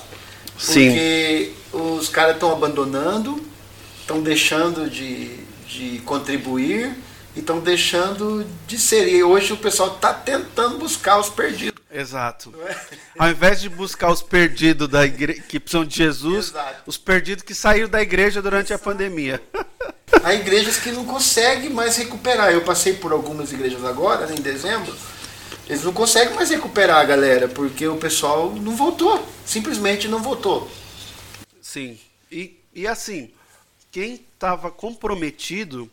Sim. 0.57 0.89
Porque 0.89 1.51
os 1.73 2.07
caras 2.07 2.35
estão 2.35 2.51
abandonando, 2.51 3.43
estão 3.99 4.21
deixando 4.21 4.89
de, 4.89 5.44
de 5.67 5.99
contribuir 5.99 6.95
e 7.35 7.39
estão 7.39 7.59
deixando 7.59 8.45
de 8.65 8.77
ser. 8.77 9.07
E 9.09 9.23
hoje 9.23 9.53
o 9.53 9.57
pessoal 9.57 9.95
está 9.95 10.13
tentando 10.13 10.77
buscar 10.77 11.19
os 11.19 11.29
perdidos. 11.29 11.83
Exato. 11.91 12.53
É? 12.67 12.75
Ao 13.17 13.29
invés 13.29 13.59
de 13.61 13.69
buscar 13.69 14.11
os 14.11 14.21
perdidos 14.21 14.87
da 14.87 15.05
igre... 15.05 15.41
que 15.47 15.59
precisam 15.59 15.85
de 15.85 15.95
Jesus, 15.95 16.49
Exato. 16.49 16.83
os 16.85 16.97
perdidos 16.97 17.43
que 17.43 17.53
saíram 17.53 17.89
da 17.89 18.01
igreja 18.01 18.41
durante 18.41 18.71
Exato. 18.71 18.89
a 18.89 18.93
pandemia. 18.93 19.41
Há 20.23 20.33
igrejas 20.33 20.77
que 20.77 20.91
não 20.91 21.05
conseguem 21.05 21.69
mais 21.69 21.97
recuperar. 21.97 22.51
Eu 22.51 22.61
passei 22.61 22.93
por 22.93 23.11
algumas 23.11 23.51
igrejas 23.51 23.83
agora, 23.83 24.25
né, 24.27 24.35
em 24.37 24.41
dezembro. 24.41 24.95
Eles 25.67 25.83
não 25.83 25.93
conseguem 25.93 26.35
mais 26.35 26.49
recuperar 26.49 26.97
a 26.97 27.05
galera, 27.05 27.47
porque 27.47 27.87
o 27.87 27.97
pessoal 27.97 28.51
não 28.53 28.75
voltou. 28.75 29.27
Simplesmente 29.45 30.07
não 30.07 30.21
voltou. 30.21 30.69
Sim. 31.59 31.99
E, 32.31 32.59
e 32.73 32.87
assim, 32.87 33.31
quem 33.95 34.15
estava 34.15 34.69
comprometido, 34.69 35.89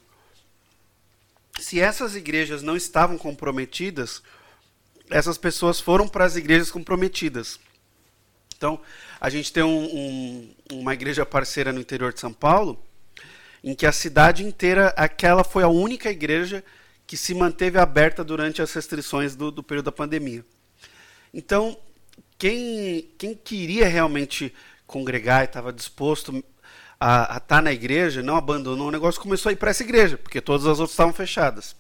se 1.61 1.79
essas 1.79 2.17
igrejas 2.17 2.61
não 2.61 2.77
estavam 2.77 3.17
comprometidas, 3.17 4.21
essas 5.09 5.39
pessoas 5.39 5.79
foram 5.79 6.09
para 6.09 6.25
as 6.25 6.35
igrejas 6.35 6.69
comprometidas. 6.69 7.61
Então, 8.57 8.81
a 9.21 9.31
gente 9.31 9.53
tem 9.53 9.63
um, 9.63 9.85
um, 9.85 10.55
uma 10.73 10.95
igreja 10.95 11.25
parceira 11.25 11.73
no 11.73 11.79
interior 11.79 12.13
de 12.13 12.19
São 12.19 12.33
Paulo, 12.33 12.85
em 13.63 13.73
que 13.73 13.87
a 13.87 13.93
cidade 13.93 14.45
inteira, 14.45 14.89
aquela 14.97 15.45
foi 15.45 15.63
a 15.63 15.69
única 15.69 16.11
igreja 16.11 16.65
que 17.07 17.17
se 17.17 17.33
manteve 17.33 17.79
aberta 17.79 18.25
durante 18.25 18.61
as 18.61 18.73
restrições 18.73 19.37
do, 19.37 19.53
do 19.53 19.63
período 19.63 19.85
da 19.85 19.93
pandemia. 19.93 20.45
Então, 21.33 21.79
quem, 22.37 23.13
quem 23.17 23.33
queria 23.33 23.87
realmente 23.87 24.53
congregar 24.89 25.43
e 25.43 25.45
estava 25.45 25.73
disposto 25.73 26.43
a, 27.05 27.23
estar 27.23 27.41
tá 27.41 27.63
na 27.63 27.73
igreja, 27.73 28.23
não 28.23 28.37
abandonou 28.37 28.87
o 28.87 28.91
negócio, 28.93 29.21
começou 29.21 29.51
a 29.51 29.53
ir 29.53 29.57
para 29.57 29.73
essa 29.73 29.83
igreja, 29.83 30.17
porque 30.17 30.41
todas 30.41 30.67
as 30.67 30.79
outras 30.79 30.93
estavam 30.93 31.13
fechadas. 31.13 31.75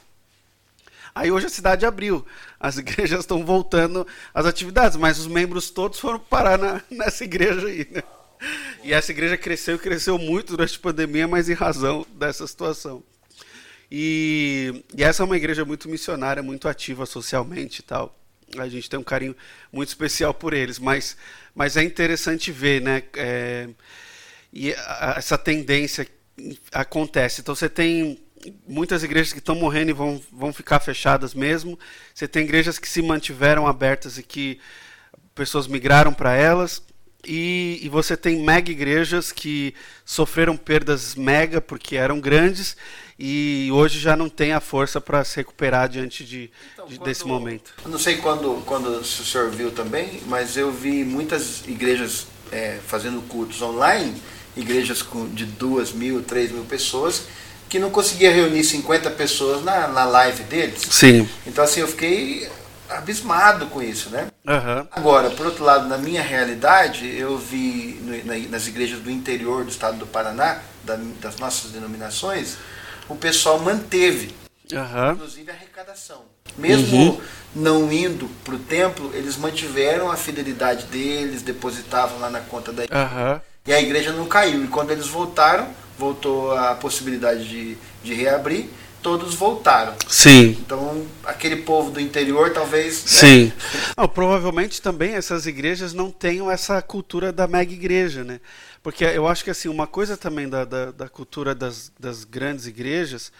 Aí 1.14 1.30
hoje 1.30 1.46
a 1.46 1.50
cidade 1.50 1.86
abriu, 1.86 2.26
as 2.58 2.76
igrejas 2.78 3.20
estão 3.20 3.44
voltando 3.44 4.04
às 4.34 4.46
atividades, 4.46 4.96
mas 4.96 5.20
os 5.20 5.28
membros 5.28 5.70
todos 5.70 6.00
foram 6.00 6.18
parar 6.18 6.58
na, 6.58 6.82
nessa 6.90 7.22
igreja 7.22 7.68
aí. 7.68 7.86
Né? 7.88 8.02
E 8.82 8.92
essa 8.92 9.12
igreja 9.12 9.36
cresceu, 9.36 9.78
cresceu 9.78 10.18
muito 10.18 10.56
durante 10.56 10.76
a 10.76 10.80
pandemia, 10.80 11.28
mas 11.28 11.48
em 11.48 11.54
razão 11.54 12.04
dessa 12.14 12.44
situação. 12.44 13.00
E, 13.88 14.82
e 14.96 15.04
essa 15.04 15.22
é 15.22 15.24
uma 15.24 15.36
igreja 15.36 15.64
muito 15.64 15.88
missionária, 15.88 16.42
muito 16.42 16.66
ativa 16.66 17.06
socialmente 17.06 17.78
e 17.78 17.82
tal. 17.84 18.18
A 18.58 18.68
gente 18.68 18.90
tem 18.90 18.98
um 18.98 19.04
carinho 19.04 19.36
muito 19.70 19.90
especial 19.90 20.34
por 20.34 20.52
eles, 20.52 20.80
mas, 20.80 21.16
mas 21.54 21.76
é 21.76 21.84
interessante 21.84 22.50
ver, 22.50 22.80
né? 22.82 23.04
É, 23.14 23.68
e 24.52 24.72
a, 24.74 25.14
essa 25.16 25.38
tendência 25.38 26.06
acontece. 26.72 27.40
Então 27.40 27.54
você 27.54 27.68
tem 27.68 28.18
muitas 28.66 29.02
igrejas 29.02 29.32
que 29.32 29.38
estão 29.38 29.54
morrendo 29.54 29.90
e 29.90 29.94
vão, 29.94 30.20
vão 30.32 30.52
ficar 30.52 30.80
fechadas 30.80 31.34
mesmo. 31.34 31.78
Você 32.14 32.26
tem 32.26 32.44
igrejas 32.44 32.78
que 32.78 32.88
se 32.88 33.00
mantiveram 33.02 33.66
abertas 33.66 34.18
e 34.18 34.22
que 34.22 34.60
pessoas 35.34 35.66
migraram 35.66 36.12
para 36.12 36.34
elas. 36.34 36.82
E, 37.24 37.78
e, 37.80 37.88
você 37.88 38.16
tem 38.16 38.42
mega 38.42 38.68
igrejas 38.68 39.30
que 39.30 39.76
sofreram 40.04 40.56
perdas 40.56 41.14
mega 41.14 41.60
porque 41.60 41.94
eram 41.94 42.18
grandes 42.20 42.76
e 43.16 43.68
hoje 43.72 44.00
já 44.00 44.16
não 44.16 44.28
tem 44.28 44.52
a 44.52 44.58
força 44.58 45.00
para 45.00 45.22
se 45.22 45.36
recuperar 45.36 45.88
diante 45.88 46.24
de, 46.24 46.50
então, 46.72 46.86
de, 46.88 46.96
quando, 46.96 47.06
desse 47.06 47.24
momento. 47.24 47.74
Não 47.86 47.96
sei 47.96 48.16
quando, 48.16 48.60
quando 48.66 48.88
o 48.88 49.04
senhor 49.04 49.50
viu 49.50 49.70
também, 49.70 50.20
mas 50.26 50.56
eu 50.56 50.72
vi 50.72 51.04
muitas 51.04 51.62
igrejas 51.68 52.26
é, 52.50 52.80
fazendo 52.84 53.22
cultos 53.28 53.62
online, 53.62 54.20
igrejas 54.56 55.02
com, 55.02 55.28
de 55.28 55.44
duas 55.44 55.92
mil, 55.92 56.22
três 56.22 56.50
mil 56.50 56.64
pessoas, 56.64 57.22
que 57.68 57.78
não 57.78 57.90
conseguia 57.90 58.30
reunir 58.30 58.64
50 58.64 59.10
pessoas 59.12 59.64
na, 59.64 59.88
na 59.88 60.04
live 60.04 60.42
deles. 60.44 60.82
Sim. 60.90 61.28
Então 61.46 61.64
assim, 61.64 61.80
eu 61.80 61.88
fiquei 61.88 62.48
abismado 62.88 63.66
com 63.66 63.82
isso, 63.82 64.10
né? 64.10 64.28
Uhum. 64.46 64.86
Agora, 64.90 65.30
por 65.30 65.46
outro 65.46 65.64
lado, 65.64 65.88
na 65.88 65.96
minha 65.96 66.22
realidade, 66.22 67.06
eu 67.06 67.38
vi 67.38 67.98
no, 68.02 68.50
nas 68.50 68.66
igrejas 68.66 69.00
do 69.00 69.10
interior 69.10 69.64
do 69.64 69.70
estado 69.70 69.98
do 69.98 70.06
Paraná, 70.06 70.60
da, 70.84 70.96
das 71.20 71.36
nossas 71.36 71.70
denominações, 71.70 72.56
o 73.08 73.16
pessoal 73.16 73.58
manteve, 73.58 74.34
uhum. 74.72 75.12
inclusive 75.12 75.50
a 75.50 75.54
arrecadação. 75.54 76.22
Mesmo 76.58 76.98
uhum. 76.98 77.20
não 77.54 77.92
indo 77.92 78.28
para 78.44 78.54
o 78.54 78.58
templo, 78.58 79.10
eles 79.14 79.36
mantiveram 79.36 80.10
a 80.10 80.16
fidelidade 80.16 80.86
deles, 80.86 81.42
depositavam 81.42 82.18
lá 82.18 82.28
na 82.28 82.40
conta 82.40 82.72
da 82.72 82.84
igreja. 82.84 83.42
E 83.66 83.72
a 83.72 83.80
igreja 83.80 84.12
não 84.12 84.26
caiu. 84.26 84.64
E 84.64 84.68
quando 84.68 84.90
eles 84.90 85.06
voltaram, 85.06 85.68
voltou 85.98 86.56
a 86.56 86.74
possibilidade 86.74 87.48
de, 87.48 87.76
de 88.02 88.14
reabrir 88.14 88.68
todos 89.02 89.34
voltaram. 89.34 89.94
Sim. 90.08 90.56
Então, 90.60 91.04
aquele 91.24 91.56
povo 91.56 91.90
do 91.90 92.00
interior 92.00 92.52
talvez. 92.52 93.02
Né? 93.02 93.08
Sim. 93.08 93.44
Né? 93.46 93.52
Não, 93.98 94.08
provavelmente 94.08 94.80
também 94.80 95.14
essas 95.14 95.46
igrejas 95.46 95.92
não 95.92 96.10
tenham 96.10 96.50
essa 96.50 96.80
cultura 96.80 97.32
da 97.32 97.46
mega 97.46 97.72
igreja, 97.72 98.22
né? 98.22 98.40
Porque 98.82 99.04
eu 99.04 99.26
acho 99.26 99.44
que 99.44 99.50
assim, 99.50 99.68
uma 99.68 99.86
coisa 99.86 100.16
também 100.16 100.48
da, 100.48 100.64
da, 100.64 100.90
da 100.90 101.08
cultura 101.08 101.54
das, 101.54 101.92
das 101.98 102.24
grandes 102.24 102.66
igrejas 102.66 103.32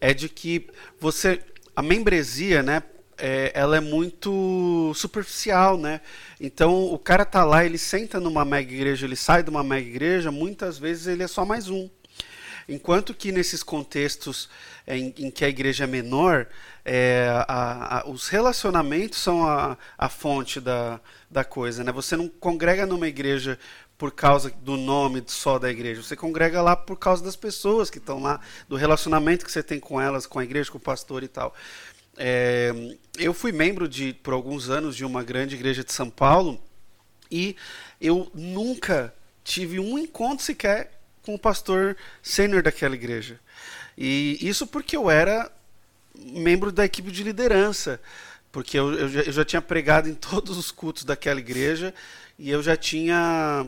é 0.00 0.14
de 0.14 0.28
que 0.28 0.66
você. 1.00 1.40
A 1.74 1.82
membresia, 1.82 2.62
né? 2.62 2.82
É, 3.18 3.50
ela 3.54 3.76
é 3.76 3.80
muito 3.80 4.92
superficial, 4.94 5.76
né? 5.76 6.00
Então 6.40 6.92
o 6.92 6.98
cara 6.98 7.24
tá 7.24 7.44
lá, 7.44 7.64
ele 7.64 7.78
senta 7.78 8.20
numa 8.20 8.44
mega 8.44 8.72
igreja, 8.72 9.06
ele 9.06 9.16
sai 9.16 9.42
de 9.42 9.50
uma 9.50 9.62
mega 9.64 9.88
igreja, 9.88 10.30
muitas 10.30 10.78
vezes 10.78 11.06
ele 11.06 11.22
é 11.22 11.28
só 11.28 11.44
mais 11.44 11.68
um. 11.68 11.88
Enquanto 12.68 13.14
que 13.14 13.32
nesses 13.32 13.62
contextos 13.62 14.48
em, 14.86 15.14
em 15.18 15.30
que 15.30 15.44
a 15.44 15.48
igreja 15.48 15.84
é 15.84 15.86
menor, 15.86 16.46
é, 16.84 17.28
a, 17.48 18.00
a, 18.00 18.08
os 18.08 18.28
relacionamentos 18.28 19.18
são 19.18 19.46
a, 19.46 19.76
a 19.96 20.08
fonte 20.08 20.60
da, 20.60 21.00
da 21.30 21.44
coisa. 21.44 21.82
Né? 21.82 21.90
Você 21.92 22.16
não 22.16 22.28
congrega 22.28 22.86
numa 22.86 23.08
igreja 23.08 23.58
por 23.98 24.12
causa 24.12 24.50
do 24.62 24.76
nome 24.76 25.24
só 25.26 25.58
da 25.58 25.68
igreja. 25.68 26.02
Você 26.02 26.14
congrega 26.14 26.62
lá 26.62 26.76
por 26.76 26.96
causa 26.96 27.22
das 27.24 27.34
pessoas 27.34 27.90
que 27.90 27.98
estão 27.98 28.20
lá, 28.20 28.40
do 28.68 28.76
relacionamento 28.76 29.44
que 29.44 29.50
você 29.50 29.62
tem 29.62 29.80
com 29.80 30.00
elas, 30.00 30.24
com 30.24 30.38
a 30.38 30.44
igreja, 30.44 30.70
com 30.70 30.78
o 30.78 30.80
pastor 30.80 31.24
e 31.24 31.28
tal. 31.28 31.52
É, 32.18 32.72
eu 33.16 33.32
fui 33.32 33.52
membro 33.52 33.88
de, 33.88 34.12
por 34.12 34.34
alguns 34.34 34.68
anos 34.68 34.96
de 34.96 35.04
uma 35.04 35.22
grande 35.22 35.54
igreja 35.54 35.84
de 35.84 35.92
São 35.92 36.10
Paulo 36.10 36.60
e 37.30 37.56
eu 38.00 38.30
nunca 38.34 39.14
tive 39.44 39.78
um 39.78 39.98
encontro 39.98 40.44
sequer 40.44 41.00
com 41.22 41.34
o 41.34 41.38
pastor 41.38 41.96
sênior 42.22 42.62
daquela 42.62 42.94
igreja. 42.94 43.38
E 43.96 44.38
isso 44.40 44.66
porque 44.66 44.96
eu 44.96 45.10
era 45.10 45.50
membro 46.14 46.72
da 46.72 46.84
equipe 46.84 47.10
de 47.10 47.22
liderança, 47.22 48.00
porque 48.50 48.78
eu, 48.78 48.92
eu, 48.94 49.08
já, 49.08 49.20
eu 49.20 49.32
já 49.32 49.44
tinha 49.44 49.62
pregado 49.62 50.08
em 50.08 50.14
todos 50.14 50.56
os 50.58 50.70
cultos 50.70 51.04
daquela 51.04 51.38
igreja 51.38 51.94
e 52.38 52.50
eu 52.50 52.62
já 52.62 52.76
tinha 52.76 53.66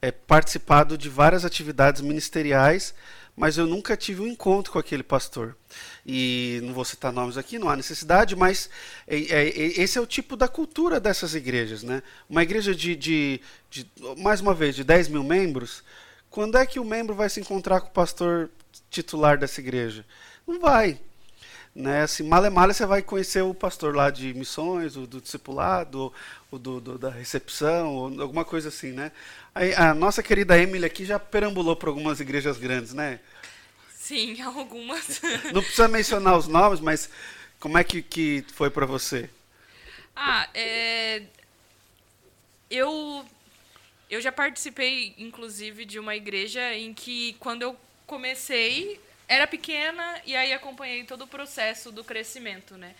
é, 0.00 0.10
participado 0.10 0.96
de 0.96 1.08
várias 1.08 1.44
atividades 1.44 2.00
ministeriais, 2.00 2.94
mas 3.38 3.56
eu 3.56 3.68
nunca 3.68 3.96
tive 3.96 4.20
um 4.20 4.26
encontro 4.26 4.72
com 4.72 4.80
aquele 4.80 5.04
pastor. 5.04 5.56
E 6.04 6.60
não 6.64 6.74
vou 6.74 6.84
citar 6.84 7.12
nomes 7.12 7.38
aqui, 7.38 7.56
não 7.56 7.68
há 7.68 7.76
necessidade, 7.76 8.34
mas 8.34 8.68
é, 9.06 9.16
é, 9.16 9.48
é 9.48 9.80
esse 9.80 9.96
é 9.96 10.00
o 10.00 10.06
tipo 10.06 10.36
da 10.36 10.48
cultura 10.48 10.98
dessas 10.98 11.36
igrejas. 11.36 11.84
Né? 11.84 12.02
Uma 12.28 12.42
igreja 12.42 12.74
de, 12.74 12.96
de, 12.96 13.40
de, 13.70 13.86
mais 14.18 14.40
uma 14.40 14.52
vez, 14.52 14.74
de 14.74 14.82
10 14.82 15.06
mil 15.08 15.22
membros, 15.22 15.84
quando 16.28 16.58
é 16.58 16.66
que 16.66 16.80
o 16.80 16.84
membro 16.84 17.14
vai 17.14 17.30
se 17.30 17.38
encontrar 17.38 17.80
com 17.80 17.86
o 17.86 17.92
pastor 17.92 18.50
titular 18.90 19.38
dessa 19.38 19.60
igreja? 19.60 20.04
Não 20.44 20.58
vai. 20.58 20.98
Né? 21.72 22.02
Assim, 22.02 22.24
male 22.24 22.50
male 22.50 22.74
você 22.74 22.84
vai 22.84 23.02
conhecer 23.02 23.42
o 23.42 23.54
pastor 23.54 23.94
lá 23.94 24.10
de 24.10 24.34
missões, 24.34 24.96
o 24.96 25.06
do 25.06 25.20
discipulado, 25.20 26.12
o 26.50 26.58
do, 26.58 26.80
do 26.80 26.98
da 26.98 27.10
recepção, 27.10 27.94
ou 27.94 28.20
alguma 28.20 28.44
coisa 28.44 28.68
assim, 28.68 28.92
né? 28.92 29.12
Aí, 29.54 29.74
a 29.74 29.92
nossa 29.92 30.22
querida 30.22 30.58
Emily 30.58 30.84
aqui 30.84 31.04
já 31.04 31.18
perambulou 31.18 31.76
por 31.76 31.88
algumas 31.88 32.20
igrejas 32.20 32.58
grandes, 32.58 32.94
né? 32.94 33.20
Sim, 33.92 34.40
algumas. 34.42 35.20
Não 35.52 35.62
precisa 35.62 35.88
mencionar 35.88 36.36
os 36.38 36.48
nomes, 36.48 36.80
mas 36.80 37.10
como 37.60 37.76
é 37.76 37.84
que, 37.84 38.02
que 38.02 38.44
foi 38.54 38.70
para 38.70 38.86
você? 38.86 39.28
Ah, 40.16 40.48
é... 40.54 41.22
eu 42.70 43.24
eu 44.10 44.20
já 44.22 44.32
participei, 44.32 45.14
inclusive, 45.18 45.84
de 45.84 45.98
uma 45.98 46.16
igreja 46.16 46.74
em 46.74 46.94
que, 46.94 47.34
quando 47.38 47.62
eu 47.62 47.76
comecei, 48.06 48.98
era 49.28 49.46
pequena 49.46 50.22
e 50.24 50.34
aí 50.34 50.52
acompanhei 50.52 51.04
todo 51.04 51.22
o 51.22 51.26
processo 51.26 51.92
do 51.92 52.02
crescimento, 52.02 52.78
né? 52.78 52.94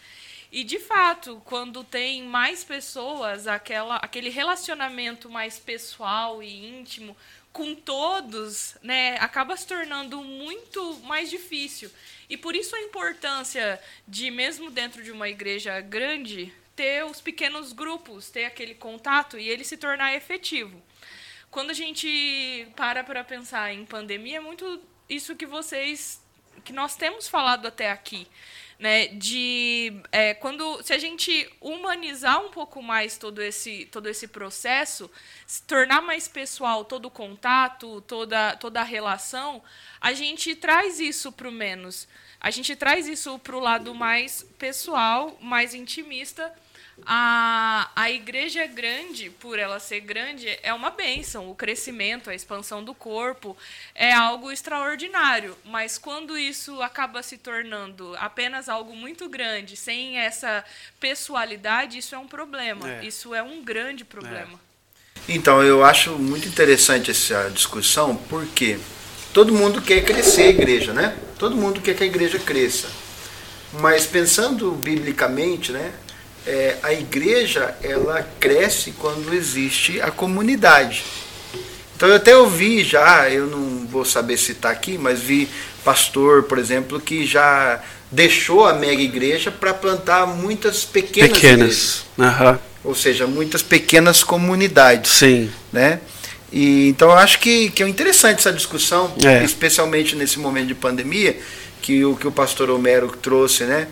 E 0.51 0.65
de 0.65 0.79
fato, 0.79 1.43
quando 1.45 1.85
tem 1.85 2.23
mais 2.23 2.65
pessoas, 2.65 3.47
aquela, 3.47 3.97
aquele 3.97 4.31
relacionamento 4.31 5.29
mais 5.29 5.59
pessoal 5.59 6.43
e 6.43 6.67
íntimo 6.67 7.17
com 7.53 7.75
todos, 7.75 8.77
né, 8.83 9.17
acaba 9.19 9.57
se 9.57 9.67
tornando 9.67 10.23
muito 10.23 10.95
mais 11.05 11.29
difícil. 11.29 11.91
E 12.31 12.37
por 12.37 12.55
isso 12.55 12.75
a 12.77 12.81
importância 12.81 13.81
de 14.07 14.31
mesmo 14.31 14.71
dentro 14.71 15.03
de 15.03 15.11
uma 15.11 15.29
igreja 15.29 15.81
grande 15.81 16.53
ter 16.77 17.05
os 17.05 17.21
pequenos 17.21 17.73
grupos, 17.73 18.31
ter 18.31 18.45
aquele 18.45 18.75
contato 18.75 19.39
e 19.39 19.49
ele 19.49 19.65
se 19.65 19.77
tornar 19.77 20.15
efetivo. 20.15 20.81
Quando 21.51 21.71
a 21.71 21.75
gente 21.75 22.69
para 22.77 23.03
para 23.03 23.25
pensar 23.25 23.73
em 23.73 23.85
pandemia, 23.85 24.37
é 24.37 24.41
muito 24.41 24.81
isso 25.09 25.35
que 25.35 25.47
vocês 25.47 26.23
que 26.65 26.73
nós 26.73 26.97
temos 26.97 27.27
falado 27.27 27.67
até 27.67 27.91
aqui, 27.91 28.27
né? 28.79 29.09
De 29.09 30.01
é, 30.13 30.35
quando 30.35 30.83
se 30.83 30.93
a 30.93 30.99
gente 30.99 31.51
humanizar 31.61 32.41
um 32.45 32.51
pouco 32.51 32.83
mais 32.83 33.19
todo 33.19 33.43
esse 33.43 33.87
todo 33.87 34.09
esse 34.09 34.29
processo, 34.29 35.11
tornar 35.67 36.01
mais 36.01 36.29
pessoal 36.29 36.85
todo 36.85 37.07
o 37.07 37.11
contato, 37.11 38.01
toda 38.03 38.57
toda 38.57 38.81
a 38.81 38.85
relação, 38.85 39.63
a 40.01 40.13
gente 40.13 40.55
traz 40.55 41.01
isso 41.01 41.33
para 41.33 41.49
o 41.49 41.53
menos. 41.53 42.07
A 42.41 42.51
gente 42.53 42.77
traz 42.77 43.09
isso 43.09 43.37
para 43.41 43.57
o 43.57 43.61
lado 43.61 43.93
mais 43.95 44.45
pessoal, 44.59 45.37
mais 45.41 45.75
intimista 45.75 46.55
a, 47.07 47.91
a 47.95 48.11
igreja 48.11 48.61
é 48.61 48.67
grande, 48.67 49.31
por 49.31 49.59
ela 49.59 49.81
ser 49.81 50.01
grande, 50.01 50.59
é 50.63 50.73
uma 50.75 50.91
bênção. 50.91 51.51
O 51.51 51.55
crescimento, 51.55 52.31
a 52.31 52.35
expansão 52.35 52.83
do 52.83 52.95
corpo 52.95 53.57
é 53.95 54.13
algo 54.13 54.51
extraordinário. 54.51 55.57
Mas 55.65 55.97
quando 55.99 56.37
isso 56.37 56.83
acaba 56.83 57.23
se 57.23 57.39
tornando 57.39 58.15
apenas 58.19 58.69
algo 58.69 58.95
muito 58.95 59.29
grande, 59.29 59.77
sem 59.77 60.19
essa 60.19 60.65
pessoalidade, 61.01 61.99
isso 61.99 62.15
é 62.15 62.19
um 62.19 62.29
problema. 62.29 62.91
É. 62.91 63.05
Isso 63.05 63.35
é 63.35 63.43
um 63.43 63.63
grande 63.63 64.05
problema. 64.05 64.61
É. 64.65 65.33
Então, 65.33 65.63
eu 65.63 65.85
acho 65.85 66.19
muito 66.19 66.49
interessante 66.49 67.11
essa 67.11 67.51
discussão, 67.51 68.17
porque 68.17 68.79
todo 69.35 69.53
mundo 69.53 69.83
quer 69.83 70.05
crescer 70.05 70.43
a 70.43 70.49
igreja, 70.49 70.93
né? 70.93 71.17
Todo 71.39 71.57
mundo 71.57 71.81
quer 71.81 71.95
que 71.95 72.03
a 72.03 72.07
igreja 72.07 72.39
cresça. 72.39 72.89
Mas 73.75 74.07
pensando 74.07 74.71
biblicamente, 74.73 75.73
né? 75.73 75.93
É, 76.47 76.77
a 76.83 76.93
igreja 76.93 77.75
ela 77.83 78.27
cresce 78.39 78.93
quando 78.93 79.35
existe 79.35 80.01
a 80.01 80.11
comunidade. 80.11 81.05
Então 81.97 82.09
eu 82.09 82.17
até 82.17 82.37
ouvi 82.37 82.85
já, 82.85 83.29
eu 83.29 83.47
não 83.47 83.87
vou 83.87 84.05
saber 84.05 84.37
citar 84.37 84.71
aqui, 84.71 84.97
mas 84.97 85.21
vi 85.21 85.49
pastor, 85.85 86.45
por 86.45 86.59
exemplo, 86.59 87.01
que 87.01 87.27
já 87.27 87.83
deixou 88.11 88.67
a 88.67 88.73
mega 88.73 89.03
igreja 89.03 89.51
para 89.51 89.75
plantar 89.75 90.27
muitas 90.27 90.85
pequenas, 90.85 91.33
pequenas. 91.33 92.05
Uhum. 92.17 92.59
ou 92.85 92.95
seja, 92.95 93.27
muitas 93.27 93.63
pequenas 93.63 94.23
comunidades. 94.23 95.11
Sim. 95.11 95.51
Né? 95.73 96.01
E, 96.53 96.89
então 96.89 97.11
eu 97.11 97.17
acho 97.19 97.39
que, 97.41 97.71
que 97.71 97.83
é 97.83 97.89
interessante 97.89 98.39
essa 98.39 98.53
discussão, 98.53 99.13
é. 99.25 99.45
especialmente 99.45 100.17
nesse 100.17 100.39
momento 100.39 100.69
de 100.69 100.75
pandemia, 100.75 101.37
que 101.83 102.05
o 102.05 102.17
que 102.17 102.27
o 102.27 102.33
pastor 102.33 102.71
Homero 102.71 103.09
trouxe, 103.21 103.65
né? 103.65 103.87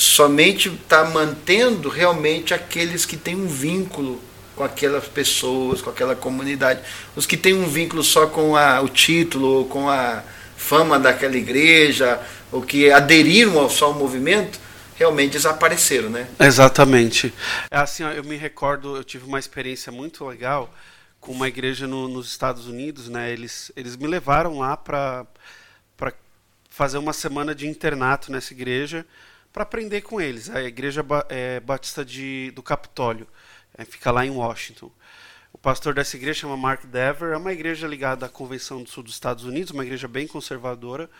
Somente 0.00 0.70
está 0.70 1.04
mantendo 1.04 1.90
realmente 1.90 2.54
aqueles 2.54 3.04
que 3.04 3.18
têm 3.18 3.36
um 3.36 3.46
vínculo 3.46 4.20
com 4.56 4.64
aquelas 4.64 5.06
pessoas, 5.06 5.82
com 5.82 5.90
aquela 5.90 6.16
comunidade. 6.16 6.80
Os 7.14 7.26
que 7.26 7.36
têm 7.36 7.54
um 7.54 7.68
vínculo 7.68 8.02
só 8.02 8.26
com 8.26 8.56
a, 8.56 8.80
o 8.80 8.88
título, 8.88 9.66
com 9.66 9.90
a 9.90 10.22
fama 10.56 10.98
daquela 10.98 11.36
igreja, 11.36 12.18
ou 12.50 12.62
que 12.62 12.90
aderiram 12.90 13.58
ao 13.58 13.68
só 13.68 13.86
ao 13.86 13.94
movimento, 13.94 14.58
realmente 14.96 15.32
desapareceram, 15.32 16.08
né? 16.08 16.28
Exatamente. 16.38 17.32
É 17.70 17.78
assim, 17.78 18.02
eu 18.02 18.24
me 18.24 18.36
recordo, 18.36 18.96
eu 18.96 19.04
tive 19.04 19.26
uma 19.26 19.38
experiência 19.38 19.92
muito 19.92 20.24
legal 20.26 20.74
com 21.20 21.32
uma 21.32 21.46
igreja 21.46 21.86
no, 21.86 22.08
nos 22.08 22.26
Estados 22.26 22.66
Unidos, 22.66 23.08
né? 23.08 23.30
Eles, 23.30 23.70
eles 23.76 23.96
me 23.96 24.06
levaram 24.06 24.58
lá 24.58 24.78
para 24.78 25.26
fazer 26.70 26.96
uma 26.96 27.12
semana 27.12 27.54
de 27.54 27.68
internato 27.68 28.32
nessa 28.32 28.54
igreja 28.54 29.04
para 29.52 29.62
aprender 29.62 30.02
com 30.02 30.20
eles. 30.20 30.48
A 30.50 30.62
Igreja 30.62 31.04
é, 31.28 31.60
Batista 31.60 32.04
de, 32.04 32.50
do 32.52 32.62
Capitólio 32.62 33.26
é, 33.76 33.84
fica 33.84 34.10
lá 34.10 34.24
em 34.24 34.30
Washington. 34.30 34.90
O 35.52 35.58
pastor 35.58 35.94
dessa 35.94 36.16
igreja 36.16 36.40
chama 36.40 36.56
Mark 36.56 36.84
Dever, 36.84 37.32
é 37.32 37.36
uma 37.36 37.52
igreja 37.52 37.86
ligada 37.86 38.26
à 38.26 38.28
Convenção 38.28 38.82
do 38.82 38.88
Sul 38.88 39.02
dos 39.02 39.14
Estados 39.14 39.44
Unidos, 39.44 39.72
uma 39.72 39.84
igreja 39.84 40.06
bem 40.06 40.26
conservadora, 40.26 41.10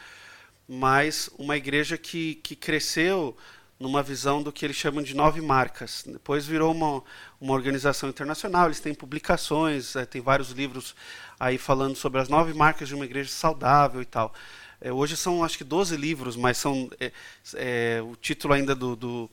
mas 0.68 1.28
uma 1.36 1.56
igreja 1.56 1.98
que, 1.98 2.36
que 2.36 2.54
cresceu 2.54 3.36
numa 3.78 4.02
visão 4.02 4.42
do 4.42 4.52
que 4.52 4.64
eles 4.64 4.76
chamam 4.76 5.02
de 5.02 5.16
nove 5.16 5.40
marcas. 5.40 6.04
Depois 6.06 6.46
virou 6.46 6.72
uma, 6.72 7.02
uma 7.40 7.54
organização 7.54 8.10
internacional, 8.10 8.66
eles 8.66 8.78
têm 8.78 8.94
publicações, 8.94 9.96
é, 9.96 10.04
tem 10.04 10.20
vários 10.20 10.50
livros 10.50 10.94
aí 11.38 11.58
falando 11.58 11.96
sobre 11.96 12.20
as 12.20 12.28
nove 12.28 12.52
marcas 12.52 12.88
de 12.88 12.94
uma 12.94 13.06
igreja 13.06 13.30
saudável 13.30 14.00
e 14.02 14.04
tal. 14.04 14.32
É, 14.80 14.92
hoje 14.92 15.16
são 15.16 15.44
acho 15.44 15.58
que 15.58 15.64
12 15.64 15.96
livros, 15.96 16.36
mas 16.36 16.56
são 16.56 16.90
é, 16.98 17.12
é, 17.54 18.02
o 18.02 18.16
título 18.16 18.54
ainda 18.54 18.74
do, 18.74 18.96
do, 18.96 19.30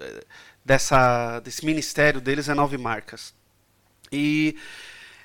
é, 0.00 0.24
dessa, 0.64 1.40
desse 1.40 1.64
ministério 1.66 2.20
deles 2.20 2.48
é 2.48 2.54
Nove 2.54 2.78
Marcas. 2.78 3.34
E 4.10 4.56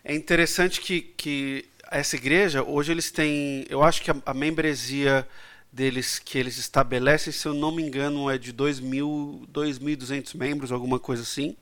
é 0.03 0.13
interessante 0.13 0.81
que, 0.81 1.01
que 1.01 1.65
essa 1.89 2.15
igreja, 2.17 2.61
hoje 2.61 2.91
eles 2.91 3.09
têm, 3.09 3.65
eu 3.69 3.81
acho 3.83 4.01
que 4.01 4.11
a, 4.11 4.15
a 4.25 4.33
membresia 4.33 5.25
deles 5.71 6.19
que 6.19 6.37
eles 6.37 6.57
estabelecem, 6.57 7.31
se 7.31 7.47
eu 7.47 7.53
não 7.53 7.71
me 7.71 7.81
engano, 7.81 8.29
é 8.29 8.37
de 8.37 8.53
2.200 8.53 10.35
membros, 10.35 10.71
alguma 10.73 10.99
coisa 10.99 11.23
assim. 11.23 11.55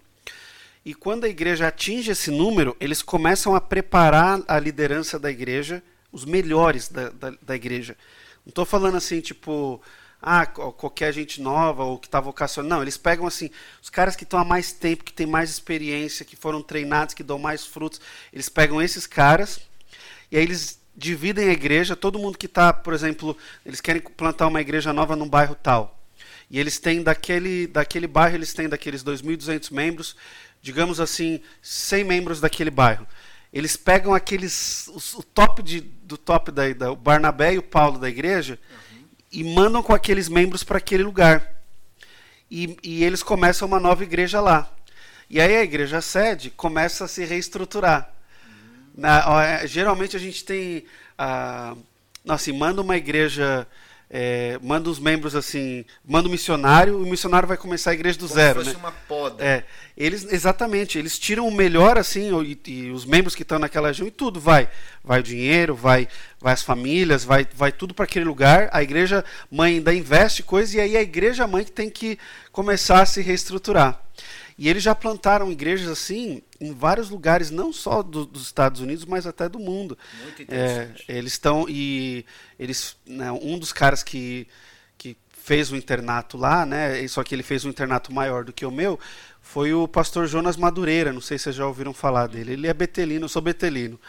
E 0.84 0.96
quando 0.96 1.26
a 1.26 1.30
igreja 1.30 1.68
atinge 1.68 2.10
esse 2.10 2.32
número, 2.32 2.76
eles 2.80 3.04
começam 3.04 3.54
a 3.54 3.62
preparar 3.62 4.42
a 4.48 4.60
liderança 4.60 5.20
da 5.20 5.30
igreja 5.30 5.84
os 6.12 6.26
melhores 6.26 6.90
da, 6.90 7.10
da, 7.10 7.34
da 7.42 7.56
igreja. 7.56 7.98
Não 8.46 8.50
estou 8.50 8.66
falando 8.66 8.98
assim, 8.98 9.22
tipo, 9.22 9.82
ah, 10.22 10.46
qualquer 10.46 11.12
gente 11.12 11.42
nova 11.42 11.84
ou 11.84 11.98
que 11.98 12.08
está 12.08 12.20
vocacionando. 12.20 12.76
Não, 12.76 12.82
eles 12.82 12.98
pegam 12.98 13.26
assim, 13.26 13.50
os 13.82 13.90
caras 13.90 14.16
que 14.16 14.24
estão 14.24 14.40
há 14.40 14.46
mais 14.46 14.72
tempo, 14.72 15.04
que 15.04 15.14
têm 15.14 15.26
mais 15.26 15.50
experiência, 15.50 16.26
que 16.26 16.36
foram 16.36 16.62
treinados, 16.62 17.14
que 17.14 17.24
dão 17.24 17.40
mais 17.40 17.66
frutos. 17.66 18.00
Eles 18.32 18.48
pegam 18.50 18.82
esses 18.82 19.08
caras 19.08 19.62
e 20.32 20.38
aí 20.38 20.44
eles 20.44 20.80
dividem 20.96 21.50
a 21.50 21.54
igreja. 21.54 21.96
Todo 21.96 22.20
mundo 22.20 22.38
que 22.38 22.46
está, 22.46 22.72
por 22.72 22.94
exemplo, 22.94 23.36
eles 23.66 23.82
querem 23.82 24.02
plantar 24.02 24.48
uma 24.48 24.62
igreja 24.62 24.94
nova 24.94 25.16
num 25.16 25.28
bairro 25.28 25.56
tal. 25.56 25.98
E 26.50 26.60
eles 26.60 26.78
têm 26.78 27.02
daquele, 27.02 27.66
daquele 27.66 28.08
bairro, 28.08 28.36
eles 28.36 28.54
têm 28.54 28.68
daqueles 28.68 29.04
2.200 29.04 29.72
membros, 29.72 30.16
digamos 30.62 31.00
assim, 31.00 31.42
100 31.62 32.04
membros 32.04 32.42
daquele 32.42 32.70
bairro. 32.70 33.08
Eles 33.52 33.76
pegam 33.76 34.14
aqueles, 34.14 34.88
o 35.14 35.24
top 35.24 35.62
de, 35.62 35.82
do 35.82 36.18
top 36.18 36.52
da, 36.52 36.72
da, 36.74 36.92
o 36.92 36.96
Barnabé 36.96 37.54
e 37.54 37.58
o 37.58 37.64
Paulo 37.64 38.00
da 38.00 38.10
igreja 38.10 38.58
e 39.32 39.44
mandam 39.44 39.84
com 39.84 39.94
aqueles 39.94 40.30
membros 40.30 40.64
para 40.64 40.78
aquele 40.78 41.04
lugar. 41.04 41.56
E, 42.50 42.78
e, 42.84 43.04
eles 43.04 43.24
começam 43.24 43.68
uma 43.68 43.80
nova 43.80 44.04
igreja 44.04 44.42
lá. 44.42 44.70
E 45.30 45.40
aí 45.40 45.56
a 45.56 45.64
igreja 45.64 46.02
sede 46.02 46.50
começa 46.50 47.06
a 47.06 47.08
se 47.08 47.24
reestruturar. 47.26 48.14
Na, 48.96 49.44
é, 49.44 49.68
geralmente 49.68 50.18
a 50.18 50.20
gente 50.20 50.44
tem. 50.44 50.86
Ah, 51.18 51.76
assim, 52.28 52.52
manda 52.52 52.82
uma 52.82 52.98
igreja 52.98 53.66
é, 54.14 54.60
manda 54.62 54.90
os 54.90 55.00
membros 55.00 55.38
assim, 55.38 55.86
manda 56.06 56.28
o 56.28 56.32
missionário, 56.32 57.02
o 57.02 57.06
missionário 57.06 57.48
vai 57.48 57.56
começar 57.56 57.92
a 57.92 57.94
igreja 57.94 58.20
do 58.20 58.28
Como 58.28 58.36
zero. 58.36 58.60
Se 58.60 58.66
fosse 58.66 58.76
né? 58.76 58.84
uma 58.84 58.92
poda. 58.92 59.42
É, 59.42 59.64
eles, 59.96 60.26
exatamente, 60.34 61.00
eles 61.00 61.18
tiram 61.18 61.48
o 61.48 61.52
melhor 61.52 61.98
assim, 61.98 62.30
e, 62.44 62.60
e 62.70 62.92
os 62.92 63.06
membros 63.06 63.34
que 63.34 63.44
estão 63.44 63.58
naquela 63.58 63.88
região 63.88 64.06
e 64.06 64.12
tudo 64.12 64.38
vai. 64.38 64.68
Vai 65.02 65.22
o 65.22 65.24
dinheiro, 65.24 65.74
vai, 65.74 66.10
vai 66.42 66.52
as 66.52 66.62
famílias, 66.62 67.24
vai, 67.24 67.48
vai 67.56 67.72
tudo 67.72 67.94
para 67.94 68.04
aquele 68.04 68.26
lugar. 68.26 68.68
A 68.74 68.84
igreja 68.84 69.24
mãe 69.50 69.76
ainda 69.76 69.94
investe 69.94 70.44
coisas, 70.44 70.76
e 70.76 70.82
aí 70.82 70.98
a 70.98 71.02
igreja 71.02 71.48
mãe 71.48 71.64
que 71.64 71.72
tem 71.72 71.90
que 71.90 72.20
começar 72.52 73.02
a 73.02 73.06
se 73.06 73.22
reestruturar. 73.22 73.98
E 74.62 74.70
eles 74.70 74.84
já 74.84 74.94
plantaram 74.94 75.52
igrejas 75.52 75.90
assim 75.90 76.44
em 76.60 76.72
vários 76.72 77.10
lugares, 77.10 77.50
não 77.50 77.74
só 77.74 78.04
do, 78.04 78.28
dos 78.28 78.44
Estados 78.44 78.80
Unidos, 78.80 79.06
mas 79.06 79.26
até 79.26 79.50
do 79.50 79.58
mundo. 79.58 79.98
Muito 80.22 80.44
interessante. 80.44 81.04
É, 81.08 81.18
eles 81.18 81.34
estão 81.34 81.66
e 81.68 82.24
eles, 82.60 82.96
né, 83.04 83.32
um 83.32 83.58
dos 83.58 83.74
caras 83.74 84.04
que 84.04 84.48
que 85.00 85.18
fez 85.32 85.72
o 85.72 85.76
internato 85.76 86.38
lá, 86.38 86.64
né? 86.64 87.08
Só 87.08 87.24
que 87.24 87.34
ele 87.34 87.42
fez 87.42 87.66
um 87.66 87.70
internato 87.70 88.14
maior 88.14 88.44
do 88.44 88.54
que 88.54 88.64
o 88.64 88.70
meu, 88.70 89.00
foi 89.42 89.74
o 89.74 89.88
pastor 89.88 90.28
Jonas 90.28 90.58
Madureira. 90.58 91.12
Não 91.12 91.22
sei 91.22 91.40
se 91.40 91.46
vocês 91.46 91.56
já 91.56 91.66
ouviram 91.66 91.92
falar 91.92 92.28
dele. 92.28 92.54
Ele 92.54 92.68
é 92.68 92.74
betelino, 92.76 93.26
eu 93.26 93.30
sou 93.30 93.42
betelino. 93.42 94.00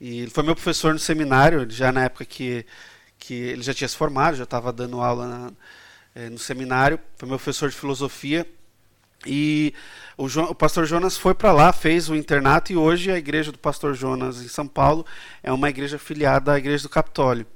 E 0.00 0.20
ele 0.20 0.30
foi 0.30 0.42
meu 0.42 0.54
professor 0.54 0.94
no 0.94 0.98
seminário, 0.98 1.70
já 1.70 1.92
na 1.92 2.04
época 2.04 2.24
que 2.24 2.64
que 3.18 3.34
ele 3.34 3.62
já 3.62 3.74
tinha 3.74 3.86
se 3.86 3.96
formado, 3.98 4.38
já 4.38 4.44
estava 4.44 4.72
dando 4.72 4.98
aula 5.02 5.28
na, 5.28 5.52
é, 6.14 6.30
no 6.30 6.38
seminário. 6.38 6.98
Foi 7.18 7.28
meu 7.28 7.36
professor 7.36 7.68
de 7.68 7.76
filosofia 7.76 8.46
e 9.26 9.74
o, 10.16 10.26
o 10.26 10.54
pastor 10.54 10.86
Jonas 10.86 11.16
foi 11.16 11.34
para 11.34 11.52
lá, 11.52 11.72
fez 11.72 12.08
o 12.08 12.14
internato 12.14 12.72
e 12.72 12.76
hoje 12.76 13.10
a 13.10 13.18
igreja 13.18 13.52
do 13.52 13.58
pastor 13.58 13.94
Jonas 13.94 14.42
em 14.42 14.48
São 14.48 14.66
Paulo 14.66 15.04
é 15.42 15.52
uma 15.52 15.68
igreja 15.68 15.98
filiada 15.98 16.52
à 16.52 16.58
igreja 16.58 16.82
do 16.82 16.88
Capitólio. 16.88 17.46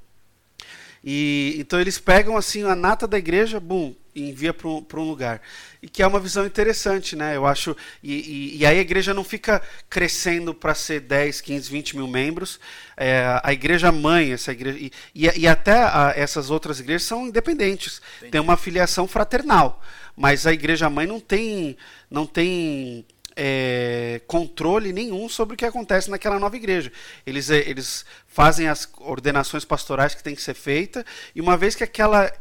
E 1.05 1.57
então 1.59 1.79
eles 1.79 1.99
pegam 1.99 2.37
assim 2.37 2.63
a 2.63 2.75
nata 2.75 3.07
da 3.07 3.19
igreja, 3.19 3.61
bum, 3.61 3.95
e 4.15 4.31
envia 4.31 4.55
para 4.55 4.69
um, 4.69 5.05
lugar. 5.05 5.43
E 5.83 5.89
que 5.89 6.03
é 6.03 6.07
uma 6.07 6.21
visão 6.21 6.47
interessante, 6.47 7.15
né? 7.15 7.37
Eu 7.37 7.45
acho. 7.45 7.77
E, 8.03 8.15
e, 8.15 8.59
e 8.59 8.67
aí 8.67 8.79
a 8.79 8.81
igreja 8.81 9.13
não 9.13 9.25
fica 9.25 9.61
crescendo 9.91 10.55
para 10.55 10.75
ser 10.75 11.01
10, 11.01 11.43
15, 11.43 11.71
20 11.71 11.97
mil 11.97 12.07
membros. 12.07 12.59
É, 12.97 13.39
a 13.43 13.53
igreja 13.53 13.93
mãe, 13.93 14.33
essa 14.33 14.53
igreja. 14.53 14.79
E, 14.79 14.93
e, 15.15 15.41
e 15.41 15.47
até 15.47 15.83
a, 15.83 16.15
essas 16.17 16.49
outras 16.49 16.81
igrejas 16.81 17.03
são 17.03 17.27
independentes. 17.27 18.01
Entendi. 18.17 18.33
Tem 18.33 18.41
uma 18.41 18.57
filiação 18.57 19.07
fraternal. 19.07 19.83
Mas 20.17 20.47
a 20.47 20.53
igreja 20.53 20.89
mãe 20.89 21.07
não 21.07 21.21
tem. 21.21 21.77
Não 22.09 22.25
tem 22.25 23.05
é, 23.37 24.21
controle 24.27 24.93
nenhum 24.93 25.29
sobre 25.29 25.55
o 25.55 25.57
que 25.57 25.65
acontece 25.65 26.11
naquela 26.11 26.39
nova 26.39 26.57
igreja. 26.57 26.93
Eles, 27.27 27.51
é, 27.51 27.59
eles 27.69 28.05
fazem 28.29 28.69
as 28.69 28.89
ordenações 28.99 29.65
pastorais 29.65 30.15
que 30.15 30.23
tem 30.23 30.35
que 30.35 30.43
ser 30.43 30.55
feita, 30.55 31.05
e 31.35 31.41
uma 31.41 31.57
vez 31.57 31.75
que 31.75 31.85
aquela 31.85 32.33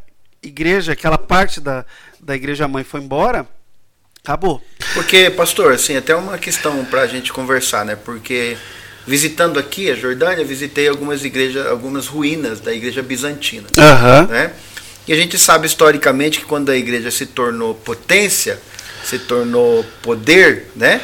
igreja, 0.41 0.91
aquela 0.91 1.17
parte 1.17 1.61
da, 1.61 1.85
da 2.19 2.35
igreja 2.35 2.67
mãe 2.67 2.83
foi 2.83 3.01
embora, 3.01 3.47
acabou. 4.23 4.61
Porque, 4.93 5.29
pastor, 5.29 5.73
assim, 5.73 5.95
até 5.95 6.15
uma 6.15 6.37
questão 6.37 6.83
para 6.85 7.01
a 7.01 7.07
gente 7.07 7.31
conversar, 7.31 7.85
né? 7.85 7.95
Porque 7.95 8.57
visitando 9.05 9.59
aqui 9.59 9.89
a 9.91 9.95
Jordânia, 9.95 10.45
visitei 10.45 10.87
algumas 10.87 11.25
igrejas, 11.25 11.65
algumas 11.67 12.07
ruínas 12.07 12.59
da 12.59 12.73
igreja 12.73 13.01
bizantina, 13.01 13.67
uhum. 13.77 14.27
né? 14.27 14.53
E 15.05 15.11
a 15.11 15.15
gente 15.17 15.37
sabe 15.37 15.67
historicamente 15.67 16.39
que 16.39 16.45
quando 16.45 16.69
a 16.69 16.77
igreja 16.77 17.11
se 17.11 17.25
tornou 17.25 17.75
potência, 17.75 18.61
se 19.03 19.19
tornou 19.19 19.85
poder, 20.01 20.67
né? 20.75 21.01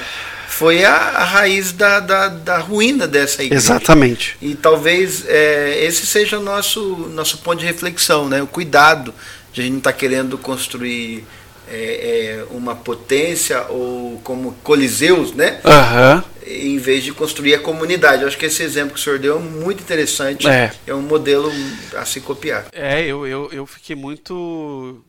Foi 0.48 0.84
a, 0.84 0.96
a 0.96 1.24
raiz 1.24 1.72
da, 1.72 2.00
da, 2.00 2.28
da, 2.28 2.58
ruína 2.58 3.08
dessa 3.08 3.44
igreja. 3.44 3.64
Exatamente. 3.64 4.36
E 4.42 4.56
talvez 4.56 5.24
é, 5.28 5.86
esse 5.86 6.06
seja 6.06 6.40
o 6.40 6.44
nosso, 6.44 6.82
nosso 7.14 7.38
ponto 7.38 7.60
de 7.60 7.66
reflexão, 7.66 8.28
né? 8.28 8.42
O 8.42 8.48
cuidado 8.48 9.14
de 9.54 9.62
a 9.62 9.64
gente 9.64 9.72
não 9.74 9.78
estar 9.78 9.92
tá 9.92 9.98
querendo 9.98 10.38
construir 10.38 11.24
é, 11.72 11.76
é, 11.76 12.46
uma 12.50 12.76
potência 12.76 13.64
ou 13.70 14.20
como 14.24 14.54
coliseus, 14.64 15.34
né? 15.34 15.62
Uhum. 15.64 16.24
Em 16.48 16.78
vez 16.80 17.04
de 17.04 17.14
construir 17.14 17.54
a 17.54 17.60
comunidade. 17.60 18.24
Eu 18.24 18.28
acho 18.28 18.38
que 18.38 18.48
esse 18.48 18.64
exemplo 18.64 18.96
que 18.96 19.00
o 19.00 19.04
senhor 19.04 19.20
deu 19.20 19.38
é 19.38 19.40
muito 19.40 19.82
interessante. 19.82 20.48
É, 20.48 20.72
é 20.88 20.96
um 20.96 21.02
modelo 21.02 21.52
a 21.96 22.06
se 22.06 22.20
copiar. 22.22 22.66
É, 22.74 23.06
eu, 23.06 23.26
eu, 23.28 23.50
eu 23.52 23.66
fiquei 23.68 23.96
muito 23.96 25.00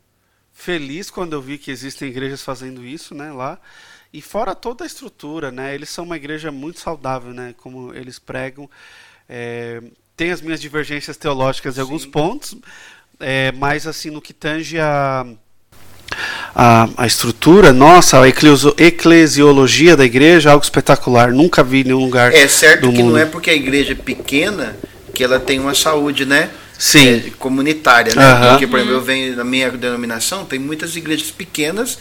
feliz 0.61 1.11
quando 1.11 1.33
eu 1.33 1.41
vi 1.41 1.59
que 1.59 1.71
existem 1.71 2.09
igrejas 2.09 2.43
fazendo 2.43 2.85
isso, 2.85 3.15
né, 3.15 3.33
lá. 3.33 3.59
E 4.13 4.21
fora 4.21 4.55
toda 4.55 4.85
a 4.85 4.87
estrutura, 4.87 5.51
né, 5.51 5.75
eles 5.75 5.89
são 5.89 6.05
uma 6.05 6.17
igreja 6.17 6.53
muito 6.53 6.81
saudável, 6.81 7.33
né, 7.33 7.55
como 7.59 7.95
eles 7.95 8.19
pregam. 8.19 8.69
É, 9.29 9.83
tem 10.17 10.31
as 10.31 10.41
minhas 10.41 10.61
divergências 10.61 11.17
teológicas 11.17 11.79
em 11.79 11.81
alguns 11.81 12.05
pontos, 12.05 12.57
é, 13.19 13.53
mas 13.53 13.87
assim 13.87 14.11
no 14.11 14.21
que 14.21 14.33
tange 14.33 14.79
a 14.79 15.27
a, 16.55 16.89
a 16.97 17.07
estrutura, 17.07 17.73
nossa, 17.73 18.21
a 18.21 18.29
eclesiologia 18.29 19.97
da 19.97 20.05
igreja, 20.05 20.51
algo 20.51 20.65
espetacular. 20.65 21.33
Nunca 21.33 21.63
vi 21.63 21.83
em 21.83 21.85
nenhum 21.85 22.05
lugar. 22.05 22.35
É 22.35 22.49
certo 22.49 22.91
que 22.91 22.99
mundo. 22.99 23.13
não 23.13 23.19
é 23.19 23.25
porque 23.25 23.51
a 23.51 23.55
igreja 23.55 23.93
é 23.93 23.95
pequena 23.95 24.77
que 25.15 25.23
ela 25.23 25.39
tem 25.39 25.61
uma 25.61 25.75
saúde, 25.75 26.27
né? 26.27 26.51
Sim. 26.81 27.23
É, 27.27 27.31
comunitária, 27.39 28.15
né? 28.15 28.25
Aham. 28.25 28.51
Porque, 28.53 28.67
por 28.67 28.79
exemplo, 28.79 28.97
eu 28.97 29.03
venho 29.03 29.37
na 29.37 29.45
minha 29.45 29.71
denominação, 29.71 30.47
tem 30.47 30.59
muitas 30.59 30.97
igrejas 30.97 31.31
pequenas 31.31 31.99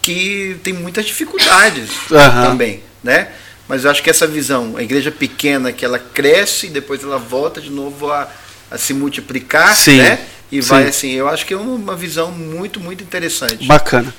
que 0.00 0.56
tem 0.62 0.72
muitas 0.72 1.04
dificuldades 1.04 1.90
Aham. 2.10 2.50
também, 2.50 2.82
né? 3.04 3.28
Mas 3.68 3.84
eu 3.84 3.90
acho 3.90 4.02
que 4.02 4.08
essa 4.08 4.26
visão, 4.26 4.74
a 4.78 4.82
igreja 4.82 5.10
pequena 5.10 5.70
que 5.70 5.84
ela 5.84 5.98
cresce 5.98 6.66
e 6.66 6.70
depois 6.70 7.02
ela 7.02 7.18
volta 7.18 7.60
de 7.60 7.68
novo 7.68 8.10
a, 8.10 8.26
a 8.70 8.78
se 8.78 8.94
multiplicar, 8.94 9.76
Sim. 9.76 9.98
né? 9.98 10.20
E 10.58 10.62
Sim. 10.62 10.68
vai 10.68 10.88
assim, 10.88 11.10
eu 11.10 11.28
acho 11.28 11.44
que 11.44 11.52
é 11.52 11.56
uma 11.56 11.94
visão 11.94 12.32
muito, 12.32 12.80
muito 12.80 13.04
interessante. 13.04 13.66
Bacana. 13.66 14.14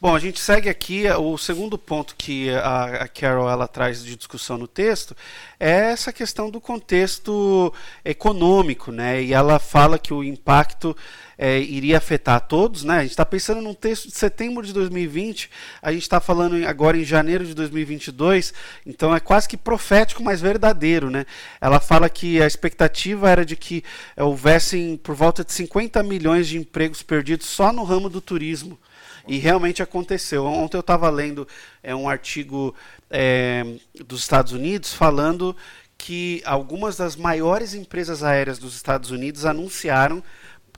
Bom, 0.00 0.14
a 0.14 0.18
gente 0.18 0.38
segue 0.38 0.68
aqui. 0.68 1.08
O 1.10 1.38
segundo 1.38 1.78
ponto 1.78 2.14
que 2.16 2.50
a, 2.50 3.04
a 3.04 3.08
Carol 3.08 3.48
ela 3.48 3.66
traz 3.66 4.04
de 4.04 4.16
discussão 4.16 4.58
no 4.58 4.68
texto 4.68 5.16
é 5.58 5.90
essa 5.90 6.12
questão 6.12 6.50
do 6.50 6.60
contexto 6.60 7.72
econômico, 8.04 8.92
né? 8.92 9.22
E 9.22 9.32
ela 9.32 9.58
fala 9.58 9.98
que 9.98 10.12
o 10.12 10.22
impacto 10.22 10.96
é, 11.38 11.60
iria 11.60 11.96
afetar 11.96 12.34
a 12.34 12.40
todos, 12.40 12.82
né? 12.82 12.98
A 12.98 13.02
gente 13.02 13.10
está 13.12 13.24
pensando 13.24 13.62
num 13.62 13.72
texto 13.72 14.08
de 14.08 14.18
setembro 14.18 14.66
de 14.66 14.72
2020, 14.72 15.48
a 15.80 15.92
gente 15.92 16.02
está 16.02 16.20
falando 16.20 16.66
agora 16.66 16.98
em 16.98 17.04
janeiro 17.04 17.46
de 17.46 17.54
2022, 17.54 18.52
então 18.84 19.14
é 19.14 19.20
quase 19.20 19.48
que 19.48 19.56
profético, 19.56 20.22
mas 20.22 20.40
verdadeiro, 20.40 21.08
né? 21.08 21.24
Ela 21.60 21.78
fala 21.78 22.08
que 22.08 22.42
a 22.42 22.46
expectativa 22.46 23.30
era 23.30 23.44
de 23.44 23.54
que 23.54 23.84
é, 24.16 24.24
houvessem 24.24 24.96
por 24.96 25.14
volta 25.14 25.44
de 25.44 25.52
50 25.52 25.77
milhões 26.02 26.48
de 26.48 26.58
empregos 26.58 27.02
perdidos 27.02 27.46
só 27.46 27.72
no 27.72 27.84
ramo 27.84 28.08
do 28.08 28.20
turismo. 28.20 28.78
E 29.26 29.36
realmente 29.38 29.82
aconteceu. 29.82 30.44
Ontem 30.46 30.76
eu 30.78 30.80
estava 30.80 31.10
lendo 31.10 31.46
é, 31.82 31.94
um 31.94 32.08
artigo 32.08 32.74
é, 33.10 33.64
dos 34.06 34.20
Estados 34.20 34.52
Unidos 34.52 34.94
falando 34.94 35.54
que 35.98 36.40
algumas 36.46 36.96
das 36.96 37.14
maiores 37.16 37.74
empresas 37.74 38.22
aéreas 38.22 38.58
dos 38.58 38.74
Estados 38.74 39.10
Unidos 39.10 39.44
anunciaram 39.44 40.22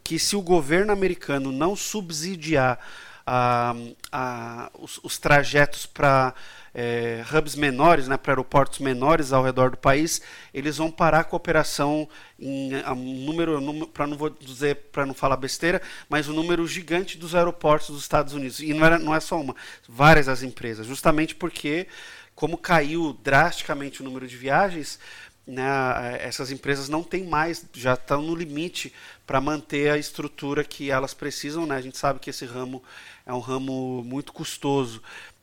que 0.03 0.19
se 0.19 0.35
o 0.35 0.43
governo 0.43 0.93
americano 0.93 1.53
não 1.53 1.77
subsidiar 1.77 2.79
ah, 3.27 3.77
ah, 4.11 4.71
os, 4.79 4.99
os 5.05 5.19
trajetos 5.19 5.87
para 5.87 6.35
eh, 6.75 7.25
hubs 7.33 7.55
menores, 7.55 8.09
né, 8.09 8.17
para 8.17 8.33
aeroportos 8.33 8.79
menores 8.79 9.33
ao 9.33 9.43
redor 9.43 9.71
do 9.71 9.77
país, 9.77 10.21
eles 10.53 10.77
vão 10.77 10.91
parar 10.91 11.29
a 11.31 11.37
operação 11.37 12.09
em 12.39 12.75
um 12.75 13.25
número, 13.25 13.89
para 13.89 14.07
não 14.07 14.17
vou 14.17 14.31
dizer 14.31 14.77
para 14.93 15.05
não 15.05 15.15
falar 15.15 15.37
besteira, 15.37 15.83
mas 16.09 16.29
um 16.29 16.33
número 16.33 16.67
gigante 16.67 17.19
dos 17.19 17.35
aeroportos 17.35 17.91
dos 17.91 18.03
Estados 18.03 18.33
Unidos. 18.33 18.61
E 18.61 18.73
não, 18.73 18.85
era, 18.85 18.99
não 18.99 19.15
é 19.15 19.21
só 19.21 19.41
uma, 19.41 19.55
várias 19.89 20.29
as 20.29 20.43
empresas, 20.43 20.87
justamente 20.87 21.35
porque 21.35 21.87
como 22.35 22.57
caiu 22.57 23.19
drasticamente 23.23 24.01
o 24.01 24.05
número 24.05 24.27
de 24.27 24.37
viagens, 24.37 24.99
né, 25.47 26.17
essas 26.21 26.51
empresas 26.51 26.89
não 26.89 27.03
têm 27.03 27.25
mais, 27.25 27.67
já 27.75 27.95
estão 27.95 28.23
no 28.23 28.35
limite 28.35 28.93
para 29.27 29.41
manter 29.41 29.91
a 29.91 29.99
estrutura 29.99 30.65
que 30.65 30.91
elas 30.91 31.13
precisam. 31.13 31.67
Né? 31.67 31.77
A 31.77 31.81
gente 31.81 31.99
sabe 31.99 32.21
que 32.21 32.31
esse 32.31 32.45
ramo 32.45 32.83
é 33.27 33.33
um 33.33 33.41
ramo 33.41 34.03
muito 34.05 34.33
custoso. 34.33 35.03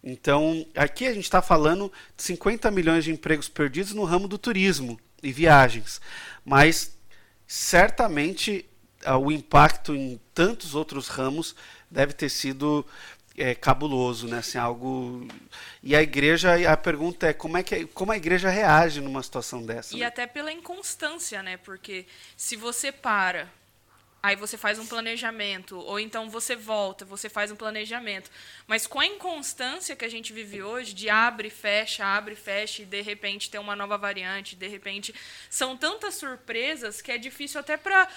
Então, 0.10 0.66
aqui 0.74 1.06
a 1.06 1.14
gente 1.14 1.26
está 1.26 1.42
falando 1.42 1.92
de 2.16 2.24
50 2.24 2.72
milhões 2.72 3.04
de 3.04 3.12
empregos 3.12 3.50
perdidos 3.50 3.94
no 3.94 4.06
ramo 4.06 4.26
do 4.26 4.38
turismo 4.38 4.98
e 5.22 5.34
viagens, 5.34 6.00
mas 6.46 6.98
certamente 7.46 8.66
ah, 9.04 9.18
o 9.18 9.30
impacto 9.32 9.94
em 9.94 10.18
tantos 10.34 10.76
outros 10.76 11.10
ramos 11.10 11.56
deve 11.92 12.14
ter 12.14 12.30
sido 12.30 12.86
é, 13.36 13.54
cabuloso, 13.54 14.28
né? 14.28 14.40
Assim, 14.40 14.58
algo. 14.58 15.28
E 15.84 15.94
a 15.94 16.02
igreja, 16.02 16.72
a 16.72 16.78
pergunta 16.78 17.28
é 17.28 17.34
como 17.34 17.58
é 17.58 17.64
que 17.64 17.86
como 17.88 18.14
a 18.14 18.18
igreja 18.18 18.50
reage 18.50 19.02
numa 19.02 19.22
situação 19.22 19.62
dessa? 19.62 19.94
E 19.94 20.00
né? 20.00 20.06
até 20.06 20.26
pela 20.26 20.52
inconstância, 20.54 21.44
né? 21.44 21.58
Porque 21.58 22.06
se 22.36 22.56
você 22.56 22.94
para 22.94 23.48
Aí 24.28 24.36
você 24.36 24.58
faz 24.58 24.78
um 24.78 24.86
planejamento, 24.86 25.80
ou 25.80 25.98
então 25.98 26.30
você 26.30 26.54
volta, 26.54 27.06
você 27.06 27.30
faz 27.30 27.50
um 27.50 27.56
planejamento. 27.56 28.30
Mas 28.68 28.86
com 28.86 29.00
a 29.00 29.06
inconstância 29.06 29.96
que 29.96 30.04
a 30.04 30.10
gente 30.10 30.34
vive 30.34 30.62
hoje, 30.62 30.94
de 30.94 31.10
abre, 31.10 31.50
fecha, 31.50 32.06
abre, 32.06 32.36
fecha, 32.36 32.82
e 32.82 32.86
de 32.86 33.02
repente 33.02 33.50
tem 33.50 33.58
uma 33.58 33.74
nova 33.74 33.98
variante, 33.98 34.54
de 34.58 34.68
repente. 34.68 35.16
São 35.50 35.78
tantas 35.78 36.16
surpresas 36.16 37.02
que 37.02 37.10
é 37.10 37.18
difícil 37.18 37.62
até 37.62 37.78
para 37.78 38.10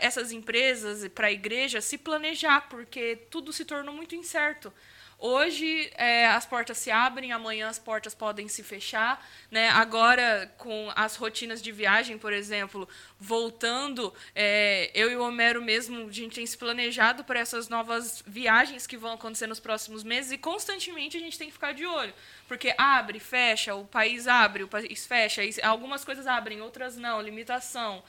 essas 0.00 0.30
empresas 0.30 1.02
e 1.02 1.08
para 1.08 1.26
a 1.26 1.32
igreja 1.32 1.80
se 1.80 1.98
planejar, 1.98 2.68
porque 2.68 3.18
tudo 3.28 3.52
se 3.52 3.64
tornou 3.64 3.92
muito 3.92 4.14
incerto. 4.14 4.72
Hoje 5.20 5.90
é, 5.96 6.28
as 6.28 6.46
portas 6.46 6.78
se 6.78 6.92
abrem, 6.92 7.32
amanhã 7.32 7.68
as 7.68 7.78
portas 7.78 8.14
podem 8.14 8.46
se 8.46 8.62
fechar. 8.62 9.26
Né? 9.50 9.68
Agora, 9.70 10.54
com 10.56 10.92
as 10.94 11.16
rotinas 11.16 11.60
de 11.60 11.72
viagem, 11.72 12.16
por 12.16 12.32
exemplo, 12.32 12.88
voltando, 13.18 14.14
é, 14.32 14.92
eu 14.94 15.10
e 15.10 15.16
o 15.16 15.22
Homero 15.24 15.60
mesmo, 15.60 16.06
a 16.08 16.12
gente 16.12 16.36
tem 16.36 16.46
se 16.46 16.56
planejado 16.56 17.24
para 17.24 17.40
essas 17.40 17.68
novas 17.68 18.22
viagens 18.24 18.86
que 18.86 18.96
vão 18.96 19.14
acontecer 19.14 19.48
nos 19.48 19.58
próximos 19.58 20.04
meses 20.04 20.30
e 20.30 20.38
constantemente 20.38 21.16
a 21.16 21.20
gente 21.20 21.36
tem 21.36 21.48
que 21.48 21.54
ficar 21.54 21.72
de 21.72 21.84
olho. 21.84 22.14
Porque 22.46 22.72
abre, 22.78 23.18
fecha, 23.18 23.74
o 23.74 23.84
país 23.84 24.28
abre, 24.28 24.62
o 24.62 24.68
país 24.68 25.04
fecha, 25.04 25.42
algumas 25.64 26.04
coisas 26.04 26.28
abrem, 26.28 26.60
outras 26.60 26.96
não, 26.96 27.20
limitação 27.20 28.04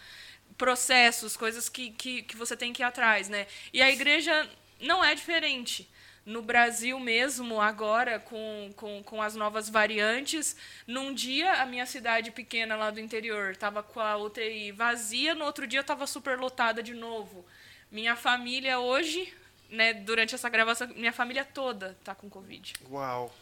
processos, 0.60 1.38
coisas 1.38 1.70
que, 1.70 1.90
que, 1.92 2.22
que 2.22 2.36
você 2.36 2.56
tem 2.56 2.72
que 2.72 2.84
ir 2.84 2.86
atrás. 2.86 3.30
Né? 3.30 3.48
E 3.74 3.82
a 3.82 3.90
igreja 3.90 4.48
não 4.80 5.04
é 5.04 5.16
diferente 5.16 5.90
no 6.30 6.44
Brasil 6.44 7.00
mesmo, 7.00 7.60
agora, 7.60 8.20
com, 8.20 8.72
com, 8.76 9.02
com 9.02 9.20
as 9.20 9.36
novas 9.36 9.68
variantes, 9.68 10.56
num 10.86 11.12
dia 11.12 11.54
a 11.54 11.66
minha 11.66 11.88
cidade 11.88 12.30
pequena 12.30 12.76
lá 12.76 12.92
do 12.92 13.00
interior 13.00 13.50
estava 13.50 13.82
com 13.82 14.00
a 14.00 14.16
UTI 14.16 14.72
vazia, 14.72 15.34
no 15.34 15.44
outro 15.44 15.66
dia 15.66 15.80
estava 15.80 16.06
super 16.06 16.38
lotada 16.38 16.84
de 16.84 16.94
novo. 16.94 17.44
Minha 17.92 18.16
família 18.16 18.80
hoje, 18.80 19.34
né, 19.72 19.92
durante 19.92 20.36
essa 20.36 20.48
gravação, 20.50 20.88
minha 20.90 21.12
família 21.12 21.44
toda 21.44 21.98
está 22.00 22.14
com 22.14 22.30
Covid. 22.30 22.74
Uau! 22.92 23.34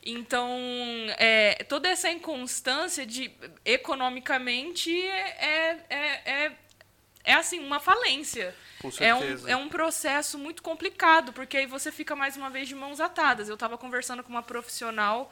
Então, 0.00 0.56
é, 1.18 1.64
toda 1.68 1.88
essa 1.88 2.10
inconstância 2.10 3.04
de 3.04 3.30
economicamente 3.64 4.90
é, 5.04 5.84
é, 5.90 5.98
é, 6.24 6.52
é 7.30 7.34
assim, 7.34 7.60
uma 7.60 7.78
falência. 7.78 8.54
É 8.98 9.14
um, 9.14 9.48
é 9.48 9.56
um 9.56 9.68
processo 9.68 10.38
muito 10.38 10.62
complicado, 10.62 11.32
porque 11.32 11.58
aí 11.58 11.66
você 11.66 11.92
fica 11.92 12.16
mais 12.16 12.36
uma 12.36 12.48
vez 12.48 12.66
de 12.66 12.74
mãos 12.74 12.98
atadas. 12.98 13.48
Eu 13.48 13.54
estava 13.54 13.76
conversando 13.76 14.22
com 14.22 14.30
uma 14.30 14.42
profissional 14.42 15.30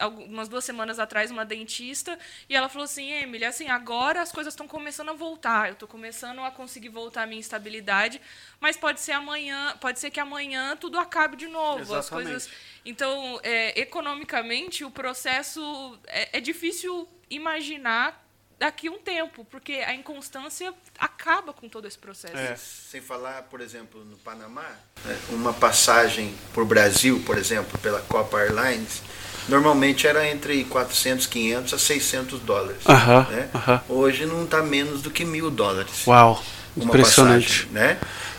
algumas 0.00 0.48
duas 0.48 0.66
semanas 0.66 0.98
atrás 0.98 1.30
uma 1.30 1.46
dentista 1.46 2.18
e 2.46 2.54
ela 2.54 2.68
falou 2.68 2.84
assim 2.84 3.10
Emily 3.10 3.42
assim 3.42 3.68
agora 3.68 4.20
as 4.20 4.30
coisas 4.30 4.52
estão 4.52 4.68
começando 4.68 5.08
a 5.08 5.14
voltar 5.14 5.68
eu 5.68 5.72
estou 5.72 5.88
começando 5.88 6.40
a 6.40 6.50
conseguir 6.50 6.90
voltar 6.90 7.22
a 7.22 7.26
minha 7.26 7.40
estabilidade 7.40 8.20
mas 8.60 8.76
pode 8.76 9.00
ser 9.00 9.12
amanhã 9.12 9.74
pode 9.80 9.98
ser 9.98 10.10
que 10.10 10.20
amanhã 10.20 10.76
tudo 10.76 10.98
acabe 10.98 11.38
de 11.38 11.46
novo 11.46 11.80
Exatamente. 11.80 11.98
as 12.00 12.10
coisas 12.10 12.50
então 12.84 13.40
é, 13.42 13.80
economicamente 13.80 14.84
o 14.84 14.90
processo 14.90 15.98
é, 16.06 16.36
é 16.36 16.40
difícil 16.42 17.08
imaginar 17.30 18.22
daqui 18.58 18.88
a 18.88 18.92
um 18.92 18.98
tempo, 18.98 19.44
porque 19.50 19.72
a 19.74 19.94
inconstância 19.94 20.72
acaba 20.98 21.52
com 21.52 21.68
todo 21.68 21.86
esse 21.86 21.98
processo. 21.98 22.36
É. 22.36 22.56
Sem 22.56 23.00
falar, 23.00 23.42
por 23.44 23.60
exemplo, 23.60 24.04
no 24.04 24.16
Panamá, 24.18 24.66
né, 25.04 25.18
uma 25.30 25.52
passagem 25.52 26.34
por 26.52 26.64
Brasil, 26.64 27.22
por 27.26 27.36
exemplo, 27.36 27.78
pela 27.78 28.00
Copa 28.02 28.40
Airlines, 28.40 29.02
normalmente 29.48 30.06
era 30.06 30.28
entre 30.28 30.64
400, 30.64 31.26
500 31.26 31.74
a 31.74 31.78
600 31.78 32.40
dólares. 32.40 32.84
Uh 32.84 32.92
-huh, 32.92 33.28
né? 33.28 33.48
uh 33.54 33.58
-huh. 33.58 33.80
Hoje 33.88 34.26
não 34.26 34.44
está 34.44 34.62
menos 34.62 35.02
do 35.02 35.10
que 35.10 35.24
mil 35.24 35.50
dólares. 35.50 36.06
Uau, 36.06 36.42
impressionante. 36.76 37.66
Passagem, 37.66 37.72
né? 37.72 37.98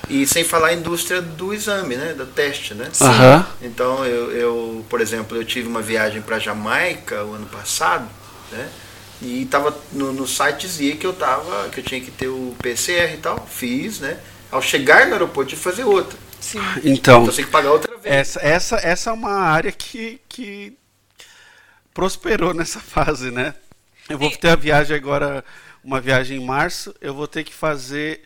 E 0.09 0.27
sem 0.27 0.43
falar 0.43 0.67
a 0.67 0.73
indústria 0.73 1.21
do 1.21 1.53
exame, 1.53 1.95
né? 1.95 2.13
Do 2.13 2.25
teste, 2.25 2.73
né? 2.73 2.89
Sim. 2.91 3.05
Uh 3.05 3.09
-huh. 3.09 3.45
Então, 3.61 4.05
eu, 4.05 4.31
eu, 4.31 4.85
por 4.89 4.99
exemplo, 5.01 5.37
eu 5.37 5.45
tive 5.45 5.67
uma 5.67 5.81
viagem 5.81 6.21
para 6.21 6.39
Jamaica 6.39 7.23
o 7.23 7.33
ano 7.33 7.45
passado, 7.47 8.07
né? 8.51 8.69
E 9.23 9.45
tava 9.45 9.77
no, 9.91 10.11
no 10.11 10.27
site 10.27 10.61
dizia 10.61 10.95
que 10.97 11.07
eu 11.07 11.13
tava, 11.13 11.69
que 11.69 11.79
eu 11.79 11.83
tinha 11.83 12.01
que 12.01 12.11
ter 12.11 12.27
o 12.27 12.55
PCR 12.61 13.13
e 13.13 13.17
tal, 13.17 13.45
fiz, 13.47 13.99
né? 13.99 14.19
Ao 14.51 14.61
chegar 14.61 15.07
no 15.07 15.13
aeroporto 15.13 15.49
tive 15.49 15.61
que 15.61 15.69
fazer 15.69 15.83
outra. 15.83 16.17
Sim. 16.39 16.59
Então, 16.83 17.23
então 17.23 17.33
tem 17.33 17.45
que 17.45 17.51
pagar 17.51 17.71
outra 17.71 17.97
vez. 17.97 18.13
Essa, 18.13 18.39
essa, 18.41 18.75
essa 18.75 19.09
é 19.09 19.13
uma 19.13 19.31
área 19.31 19.71
que, 19.71 20.19
que 20.27 20.77
prosperou 21.93 22.53
nessa 22.53 22.79
fase, 22.81 23.31
né? 23.31 23.55
Eu 24.09 24.17
vou 24.17 24.29
ter 24.29 24.49
a 24.49 24.55
viagem 24.55 24.95
agora, 24.95 25.43
uma 25.81 26.01
viagem 26.01 26.41
em 26.41 26.45
março, 26.45 26.93
eu 26.99 27.13
vou 27.13 27.27
ter 27.27 27.45
que 27.45 27.53
fazer 27.53 28.23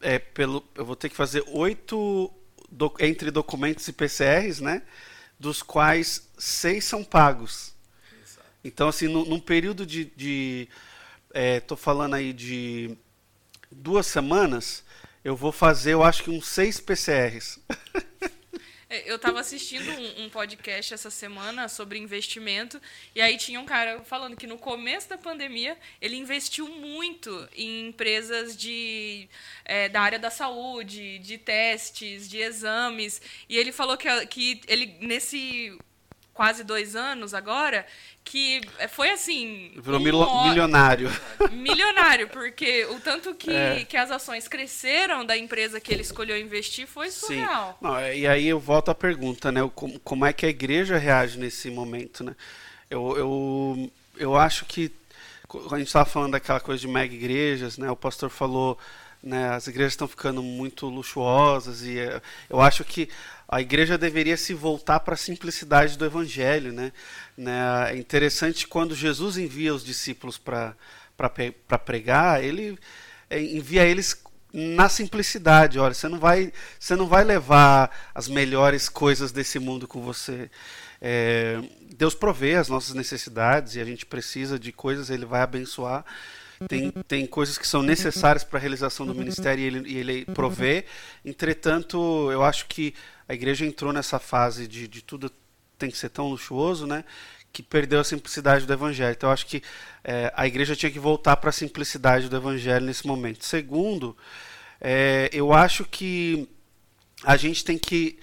é, 0.00 0.18
pelo, 0.18 0.62
eu 0.74 0.84
vou 0.84 0.94
ter 0.94 1.08
que 1.08 1.16
fazer 1.16 1.42
oito 1.48 2.30
do, 2.70 2.92
entre 3.00 3.30
documentos 3.30 3.88
e 3.88 3.92
PCRs, 3.92 4.60
né? 4.60 4.82
Dos 5.38 5.62
quais 5.62 6.28
seis 6.38 6.84
são 6.84 7.02
pagos. 7.02 7.74
Então, 8.66 8.88
assim, 8.88 9.06
no, 9.06 9.24
num 9.24 9.40
período 9.40 9.86
de. 9.86 10.06
de 10.16 10.68
é, 11.32 11.60
tô 11.60 11.76
falando 11.76 12.14
aí 12.14 12.32
de 12.32 12.96
duas 13.70 14.06
semanas, 14.06 14.84
eu 15.24 15.36
vou 15.36 15.52
fazer, 15.52 15.92
eu 15.94 16.02
acho 16.02 16.24
que 16.24 16.30
uns 16.30 16.48
seis 16.48 16.80
PCRs. 16.80 17.60
É, 18.88 19.10
eu 19.10 19.16
estava 19.16 19.40
assistindo 19.40 19.90
um, 19.90 20.24
um, 20.24 20.30
podcast 20.30 20.94
essa 20.94 21.10
semana 21.10 21.68
sobre 21.68 21.98
investimento 21.98 22.80
e 23.16 23.20
aí 23.20 23.36
tinha 23.36 23.60
um 23.60 23.64
cara 23.64 24.04
falando 24.04 24.36
que 24.36 24.46
no 24.46 24.56
começo 24.56 25.08
da 25.08 25.18
pandemia 25.18 25.76
ele 26.00 26.14
investiu 26.14 26.68
muito 26.68 27.48
em 27.56 27.88
empresas 27.88 28.56
de, 28.56 29.28
é, 29.64 29.88
da 29.88 30.00
área 30.00 30.20
da 30.20 30.30
saúde, 30.30 31.18
de 31.18 31.36
testes, 31.36 32.30
de 32.30 32.38
exames 32.38 33.20
e 33.48 33.56
ele 33.56 33.72
falou 33.72 33.96
que, 33.96 34.26
que 34.26 34.60
ele 34.68 34.96
nesse 35.00 35.76
quase 36.36 36.62
dois 36.62 36.94
anos 36.94 37.32
agora 37.32 37.86
que 38.22 38.60
foi 38.90 39.10
assim. 39.10 39.72
Virou 39.76 39.98
um 39.98 40.48
milionário. 40.48 41.08
Milionário, 41.52 42.28
porque 42.28 42.84
o 42.86 43.00
tanto 43.00 43.34
que, 43.34 43.50
é. 43.50 43.84
que 43.84 43.96
as 43.96 44.10
ações 44.10 44.46
cresceram 44.46 45.24
da 45.24 45.36
empresa 45.36 45.80
que 45.80 45.94
ele 45.94 46.02
escolheu 46.02 46.38
investir 46.38 46.86
foi 46.86 47.10
surreal. 47.10 47.78
Não, 47.80 47.96
é, 47.96 48.18
e 48.18 48.26
aí 48.26 48.46
eu 48.46 48.60
volto 48.60 48.90
à 48.90 48.94
pergunta, 48.94 49.50
né? 49.50 49.68
Como, 49.74 49.98
como 50.00 50.26
é 50.26 50.32
que 50.32 50.44
a 50.44 50.48
igreja 50.48 50.98
reage 50.98 51.38
nesse 51.38 51.70
momento, 51.70 52.22
né? 52.22 52.34
Eu, 52.90 53.16
eu, 53.16 53.92
eu 54.18 54.36
acho 54.36 54.64
que 54.66 54.92
a 55.70 55.78
gente 55.78 55.86
estava 55.86 56.04
falando 56.04 56.32
daquela 56.32 56.60
coisa 56.60 56.80
de 56.80 56.88
mega 56.88 57.14
igrejas, 57.14 57.78
né? 57.78 57.90
O 57.90 57.96
pastor 57.96 58.28
falou, 58.28 58.76
né? 59.22 59.50
As 59.50 59.68
igrejas 59.68 59.92
estão 59.92 60.08
ficando 60.08 60.42
muito 60.42 60.88
luxuosas 60.88 61.82
e 61.82 61.98
é, 61.98 62.20
eu 62.50 62.60
acho 62.60 62.84
que 62.84 63.08
a 63.48 63.60
igreja 63.60 63.96
deveria 63.96 64.36
se 64.36 64.52
voltar 64.52 65.00
para 65.00 65.14
a 65.14 65.16
simplicidade 65.16 65.96
do 65.96 66.04
evangelho, 66.04 66.72
né? 66.72 66.92
né? 67.36 67.92
É 67.92 67.96
interessante 67.96 68.66
quando 68.66 68.94
Jesus 68.94 69.38
envia 69.38 69.74
os 69.74 69.84
discípulos 69.84 70.36
para 70.36 70.74
pregar, 71.84 72.42
ele 72.42 72.76
é, 73.30 73.40
envia 73.40 73.84
eles 73.84 74.20
na 74.52 74.88
simplicidade. 74.88 75.78
Olha, 75.78 75.94
você 75.94 76.08
não 76.08 76.18
vai, 76.18 76.52
você 76.78 76.96
não 76.96 77.06
vai 77.06 77.22
levar 77.22 78.10
as 78.14 78.26
melhores 78.26 78.88
coisas 78.88 79.30
desse 79.30 79.58
mundo 79.58 79.86
com 79.86 80.00
você. 80.00 80.50
É, 81.00 81.60
Deus 81.96 82.14
provê 82.14 82.56
as 82.56 82.68
nossas 82.68 82.94
necessidades 82.94 83.76
e 83.76 83.80
a 83.80 83.84
gente 83.84 84.06
precisa 84.06 84.58
de 84.58 84.72
coisas, 84.72 85.08
Ele 85.08 85.24
vai 85.24 85.42
abençoar. 85.42 86.04
Tem, 86.68 86.90
tem 87.06 87.26
coisas 87.26 87.58
que 87.58 87.66
são 87.66 87.82
necessárias 87.82 88.42
para 88.42 88.58
a 88.58 88.60
realização 88.60 89.06
do 89.06 89.14
ministério 89.14 89.62
e 89.62 89.66
ele, 89.66 89.88
e 89.88 89.96
ele 89.98 90.24
provê. 90.26 90.84
Entretanto, 91.24 92.30
eu 92.30 92.42
acho 92.42 92.66
que 92.66 92.94
a 93.28 93.34
igreja 93.34 93.66
entrou 93.66 93.92
nessa 93.92 94.18
fase 94.18 94.66
de, 94.66 94.88
de 94.88 95.02
tudo 95.02 95.30
tem 95.78 95.90
que 95.90 95.98
ser 95.98 96.08
tão 96.08 96.28
luxuoso, 96.28 96.86
né? 96.86 97.04
Que 97.52 97.62
perdeu 97.62 98.00
a 98.00 98.04
simplicidade 98.04 98.66
do 98.66 98.72
evangelho. 98.72 99.14
Então, 99.14 99.28
eu 99.28 99.34
acho 99.34 99.46
que 99.46 99.62
é, 100.02 100.32
a 100.34 100.46
igreja 100.46 100.76
tinha 100.76 100.90
que 100.90 100.98
voltar 100.98 101.36
para 101.36 101.50
a 101.50 101.52
simplicidade 101.52 102.28
do 102.28 102.36
evangelho 102.36 102.84
nesse 102.84 103.06
momento. 103.06 103.44
Segundo, 103.44 104.16
é, 104.80 105.28
eu 105.32 105.52
acho 105.52 105.84
que 105.84 106.48
a 107.24 107.36
gente 107.36 107.64
tem 107.64 107.78
que 107.78 108.18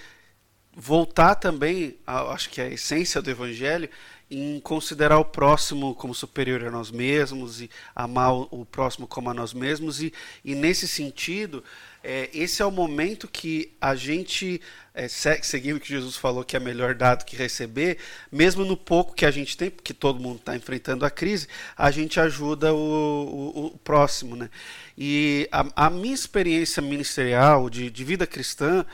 voltar 0.75 1.36
também, 1.36 1.97
a, 2.05 2.34
acho 2.34 2.49
que 2.49 2.61
a 2.61 2.67
essência 2.67 3.21
do 3.21 3.29
evangelho, 3.29 3.89
em 4.36 4.59
considerar 4.59 5.19
o 5.19 5.25
próximo 5.25 5.93
como 5.95 6.13
superior 6.13 6.63
a 6.65 6.71
nós 6.71 6.89
mesmos 6.89 7.61
e 7.61 7.69
amar 7.95 8.34
o 8.34 8.65
próximo 8.69 9.07
como 9.07 9.29
a 9.29 9.34
nós 9.34 9.53
mesmos. 9.53 10.01
E, 10.01 10.13
e 10.43 10.55
nesse 10.55 10.88
sentido 10.88 11.63
é, 12.03 12.29
esse 12.34 12.61
é 12.61 12.65
o 12.65 12.71
momento 12.71 13.29
que 13.29 13.71
a 13.79 13.95
gente 13.95 14.59
é, 14.93 15.07
seguindo 15.07 15.77
o 15.77 15.79
que 15.79 15.88
Jesus 15.88 16.17
falou 16.17 16.43
que 16.43 16.57
é 16.57 16.59
melhor 16.59 16.93
dar 16.93 17.15
do 17.15 17.23
que 17.23 17.36
receber 17.36 17.97
mesmo 18.29 18.65
no 18.65 18.75
pouco 18.75 19.13
que 19.13 19.25
a 19.25 19.31
gente 19.31 19.55
tem 19.55 19.71
porque 19.71 19.93
todo 19.93 20.19
mundo 20.19 20.39
está 20.39 20.53
enfrentando 20.53 21.05
a 21.05 21.09
crise 21.09 21.47
a 21.77 21.89
gente 21.91 22.19
ajuda 22.19 22.73
o, 22.73 22.77
o, 22.77 23.65
o 23.67 23.77
próximo 23.77 24.36
né? 24.36 24.49
E 24.97 25.47
a, 25.49 25.88
a, 25.88 25.89
minha 25.89 26.13
experiência 26.13 26.81
ministerial 26.81 27.69
de, 27.69 27.89
de 27.89 28.03
vida 28.03 28.27
cristã 28.27 28.86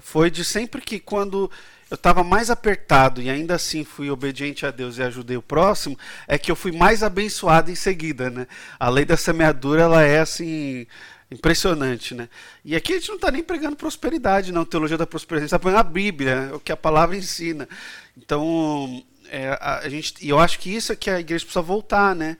foi 0.00 0.30
de 0.30 0.42
sempre 0.42 0.80
que 0.80 0.98
quando 0.98 1.50
eu 1.90 1.94
estava 1.94 2.24
mais 2.24 2.50
apertado 2.50 3.20
e 3.20 3.28
ainda 3.28 3.54
assim 3.54 3.84
fui 3.84 4.10
obediente 4.10 4.64
a 4.66 4.70
Deus 4.70 4.98
e 4.98 5.02
ajudei 5.02 5.36
o 5.36 5.42
próximo, 5.42 5.98
é 6.26 6.38
que 6.38 6.50
eu 6.50 6.56
fui 6.56 6.72
mais 6.72 7.02
abençoado 7.02 7.70
em 7.70 7.74
seguida, 7.74 8.30
né? 8.30 8.46
A 8.78 8.88
lei 8.88 9.04
da 9.04 9.16
semeadura, 9.16 9.82
ela 9.82 10.02
é 10.02 10.20
assim 10.20 10.86
impressionante, 11.30 12.14
né? 12.14 12.28
E 12.64 12.74
aqui 12.74 12.92
a 12.92 12.96
gente 12.96 13.08
não 13.08 13.16
está 13.16 13.30
nem 13.30 13.42
pregando 13.42 13.76
prosperidade, 13.76 14.52
não, 14.52 14.64
teologia 14.64 14.96
da 14.96 15.06
prosperidade, 15.06 15.46
está 15.46 15.58
pregando 15.58 15.80
a 15.80 15.90
Bíblia, 15.90 16.40
né? 16.40 16.52
o 16.54 16.60
que 16.60 16.72
a 16.72 16.76
palavra 16.76 17.16
ensina. 17.16 17.68
Então, 18.16 19.02
é, 19.28 19.58
a, 19.60 19.88
gente, 19.88 20.14
e 20.20 20.28
eu 20.28 20.38
acho 20.38 20.58
que 20.58 20.74
isso 20.74 20.92
é 20.92 20.96
que 20.96 21.10
a 21.10 21.20
igreja 21.20 21.44
precisa 21.44 21.62
voltar, 21.62 22.14
né? 22.14 22.36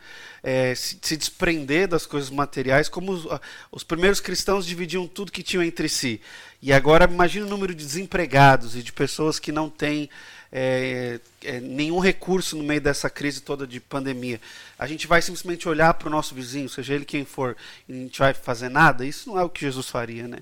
É, 0.47 0.74
se, 0.74 0.99
se, 1.01 1.16
desprender 1.16 1.88
das 1.88 2.05
coisas 2.05 2.28
materiais, 2.28 2.86
como 2.86 3.12
os, 3.12 3.26
os, 3.72 3.82
primeiros 3.82 4.20
cristãos 4.20 4.66
dividiam 4.66 5.07
tudo 5.07 5.32
que 5.32 5.42
tinham 5.42 5.62
entre 5.62 5.88
si. 5.88 6.20
E 6.61 6.70
agora 6.70 7.11
imagine 7.11 7.47
o 7.47 7.49
número 7.49 7.74
de 7.74 7.82
desempregados 7.82 8.76
e 8.76 8.82
de 8.82 8.92
pessoas 8.92 9.38
que 9.38 9.51
não 9.51 9.70
têm 9.70 10.11
é, 10.53 11.18
é, 11.42 11.61
nenhum 11.61 11.99
recurso 11.99 12.57
no 12.57 12.62
meio 12.62 12.80
dessa 12.80 13.11
crise 13.11 13.40
toda 13.40 13.66
de 13.66 13.80
pandemia. 13.80 14.40
A 14.78 14.86
gente 14.86 15.07
vai 15.07 15.20
simplesmente 15.20 15.68
olhar 15.68 15.92
para 15.95 16.07
o 16.07 16.11
nosso 16.11 16.34
vizinho, 16.34 16.68
seja 16.68 16.95
ele 16.95 17.05
quem 17.05 17.24
for, 17.24 17.57
e 17.88 17.92
a 17.92 17.97
gente 17.97 18.18
vai 18.18 18.32
fazer 18.32 18.68
nada? 18.68 19.05
Isso 19.05 19.30
não 19.30 19.38
é 19.38 19.42
o 19.42 19.49
que 19.49 19.62
Jesus 19.62 19.88
faria, 19.88 20.28
né? 20.28 20.38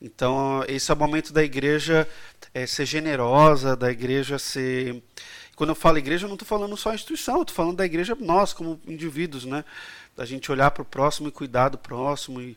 Então, 0.00 0.64
esse 0.66 0.90
é 0.90 0.94
o 0.94 0.96
momento 0.96 1.30
da 1.30 1.44
igreja 1.44 2.08
é, 2.54 2.66
ser 2.66 2.86
generosa, 2.86 3.76
da 3.76 3.90
igreja 3.90 4.38
ser 4.38 5.02
quando 5.60 5.68
eu 5.68 5.74
falo 5.74 5.98
igreja, 5.98 6.24
eu 6.24 6.28
não 6.28 6.36
estou 6.36 6.48
falando 6.48 6.74
só 6.74 6.88
a 6.88 6.94
instituição, 6.94 7.36
eu 7.36 7.42
estou 7.42 7.54
falando 7.54 7.76
da 7.76 7.84
igreja 7.84 8.16
nós, 8.18 8.54
como 8.54 8.80
indivíduos, 8.86 9.44
né? 9.44 9.62
Da 10.16 10.24
gente 10.24 10.50
olhar 10.50 10.70
para 10.70 10.80
o 10.80 10.86
próximo 10.86 11.28
e 11.28 11.30
cuidar 11.30 11.68
do 11.68 11.76
próximo. 11.76 12.40
E, 12.40 12.56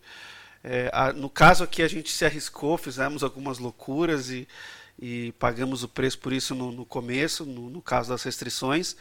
é, 0.64 0.90
a, 0.94 1.12
no 1.12 1.30
caso 1.30 1.66
aqui, 1.66 1.84
a 1.84 1.88
gente 1.90 2.10
se 2.10 2.24
arriscou, 2.24 2.78
fizemos 2.78 3.22
algumas 3.22 3.58
loucuras 3.60 4.30
e, 4.30 4.48
e 4.98 5.34
pagamos 5.34 5.84
o 5.84 5.90
preço 5.90 6.18
por 6.18 6.32
isso 6.32 6.56
no, 6.56 6.72
no 6.72 6.86
começo, 6.86 7.46
no, 7.46 7.70
no 7.70 7.82
caso 7.82 8.08
das 8.08 8.24
restrições. 8.24 8.96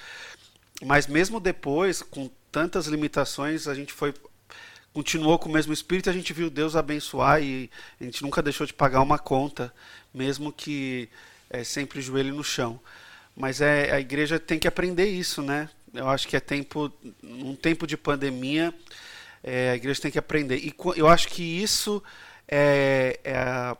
Mas 0.84 1.06
mesmo 1.06 1.38
depois, 1.38 2.02
com 2.02 2.28
tantas 2.50 2.88
limitações, 2.88 3.68
a 3.68 3.74
gente 3.76 3.92
foi 3.92 4.12
continuou 4.92 5.38
com 5.38 5.48
o 5.48 5.52
mesmo 5.52 5.72
espírito, 5.72 6.10
a 6.10 6.12
gente 6.12 6.32
viu 6.32 6.50
Deus 6.50 6.74
abençoar 6.74 7.40
e 7.40 7.70
a 8.00 8.04
gente 8.04 8.20
nunca 8.20 8.42
deixou 8.42 8.66
de 8.66 8.74
pagar 8.74 9.00
uma 9.00 9.16
conta, 9.16 9.72
mesmo 10.12 10.52
que 10.52 11.08
é, 11.48 11.62
sempre 11.62 12.02
joelho 12.02 12.34
no 12.34 12.42
chão. 12.42 12.80
Mas 13.36 13.60
é, 13.60 13.92
a 13.92 14.00
igreja 14.00 14.38
tem 14.38 14.58
que 14.58 14.68
aprender 14.68 15.06
isso, 15.06 15.42
né? 15.42 15.68
Eu 15.94 16.08
acho 16.08 16.26
que 16.26 16.36
é 16.36 16.40
tempo, 16.40 16.92
um 17.22 17.54
tempo 17.54 17.86
de 17.86 17.96
pandemia, 17.96 18.74
é, 19.42 19.70
a 19.70 19.76
igreja 19.76 20.02
tem 20.02 20.10
que 20.10 20.18
aprender. 20.18 20.56
E 20.58 20.74
eu 20.96 21.08
acho 21.08 21.28
que 21.28 21.42
isso 21.42 22.02
é, 22.48 23.18
é 23.24 23.36
a, 23.36 23.76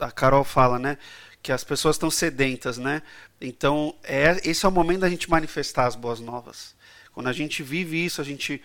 a 0.00 0.10
Carol 0.10 0.44
fala, 0.44 0.78
né? 0.78 0.98
Que 1.42 1.52
as 1.52 1.64
pessoas 1.64 1.96
estão 1.96 2.10
sedentas, 2.10 2.78
né? 2.78 3.02
Então, 3.40 3.94
é, 4.04 4.40
esse 4.44 4.64
é 4.64 4.68
o 4.68 4.72
momento 4.72 5.00
da 5.00 5.10
gente 5.10 5.28
manifestar 5.28 5.86
as 5.86 5.96
boas 5.96 6.20
novas. 6.20 6.74
Quando 7.12 7.28
a 7.28 7.32
gente 7.32 7.62
vive 7.62 8.02
isso, 8.04 8.20
a 8.20 8.24
gente 8.24 8.62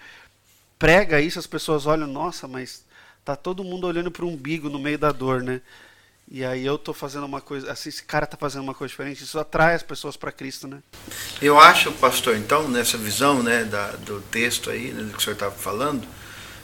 prega 0.77 1.19
isso, 1.19 1.39
as 1.39 1.47
pessoas 1.47 1.85
olham, 1.85 2.07
nossa, 2.07 2.47
mas 2.47 2.85
tá 3.25 3.35
todo 3.35 3.63
mundo 3.63 3.87
olhando 3.87 4.11
para 4.11 4.23
o 4.23 4.29
umbigo 4.29 4.69
no 4.69 4.79
meio 4.79 4.97
da 4.97 5.11
dor, 5.11 5.41
né? 5.41 5.61
E 6.29 6.43
aí 6.43 6.65
eu 6.65 6.77
tô 6.77 6.93
fazendo 6.93 7.25
uma 7.25 7.39
coisa, 7.39 7.71
assim, 7.71 7.87
esse 7.87 8.03
cara 8.03 8.27
tá 8.27 8.35
fazendo 8.35 8.61
uma 8.61 8.73
coisa 8.73 8.89
diferente, 8.89 9.23
isso 9.23 9.39
atrai 9.39 9.75
as 9.75 9.83
pessoas 9.83 10.17
para 10.17 10.29
Cristo, 10.29 10.67
né? 10.67 10.79
Eu 11.41 11.57
acho, 11.57 11.89
pastor, 11.93 12.35
então, 12.35 12.67
nessa 12.67 12.97
visão, 12.97 13.41
né, 13.41 13.63
da, 13.63 13.91
do 13.91 14.19
texto 14.29 14.69
aí, 14.69 14.91
né, 14.91 15.03
do 15.03 15.13
que 15.13 15.19
o 15.19 15.21
senhor 15.21 15.35
estava 15.35 15.55
falando, 15.55 16.05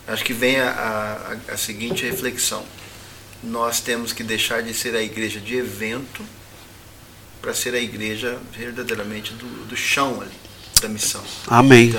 acho 0.06 0.24
que 0.26 0.34
vem 0.34 0.60
a, 0.60 1.38
a, 1.48 1.54
a, 1.54 1.58
seguinte 1.58 2.04
reflexão. 2.04 2.66
Nós 3.42 3.80
temos 3.80 4.12
que 4.12 4.22
deixar 4.22 4.62
de 4.62 4.74
ser 4.74 4.96
a 4.96 5.02
igreja 5.02 5.40
de 5.40 5.56
evento 5.56 6.26
para 7.42 7.54
ser 7.54 7.74
a 7.74 7.80
igreja 7.80 8.38
verdadeiramente 8.52 9.34
do, 9.34 9.66
do 9.66 9.78
chão 9.78 10.22
ali, 10.22 10.32
da 10.82 10.90
missão. 10.90 11.24
Amém. 11.48 11.90
De, 11.90 11.98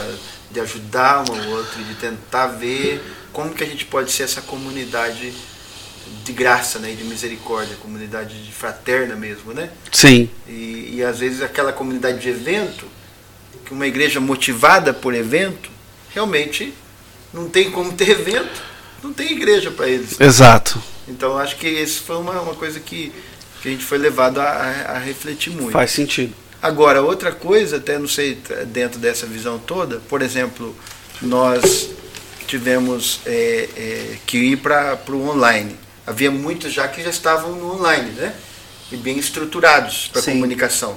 de 0.52 0.60
ajudar 0.60 1.30
um 1.30 1.34
ao 1.34 1.48
outro 1.48 1.82
de 1.82 1.94
tentar 1.94 2.48
ver 2.48 3.02
como 3.32 3.54
que 3.54 3.64
a 3.64 3.66
gente 3.66 3.86
pode 3.86 4.12
ser 4.12 4.24
essa 4.24 4.42
comunidade 4.42 5.32
de 6.24 6.32
graça 6.32 6.78
né, 6.78 6.92
e 6.92 6.96
de 6.96 7.04
misericórdia, 7.04 7.76
comunidade 7.76 8.42
de 8.44 8.52
fraterna 8.52 9.16
mesmo, 9.16 9.52
né? 9.52 9.70
Sim. 9.90 10.28
E, 10.46 10.94
e 10.96 11.02
às 11.02 11.18
vezes 11.18 11.42
aquela 11.42 11.72
comunidade 11.72 12.20
de 12.20 12.28
evento, 12.28 12.86
que 13.64 13.72
uma 13.72 13.86
igreja 13.86 14.20
motivada 14.20 14.92
por 14.92 15.14
evento, 15.14 15.70
realmente 16.14 16.72
não 17.32 17.48
tem 17.48 17.70
como 17.70 17.92
ter 17.92 18.10
evento, 18.10 18.62
não 19.02 19.12
tem 19.12 19.32
igreja 19.32 19.70
para 19.70 19.88
eles. 19.88 20.20
Exato. 20.20 20.80
Então 21.08 21.36
acho 21.36 21.56
que 21.56 21.68
isso 21.68 22.02
foi 22.02 22.16
uma, 22.16 22.40
uma 22.40 22.54
coisa 22.54 22.78
que, 22.80 23.12
que 23.60 23.68
a 23.68 23.70
gente 23.70 23.84
foi 23.84 23.98
levado 23.98 24.40
a, 24.40 24.44
a, 24.44 24.92
a 24.92 24.98
refletir 24.98 25.50
muito. 25.50 25.72
Faz 25.72 25.90
sentido. 25.90 26.34
Agora, 26.62 27.02
outra 27.02 27.30
coisa, 27.30 27.76
até 27.76 27.98
não 27.98 28.08
sei, 28.08 28.38
dentro 28.68 28.98
dessa 28.98 29.26
visão 29.26 29.58
toda, 29.58 30.00
por 30.08 30.22
exemplo, 30.22 30.74
nós 31.20 31.90
tivemos 32.46 33.20
é, 33.26 33.68
é, 33.76 34.16
que 34.24 34.38
ir 34.38 34.56
para 34.56 34.98
o 35.08 35.28
online 35.28 35.76
havia 36.06 36.30
muitos 36.30 36.72
já 36.72 36.86
que 36.88 37.02
já 37.02 37.10
estavam 37.10 37.52
no 37.52 37.74
online, 37.74 38.10
né? 38.10 38.34
E 38.92 38.96
bem 38.96 39.18
estruturados 39.18 40.08
para 40.12 40.22
comunicação. 40.22 40.96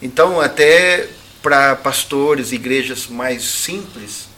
Então, 0.00 0.40
até 0.40 1.08
para 1.40 1.76
pastores, 1.76 2.52
igrejas 2.52 3.06
mais 3.06 3.42
simples, 3.42 4.28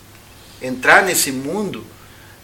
entrar 0.60 1.02
nesse 1.02 1.32
mundo 1.32 1.84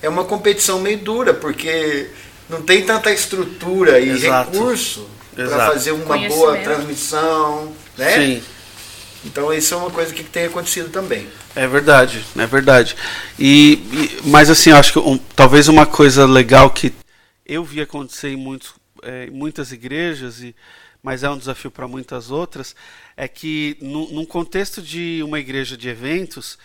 é 0.03 0.09
uma 0.09 0.25
competição 0.25 0.81
meio 0.81 0.99
dura, 0.99 1.35
porque 1.35 2.09
não 2.49 2.63
tem 2.63 2.85
tanta 2.85 3.13
estrutura 3.13 4.01
e 4.01 4.11
Exato. 4.11 4.51
recurso 4.51 5.09
para 5.35 5.67
fazer 5.67 5.93
uma 5.93 6.17
boa 6.29 6.57
transmissão, 6.59 7.73
né? 7.97 8.15
Sim. 8.15 8.43
Então 9.25 9.53
isso 9.53 9.75
é 9.75 9.77
uma 9.77 9.91
coisa 9.91 10.15
que 10.15 10.25
tem 10.25 10.47
acontecido 10.47 10.89
também. 10.89 11.29
É 11.55 11.67
verdade, 11.67 12.25
é 12.37 12.47
verdade. 12.47 12.97
E, 13.39 13.73
e 13.93 14.19
mas 14.25 14.49
assim, 14.49 14.73
acho 14.73 14.95
que 14.95 14.99
um, 14.99 15.19
talvez 15.37 15.69
uma 15.69 15.85
coisa 15.85 16.25
legal 16.25 16.71
que 16.71 16.93
eu 17.51 17.65
vi 17.65 17.81
acontecer 17.81 18.29
em 18.29 18.37
muitos, 18.37 18.75
é, 19.03 19.29
muitas 19.29 19.73
igrejas, 19.73 20.41
e, 20.41 20.55
mas 21.03 21.25
é 21.25 21.29
um 21.31 21.37
desafio 21.37 21.69
para 21.69 21.89
muitas 21.89 22.31
outras, 22.31 22.77
é 23.17 23.27
que 23.27 23.77
no, 23.81 24.09
num 24.13 24.25
contexto 24.25 24.81
de 24.81 25.21
uma 25.25 25.41
igreja 25.41 25.77
de 25.77 25.89
eventos, 25.89 26.57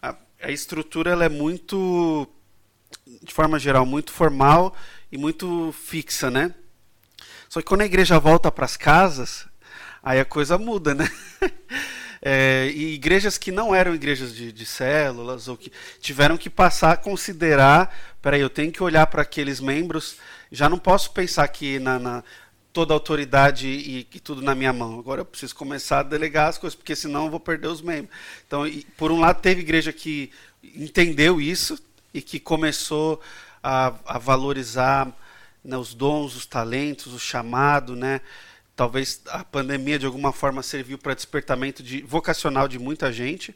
a, 0.00 0.16
a 0.42 0.50
estrutura 0.50 1.10
ela 1.10 1.26
é 1.26 1.28
muito, 1.28 2.26
de 3.22 3.34
forma 3.34 3.58
geral, 3.58 3.84
muito 3.84 4.12
formal 4.12 4.74
e 5.12 5.18
muito 5.18 5.74
fixa, 5.78 6.30
né? 6.30 6.54
Só 7.46 7.60
que 7.60 7.66
quando 7.66 7.82
a 7.82 7.86
igreja 7.86 8.18
volta 8.18 8.50
para 8.50 8.64
as 8.64 8.78
casas, 8.78 9.46
aí 10.02 10.18
a 10.18 10.24
coisa 10.24 10.56
muda, 10.56 10.94
né? 10.94 11.06
É, 12.22 12.70
e 12.74 12.94
igrejas 12.94 13.38
que 13.38 13.50
não 13.50 13.74
eram 13.74 13.94
igrejas 13.94 14.34
de, 14.34 14.52
de, 14.52 14.66
células, 14.66 15.48
ou 15.48 15.56
que 15.56 15.72
tiveram 16.00 16.36
que 16.36 16.50
passar 16.50 16.92
a 16.92 16.96
considerar: 16.96 17.94
peraí, 18.20 18.40
eu 18.40 18.50
tenho 18.50 18.70
que 18.70 18.82
olhar 18.82 19.06
para 19.06 19.22
aqueles 19.22 19.60
membros, 19.60 20.16
já 20.52 20.68
não 20.68 20.78
posso 20.78 21.12
pensar 21.12 21.48
que 21.48 21.78
na, 21.78 21.98
na 21.98 22.24
toda 22.72 22.94
a 22.94 22.96
autoridade 22.96 23.66
e, 23.66 24.06
e, 24.12 24.20
tudo 24.20 24.42
na 24.42 24.54
minha 24.54 24.72
mão. 24.72 24.98
Agora 24.98 25.22
eu 25.22 25.24
preciso 25.24 25.54
começar 25.56 26.00
a 26.00 26.02
delegar 26.04 26.48
as 26.48 26.58
coisas, 26.58 26.76
porque 26.76 26.94
senão 26.94 27.24
eu 27.24 27.30
vou 27.30 27.40
perder 27.40 27.68
os 27.68 27.82
membros. 27.82 28.16
Então, 28.46 28.66
e, 28.66 28.84
por 28.96 29.10
um 29.10 29.18
lado, 29.18 29.40
teve 29.40 29.60
igreja 29.60 29.92
que 29.92 30.30
entendeu 30.62 31.40
isso 31.40 31.78
e 32.12 32.20
que 32.22 32.38
começou 32.38 33.20
a, 33.62 33.94
a 34.06 34.18
valorizar 34.18 35.10
né, 35.64 35.76
os 35.76 35.94
dons, 35.94 36.36
os 36.36 36.46
talentos, 36.46 37.12
o 37.12 37.18
chamado, 37.18 37.96
né? 37.96 38.20
Talvez 38.80 39.20
a 39.26 39.44
pandemia 39.44 39.98
de 39.98 40.06
alguma 40.06 40.32
forma 40.32 40.62
serviu 40.62 40.96
para 40.96 41.12
despertamento 41.12 41.82
de, 41.82 42.00
vocacional 42.00 42.66
de 42.66 42.78
muita 42.78 43.12
gente 43.12 43.54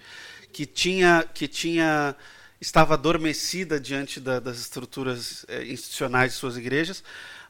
que 0.52 0.66
tinha 0.66 1.26
que 1.32 1.48
tinha 1.48 2.14
estava 2.60 2.92
adormecida 2.92 3.80
diante 3.80 4.20
da, 4.20 4.38
das 4.38 4.58
estruturas 4.58 5.46
eh, 5.48 5.64
institucionais 5.64 6.32
de 6.32 6.38
suas 6.38 6.58
igrejas, 6.58 7.02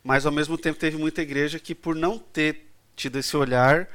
mas 0.05 0.25
ao 0.25 0.31
mesmo 0.31 0.57
tempo 0.57 0.79
teve 0.79 0.97
muita 0.97 1.21
igreja 1.21 1.59
que 1.59 1.75
por 1.75 1.97
não 1.97 2.17
ter 2.17 2.65
tido 2.95 3.19
esse 3.19 3.37
olhar 3.37 3.89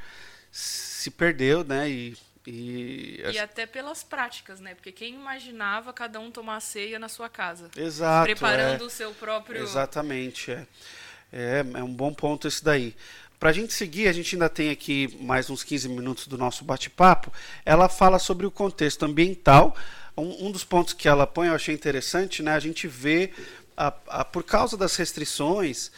se 0.52 1.10
perdeu, 1.10 1.64
né? 1.64 1.88
E, 1.88 2.14
e, 2.46 3.22
e 3.32 3.38
até 3.38 3.64
pelas 3.64 4.02
práticas, 4.02 4.60
né? 4.60 4.74
Porque 4.74 4.92
quem 4.92 5.14
imaginava 5.14 5.90
cada 5.90 6.20
um 6.20 6.30
tomar 6.30 6.60
ceia 6.60 6.98
na 6.98 7.08
sua 7.08 7.30
casa, 7.30 7.70
Exato, 7.74 8.26
preparando 8.26 8.84
é. 8.84 8.86
o 8.86 8.90
seu 8.90 9.14
próprio. 9.14 9.62
Exatamente, 9.62 10.50
é. 10.50 10.66
é. 11.32 11.64
É 11.72 11.82
um 11.82 11.94
bom 11.94 12.12
ponto 12.12 12.46
esse 12.46 12.62
daí. 12.62 12.94
Para 13.40 13.48
a 13.48 13.52
gente 13.54 13.72
seguir, 13.72 14.06
a 14.06 14.12
gente 14.12 14.34
ainda 14.34 14.50
tem 14.50 14.68
aqui 14.68 15.16
mais 15.18 15.48
uns 15.48 15.64
15 15.64 15.88
minutos 15.88 16.26
do 16.26 16.36
nosso 16.36 16.62
bate-papo. 16.62 17.32
Ela 17.64 17.88
fala 17.88 18.18
sobre 18.18 18.44
o 18.44 18.50
contexto 18.50 19.02
ambiental. 19.04 19.74
Um, 20.14 20.48
um, 20.48 20.50
dos 20.50 20.62
pontos 20.62 20.92
que 20.92 21.08
ela 21.08 21.26
põe 21.26 21.48
eu 21.48 21.54
achei 21.54 21.74
interessante, 21.74 22.42
né? 22.42 22.52
A 22.52 22.60
gente 22.60 22.86
vê, 22.86 23.30
a, 23.74 23.94
a, 24.08 24.24
por 24.26 24.44
causa 24.44 24.76
das 24.76 24.94
restrições, 24.94 25.90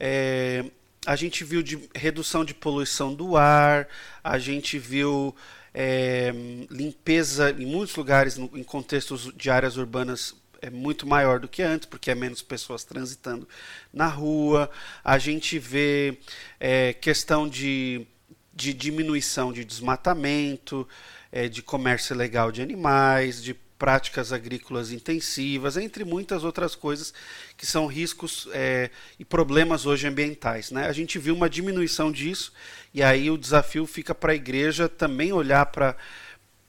é, 0.00 0.64
a 1.04 1.14
gente 1.16 1.44
viu 1.44 1.62
de 1.62 1.78
redução 1.94 2.46
de 2.46 2.54
poluição 2.54 3.12
do 3.12 3.36
ar, 3.36 3.86
a 4.24 4.38
gente 4.38 4.78
viu 4.78 5.36
é, 5.74 6.32
limpeza 6.70 7.50
em 7.50 7.66
muitos 7.66 7.94
lugares, 7.94 8.38
no, 8.38 8.50
em 8.54 8.64
contextos 8.64 9.30
de 9.36 9.50
áreas 9.50 9.76
urbanas 9.76 10.34
é 10.66 10.70
muito 10.70 11.06
maior 11.06 11.38
do 11.38 11.46
que 11.46 11.62
antes, 11.62 11.86
porque 11.86 12.10
é 12.10 12.14
menos 12.14 12.42
pessoas 12.42 12.82
transitando 12.82 13.48
na 13.92 14.08
rua. 14.08 14.68
A 15.04 15.16
gente 15.16 15.60
vê 15.60 16.18
é, 16.58 16.92
questão 16.92 17.48
de, 17.48 18.04
de 18.52 18.74
diminuição 18.74 19.52
de 19.52 19.64
desmatamento, 19.64 20.86
é, 21.30 21.48
de 21.48 21.62
comércio 21.62 22.14
ilegal 22.14 22.50
de 22.50 22.62
animais, 22.62 23.40
de 23.40 23.54
práticas 23.78 24.32
agrícolas 24.32 24.90
intensivas, 24.90 25.76
entre 25.76 26.04
muitas 26.04 26.42
outras 26.42 26.74
coisas 26.74 27.14
que 27.56 27.66
são 27.66 27.86
riscos 27.86 28.48
é, 28.52 28.90
e 29.20 29.24
problemas 29.24 29.86
hoje 29.86 30.08
ambientais. 30.08 30.72
Né? 30.72 30.88
A 30.88 30.92
gente 30.92 31.16
viu 31.16 31.34
uma 31.34 31.48
diminuição 31.48 32.10
disso 32.10 32.52
e 32.92 33.04
aí 33.04 33.30
o 33.30 33.38
desafio 33.38 33.86
fica 33.86 34.14
para 34.14 34.32
a 34.32 34.34
igreja 34.36 34.88
também 34.88 35.32
olhar 35.32 35.66
para 35.66 35.96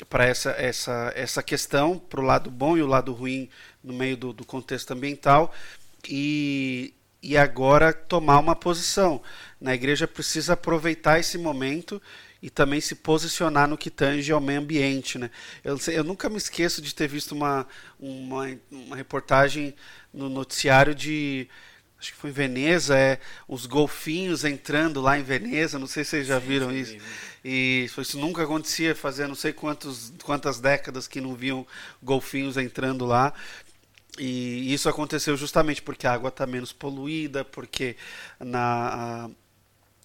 para 0.05 0.25
essa, 0.25 0.51
essa, 0.51 1.11
essa 1.15 1.43
questão, 1.43 1.97
para 1.97 2.21
o 2.21 2.23
lado 2.23 2.51
bom 2.51 2.77
e 2.77 2.81
o 2.81 2.87
lado 2.87 3.13
ruim 3.13 3.49
no 3.83 3.93
meio 3.93 4.15
do, 4.15 4.33
do 4.33 4.45
contexto 4.45 4.91
ambiental 4.91 5.53
e, 6.07 6.93
e 7.21 7.37
agora 7.37 7.91
tomar 7.91 8.39
uma 8.39 8.55
posição. 8.55 9.21
Na 9.59 9.73
igreja 9.73 10.07
precisa 10.07 10.53
aproveitar 10.53 11.19
esse 11.19 11.37
momento 11.37 12.01
e 12.41 12.49
também 12.49 12.79
se 12.79 12.95
posicionar 12.95 13.67
no 13.67 13.77
que 13.77 13.89
tange 13.89 14.31
ao 14.31 14.39
meio 14.39 14.59
ambiente. 14.59 15.17
Né? 15.17 15.31
Eu, 15.63 15.77
eu 15.87 16.03
nunca 16.03 16.29
me 16.29 16.37
esqueço 16.37 16.81
de 16.81 16.93
ter 16.93 17.07
visto 17.07 17.33
uma, 17.33 17.67
uma, 17.99 18.57
uma 18.71 18.95
reportagem 18.95 19.73
no 20.13 20.29
noticiário 20.29 20.93
de 20.93 21.47
acho 21.99 22.11
que 22.11 22.17
foi 22.17 22.29
em 22.29 22.33
Veneza, 22.33 22.97
é 22.97 23.19
os 23.47 23.65
golfinhos 23.65 24.43
entrando 24.43 25.01
lá 25.01 25.17
em 25.17 25.23
Veneza, 25.23 25.79
não 25.79 25.87
sei 25.87 26.03
se 26.03 26.11
vocês 26.11 26.27
já 26.27 26.39
sim, 26.39 26.47
viram 26.47 26.69
sim, 26.69 26.77
isso. 26.77 26.91
Sim. 26.91 26.99
E 27.43 27.85
isso 27.85 28.19
nunca 28.19 28.43
acontecia, 28.43 28.95
fazia 28.95 29.27
não 29.27 29.35
sei 29.35 29.53
quantos, 29.53 30.13
quantas 30.23 30.59
décadas 30.59 31.07
que 31.07 31.21
não 31.21 31.33
viam 31.33 31.65
golfinhos 32.03 32.57
entrando 32.57 33.05
lá. 33.05 33.33
E 34.19 34.73
isso 34.73 34.89
aconteceu 34.89 35.37
justamente 35.37 35.81
porque 35.81 36.07
a 36.07 36.13
água 36.13 36.29
está 36.29 36.45
menos 36.45 36.73
poluída, 36.73 37.45
porque 37.45 37.95
na 38.39 39.29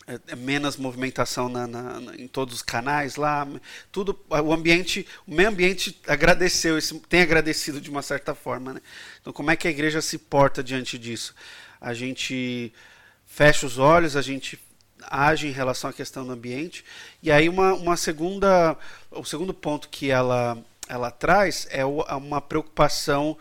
é, 0.07 0.19
é 0.29 0.37
menos 0.37 0.77
movimentação 0.77 1.49
na, 1.49 1.67
na, 1.67 2.01
na, 2.01 2.17
em 2.17 2.27
todos 2.27 2.57
os 2.57 2.63
canais 2.63 3.17
lá, 3.17 3.47
tudo 3.91 4.19
o 4.29 4.53
ambiente, 4.53 5.07
o 5.27 5.35
meio 5.35 5.49
ambiente 5.49 5.99
agradeceu, 6.07 6.77
tem 7.09 7.23
agradecido 7.23 7.81
de 7.81 7.89
uma 7.89 8.03
certa 8.03 8.35
forma, 8.35 8.75
né? 8.75 8.81
Então 9.21 9.33
como 9.33 9.51
é 9.51 9.57
que 9.57 9.69
a 9.69 9.71
igreja 9.71 10.01
se 10.03 10.19
porta 10.19 10.63
diante 10.63 10.99
disso? 10.99 11.35
A 11.83 11.93
gente 11.93 12.73
fecha 13.27 13.67
os 13.67 13.77
olhos, 13.79 14.17
a 14.17 14.23
gente 14.23 14.59
age 15.03 15.49
em 15.49 15.53
relação 15.53 15.91
à 15.91 15.93
questão 15.93 16.25
do 16.25 16.33
ambiente. 16.33 16.85
E 17.23 17.31
aí 17.31 17.49
uma, 17.49 17.75
uma 17.75 17.97
segunda, 17.97 18.77
o 19.11 19.25
segundo 19.25 19.53
ponto 19.53 19.89
que 19.89 20.11
ela 20.11 20.57
ela 20.89 21.11
traz 21.11 21.67
é 21.71 21.85
uma 21.85 22.41
preocupação 22.41 23.37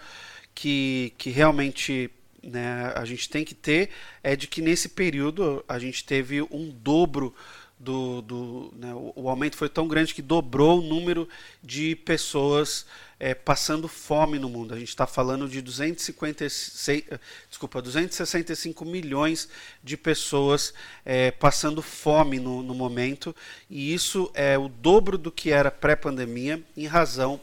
que, 0.55 1.13
que 1.17 1.29
realmente 1.29 2.09
né, 2.41 2.93
a 2.95 3.03
gente 3.05 3.29
tem 3.29 3.43
que 3.43 3.53
ter 3.53 3.89
é 4.23 4.35
de 4.35 4.47
que 4.47 4.61
nesse 4.61 4.89
período 4.89 5.63
a 5.67 5.77
gente 5.77 6.03
teve 6.03 6.41
um 6.43 6.69
dobro 6.69 7.35
do, 7.81 8.21
do 8.21 8.73
né, 8.77 8.93
o, 8.93 9.27
aumento 9.27 9.57
foi 9.57 9.67
tão 9.67 9.87
grande 9.87 10.13
que 10.13 10.21
dobrou 10.21 10.79
o 10.79 10.83
número 10.83 11.27
de 11.63 11.95
pessoas 11.95 12.85
é, 13.19 13.33
passando 13.33 13.87
fome 13.87 14.37
no 14.37 14.47
mundo. 14.47 14.73
A 14.73 14.79
gente 14.79 14.89
está 14.89 15.07
falando 15.07 15.49
de 15.49 15.61
256, 15.61 17.05
desculpa, 17.49 17.81
265 17.81 18.85
milhões 18.85 19.49
de 19.83 19.97
pessoas 19.97 20.73
é, 21.03 21.31
passando 21.31 21.81
fome 21.81 22.39
no, 22.39 22.61
no 22.61 22.75
momento, 22.75 23.35
e 23.69 23.93
isso 23.93 24.31
é 24.35 24.57
o 24.57 24.69
dobro 24.69 25.17
do 25.17 25.31
que 25.31 25.51
era 25.51 25.71
pré-pandemia, 25.71 26.61
em 26.77 26.85
razão 26.85 27.41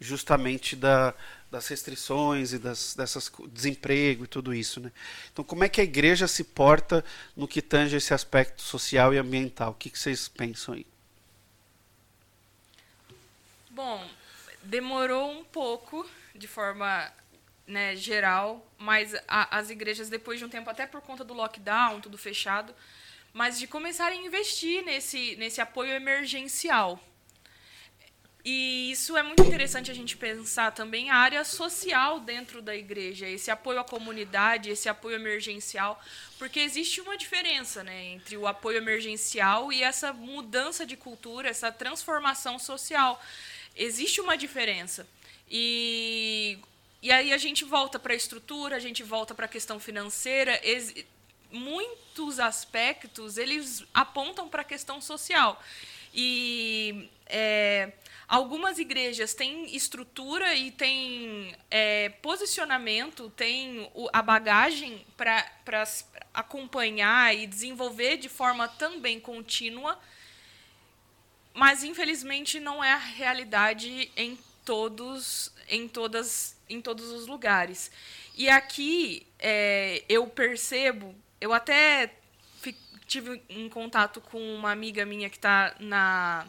justamente 0.00 0.76
da, 0.76 1.14
das 1.56 1.66
restrições 1.68 2.52
e 2.52 2.58
das, 2.58 2.94
dessas 2.94 3.32
desemprego 3.48 4.24
e 4.24 4.26
tudo 4.26 4.54
isso, 4.54 4.78
né? 4.78 4.92
Então, 5.32 5.42
como 5.42 5.64
é 5.64 5.68
que 5.70 5.80
a 5.80 5.84
igreja 5.84 6.28
se 6.28 6.44
porta 6.44 7.02
no 7.34 7.48
que 7.48 7.62
tange 7.62 7.96
esse 7.96 8.12
aspecto 8.12 8.60
social 8.60 9.14
e 9.14 9.18
ambiental? 9.18 9.70
O 9.70 9.74
que, 9.74 9.88
que 9.88 9.98
vocês 9.98 10.28
pensam 10.28 10.74
aí? 10.74 10.86
Bom, 13.70 14.06
demorou 14.62 15.30
um 15.30 15.44
pouco 15.44 16.06
de 16.34 16.46
forma 16.46 17.10
né, 17.66 17.96
geral, 17.96 18.70
mas 18.76 19.14
a, 19.26 19.58
as 19.58 19.70
igrejas 19.70 20.10
depois 20.10 20.38
de 20.38 20.44
um 20.44 20.50
tempo, 20.50 20.68
até 20.68 20.86
por 20.86 21.00
conta 21.00 21.24
do 21.24 21.32
lockdown, 21.32 22.02
tudo 22.02 22.18
fechado, 22.18 22.74
mas 23.32 23.58
de 23.58 23.66
começarem 23.66 24.20
a 24.20 24.26
investir 24.26 24.84
nesse 24.84 25.36
nesse 25.36 25.60
apoio 25.60 25.92
emergencial 25.92 27.00
e 28.48 28.92
isso 28.92 29.16
é 29.16 29.24
muito 29.24 29.42
interessante 29.42 29.90
a 29.90 29.94
gente 29.94 30.16
pensar 30.16 30.70
também 30.70 31.10
a 31.10 31.16
área 31.16 31.42
social 31.42 32.20
dentro 32.20 32.62
da 32.62 32.76
igreja, 32.76 33.28
esse 33.28 33.50
apoio 33.50 33.80
à 33.80 33.82
comunidade, 33.84 34.70
esse 34.70 34.88
apoio 34.88 35.16
emergencial, 35.16 36.00
porque 36.38 36.60
existe 36.60 37.00
uma 37.00 37.16
diferença 37.16 37.82
né, 37.82 38.04
entre 38.04 38.36
o 38.36 38.46
apoio 38.46 38.76
emergencial 38.76 39.72
e 39.72 39.82
essa 39.82 40.12
mudança 40.12 40.86
de 40.86 40.96
cultura, 40.96 41.48
essa 41.48 41.72
transformação 41.72 42.56
social. 42.56 43.20
Existe 43.74 44.20
uma 44.20 44.36
diferença. 44.36 45.08
E, 45.50 46.56
e 47.02 47.10
aí 47.10 47.32
a 47.32 47.38
gente 47.38 47.64
volta 47.64 47.98
para 47.98 48.12
a 48.12 48.16
estrutura, 48.16 48.76
a 48.76 48.80
gente 48.80 49.02
volta 49.02 49.34
para 49.34 49.46
a 49.46 49.48
questão 49.48 49.80
financeira. 49.80 50.60
Ex, 50.62 50.94
muitos 51.50 52.38
aspectos 52.38 53.38
eles 53.38 53.82
apontam 53.92 54.48
para 54.48 54.62
a 54.62 54.64
questão 54.64 55.00
social. 55.00 55.60
E. 56.14 57.10
É, 57.26 57.90
Algumas 58.28 58.78
igrejas 58.78 59.34
têm 59.34 59.74
estrutura 59.76 60.52
e 60.54 60.72
têm 60.72 61.54
é, 61.70 62.08
posicionamento, 62.20 63.30
têm 63.30 63.88
a 64.12 64.20
bagagem 64.20 65.06
para 65.16 65.84
acompanhar 66.34 67.36
e 67.36 67.46
desenvolver 67.46 68.16
de 68.16 68.28
forma 68.28 68.66
também 68.66 69.20
contínua, 69.20 69.96
mas 71.54 71.84
infelizmente 71.84 72.58
não 72.58 72.82
é 72.82 72.92
a 72.92 72.98
realidade 72.98 74.10
em 74.16 74.36
todos, 74.64 75.52
em 75.68 75.86
todas, 75.86 76.56
em 76.68 76.80
todos 76.80 77.06
os 77.12 77.28
lugares. 77.28 77.92
E 78.36 78.48
aqui 78.48 79.24
é, 79.38 80.02
eu 80.08 80.26
percebo, 80.26 81.14
eu 81.40 81.52
até 81.52 82.12
tive 83.06 83.40
um 83.48 83.68
contato 83.68 84.20
com 84.20 84.56
uma 84.56 84.72
amiga 84.72 85.06
minha 85.06 85.30
que 85.30 85.36
está 85.36 85.76
na 85.78 86.44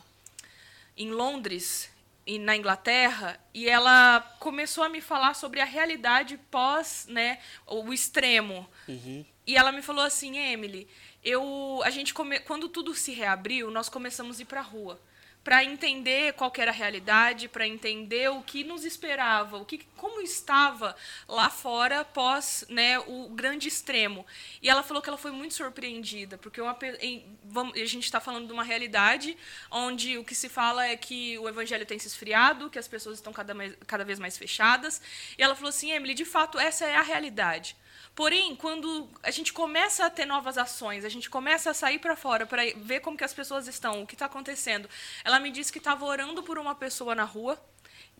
em 0.98 1.12
Londres 1.12 1.90
e 2.26 2.40
na 2.40 2.56
Inglaterra 2.56 3.40
e 3.54 3.70
ela 3.70 4.20
começou 4.40 4.84
a 4.84 4.90
me 4.90 5.00
falar 5.00 5.34
sobre 5.34 5.62
a 5.62 5.66
realidade 5.66 6.38
pós, 6.52 7.06
né, 7.10 7.40
o 7.66 7.94
extremo. 7.94 8.68
Uhum. 8.88 9.26
E 9.46 9.56
ela 9.56 9.72
me 9.72 9.82
falou 9.82 10.04
assim, 10.04 10.38
Emily, 10.38 10.88
eu, 11.24 11.82
a 11.84 11.90
gente 11.90 12.14
come, 12.14 12.40
quando 12.40 12.68
tudo 12.68 12.94
se 12.94 13.14
reabriu, 13.14 13.72
nós 13.72 13.88
começamos 13.88 14.40
a 14.40 14.42
ir 14.42 14.46
para 14.46 14.60
a 14.60 14.64
rua 14.64 15.00
para 15.48 15.64
entender 15.64 16.34
qual 16.34 16.52
era 16.58 16.72
a 16.72 16.74
realidade, 16.74 17.48
para 17.48 17.66
entender 17.66 18.30
o 18.30 18.42
que 18.42 18.66
nos 18.66 18.84
esperava, 18.84 19.56
o 19.56 19.64
que, 19.64 19.78
como 19.96 20.20
estava 20.20 20.94
lá 21.26 21.50
fora 21.50 22.02
após 22.02 22.66
né, 22.68 23.00
o 23.00 23.30
grande 23.30 23.70
extremo. 23.70 24.26
E 24.62 24.70
ela 24.70 24.84
falou 24.84 25.02
que 25.02 25.08
ela 25.08 25.18
foi 25.18 25.32
muito 25.32 25.54
surpreendida, 25.54 26.38
porque 26.38 26.60
uma, 26.60 26.78
em, 27.00 27.26
vamos, 27.46 27.80
a 27.80 27.86
gente 27.86 28.04
está 28.04 28.20
falando 28.20 28.46
de 28.46 28.52
uma 28.52 28.64
realidade 28.66 29.38
onde 29.72 30.18
o 30.18 30.26
que 30.26 30.36
se 30.36 30.50
fala 30.50 30.86
é 30.86 30.98
que 30.98 31.40
o 31.40 31.48
evangelho 31.48 31.86
tem 31.86 31.98
se 31.98 32.10
esfriado, 32.10 32.70
que 32.70 32.78
as 32.78 32.90
pessoas 32.90 33.18
estão 33.18 33.32
cada, 33.32 33.54
mais, 33.54 33.74
cada 33.88 34.04
vez 34.04 34.20
mais 34.20 34.38
fechadas. 34.38 35.02
E 35.38 35.42
ela 35.42 35.56
falou 35.56 35.70
assim, 35.70 35.94
Emily, 35.94 36.14
de 36.14 36.26
fato, 36.26 36.60
essa 36.60 36.86
é 36.86 36.98
a 36.98 37.02
realidade. 37.02 37.78
Porém, 38.18 38.56
quando 38.56 39.08
a 39.22 39.30
gente 39.30 39.54
começa 39.54 40.04
a 40.04 40.10
ter 40.10 40.26
novas 40.26 40.58
ações, 40.58 41.06
a 41.06 41.10
gente 41.10 41.30
começa 41.30 41.70
a 41.70 41.74
sair 41.76 42.00
para 42.00 42.16
fora 42.16 42.48
para 42.48 42.64
ver 42.78 43.00
como 43.00 43.16
que 43.16 43.24
as 43.24 43.32
pessoas 43.32 43.68
estão, 43.68 44.02
o 44.02 44.08
que 44.08 44.16
está 44.16 44.26
acontecendo. 44.26 44.90
Ela 45.24 45.40
me 45.40 45.52
disse 45.52 45.72
que 45.72 45.78
estava 45.78 46.04
orando 46.04 46.42
por 46.42 46.58
uma 46.58 46.74
pessoa 46.74 47.14
na 47.14 47.24
rua 47.24 47.64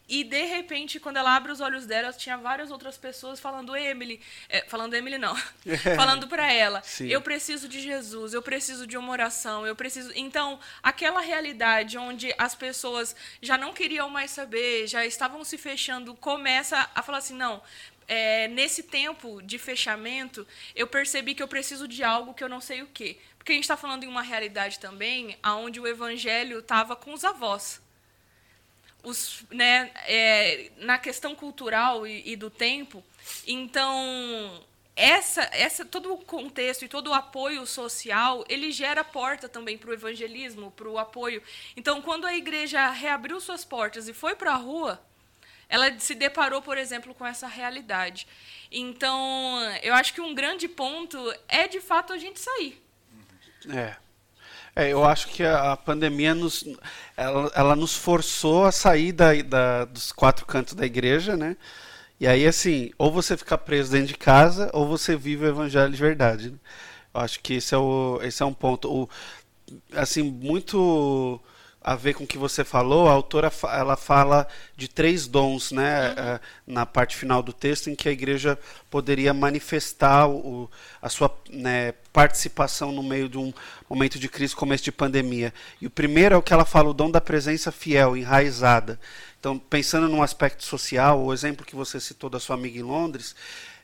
e 0.08 0.24
de 0.24 0.46
repente, 0.46 1.00
quando 1.00 1.18
ela 1.18 1.36
abre 1.36 1.52
os 1.52 1.60
olhos 1.62 1.88
dela, 1.88 2.14
tinha 2.14 2.38
várias 2.38 2.70
outras 2.70 2.96
pessoas 2.96 3.40
falando 3.40 3.76
Emily, 3.76 4.22
é, 4.48 4.62
falando 4.68 4.94
Emily 4.94 5.18
não, 5.18 5.36
falando 5.98 6.28
para 6.28 6.54
ela, 6.54 6.84
Sim. 6.84 7.08
eu 7.08 7.20
preciso 7.20 7.68
de 7.68 7.82
Jesus, 7.82 8.36
eu 8.36 8.44
preciso 8.44 8.86
de 8.86 9.00
uma 9.00 9.12
oração, 9.12 9.66
eu 9.66 9.76
preciso. 9.76 10.12
Então, 10.16 10.60
aquela 10.84 11.22
realidade 11.22 11.98
onde 11.98 12.32
as 12.38 12.54
pessoas 12.54 13.16
já 13.42 13.58
não 13.58 13.74
queriam 13.74 14.12
mais 14.12 14.30
saber, 14.30 14.86
já 14.86 15.04
estavam 15.08 15.44
se 15.44 15.58
fechando, 15.58 16.14
começa 16.14 16.88
a 16.94 17.02
falar 17.02 17.18
assim, 17.18 17.36
não, 17.36 17.64
é, 18.08 18.48
nesse 18.48 18.84
tempo 18.84 19.42
de 19.42 19.58
fechamento, 19.58 20.48
eu 20.76 20.88
percebi 20.88 21.36
que 21.36 21.44
eu 21.44 21.48
preciso 21.48 21.88
de 21.88 22.04
algo 22.04 22.34
que 22.34 22.44
eu 22.44 22.50
não 22.50 22.62
sei 22.62 22.82
o 22.82 22.88
quê. 22.88 23.18
Porque 23.38 23.52
a 23.52 23.56
gente 23.56 23.66
está 23.66 23.78
falando 23.78 24.04
em 24.04 24.08
uma 24.08 24.22
realidade 24.22 24.80
também 24.80 25.38
onde 25.44 25.80
o 25.80 25.88
evangelho 25.88 26.60
estava 26.60 26.96
com 26.96 27.14
os 27.14 27.24
avós. 27.24 27.82
Os, 29.04 29.44
né, 29.52 29.92
é, 30.06 30.72
na 30.78 30.98
questão 30.98 31.36
cultural 31.36 32.08
e, 32.08 32.24
e 32.26 32.36
do 32.36 32.50
tempo. 32.50 33.04
Então, 33.46 34.66
essa, 34.96 35.48
essa, 35.54 35.86
todo 35.86 36.14
o 36.14 36.18
contexto 36.18 36.84
e 36.84 36.88
todo 36.88 37.12
o 37.12 37.14
apoio 37.14 37.66
social, 37.68 38.44
ele 38.50 38.72
gera 38.72 39.04
porta 39.04 39.48
também 39.48 39.78
para 39.78 39.92
o 39.92 39.94
evangelismo, 39.94 40.72
para 40.72 40.90
o 40.90 40.98
apoio. 40.98 41.42
Então, 41.76 42.02
quando 42.02 42.26
a 42.26 42.36
igreja 42.36 42.90
reabriu 42.90 43.40
suas 43.40 43.64
portas 43.64 44.08
e 44.08 44.14
foi 44.14 44.36
para 44.36 44.54
a 44.54 44.58
rua, 44.58 45.00
ela 45.70 45.98
se 46.00 46.16
deparou, 46.16 46.62
por 46.62 46.78
exemplo, 46.78 47.14
com 47.14 47.26
essa 47.26 47.48
realidade. 47.48 48.28
Então, 48.72 49.60
eu 49.82 49.94
acho 49.94 50.14
que 50.14 50.22
um 50.22 50.34
grande 50.34 50.68
ponto 50.68 51.18
é, 51.48 51.68
de 51.68 51.80
fato, 51.80 52.14
a 52.14 52.18
gente 52.18 52.40
sair. 52.40 52.82
É. 53.70 53.96
É, 54.76 54.94
eu 54.94 55.04
acho 55.04 55.30
que 55.30 55.44
a, 55.44 55.76
pandemia 55.76 56.36
nos, 56.36 56.64
ela, 57.16 57.52
ela 57.56 57.76
nos 57.76 57.96
forçou 57.96 58.64
a 58.66 58.72
sair 58.72 59.12
da, 59.12 59.34
da, 59.42 59.86
dos 59.86 60.12
quatro 60.12 60.46
cantos 60.46 60.76
da 60.76 60.86
igreja, 60.86 61.36
né? 61.36 61.58
E 62.20 62.28
aí, 62.28 62.46
assim, 62.46 62.92
ou 62.98 63.12
você 63.12 63.36
fica 63.36 63.58
preso 63.58 63.92
dentro 63.92 64.10
de 64.10 64.18
casa, 64.18 64.70
ou 64.74 64.88
você 64.88 65.16
vive 65.16 65.46
o 65.46 65.50
evangelho 65.50 65.92
de 65.92 65.98
verdade. 65.98 66.52
Né? 66.52 66.58
Eu 67.14 67.22
acho 67.22 67.40
que 67.40 67.56
esse 67.56 67.74
é, 67.74 67.78
o, 67.78 68.20
esse 68.22 68.44
é 68.44 68.46
um 68.46 68.54
ponto. 68.54 68.88
O, 68.88 69.10
assim, 69.94 70.22
muito 70.24 71.42
a 71.88 71.96
ver 71.96 72.16
com 72.16 72.26
o 72.26 72.28
que 72.28 72.38
você 72.38 72.66
falou, 72.66 73.08
a 73.08 73.14
autora 73.14 73.50
ela 73.72 73.96
fala 73.96 74.46
de 74.76 74.90
três 74.90 75.26
dons, 75.26 75.72
né, 75.72 76.10
uhum. 76.10 76.40
na 76.74 76.86
parte 76.86 77.16
final 77.16 77.42
do 77.42 77.54
texto, 77.54 77.90
em 77.90 77.96
que 77.96 78.10
a 78.10 78.12
igreja 78.12 78.60
poderia 78.92 79.34
manifestar 79.34 80.28
o, 80.28 80.70
a 81.02 81.08
sua 81.08 81.34
né, 81.50 81.94
participação 82.12 82.92
no 82.92 83.02
meio 83.02 83.30
de 83.30 83.38
um 83.38 83.54
momento 83.90 84.20
de 84.20 84.28
crise 84.28 84.54
como 84.54 84.74
esse 84.74 84.84
de 84.84 84.92
pandemia. 84.92 85.54
E 85.82 85.88
o 85.88 85.90
primeiro 85.90 86.36
é 86.36 86.38
o 86.38 86.42
que 86.42 86.52
ela 86.52 86.66
fala, 86.66 86.90
o 86.90 86.94
dom 86.94 87.10
da 87.10 87.22
presença 87.22 87.72
fiel, 87.72 88.18
enraizada. 88.18 89.00
Então, 89.40 89.58
pensando 89.58 90.10
num 90.10 90.22
aspecto 90.22 90.66
social, 90.66 91.22
o 91.24 91.34
exemplo 91.34 91.66
que 91.66 91.74
você 91.74 92.02
citou 92.02 92.30
da 92.30 92.38
sua 92.38 92.58
amiga 92.58 92.78
em 92.78 92.84
Londres, 92.84 93.34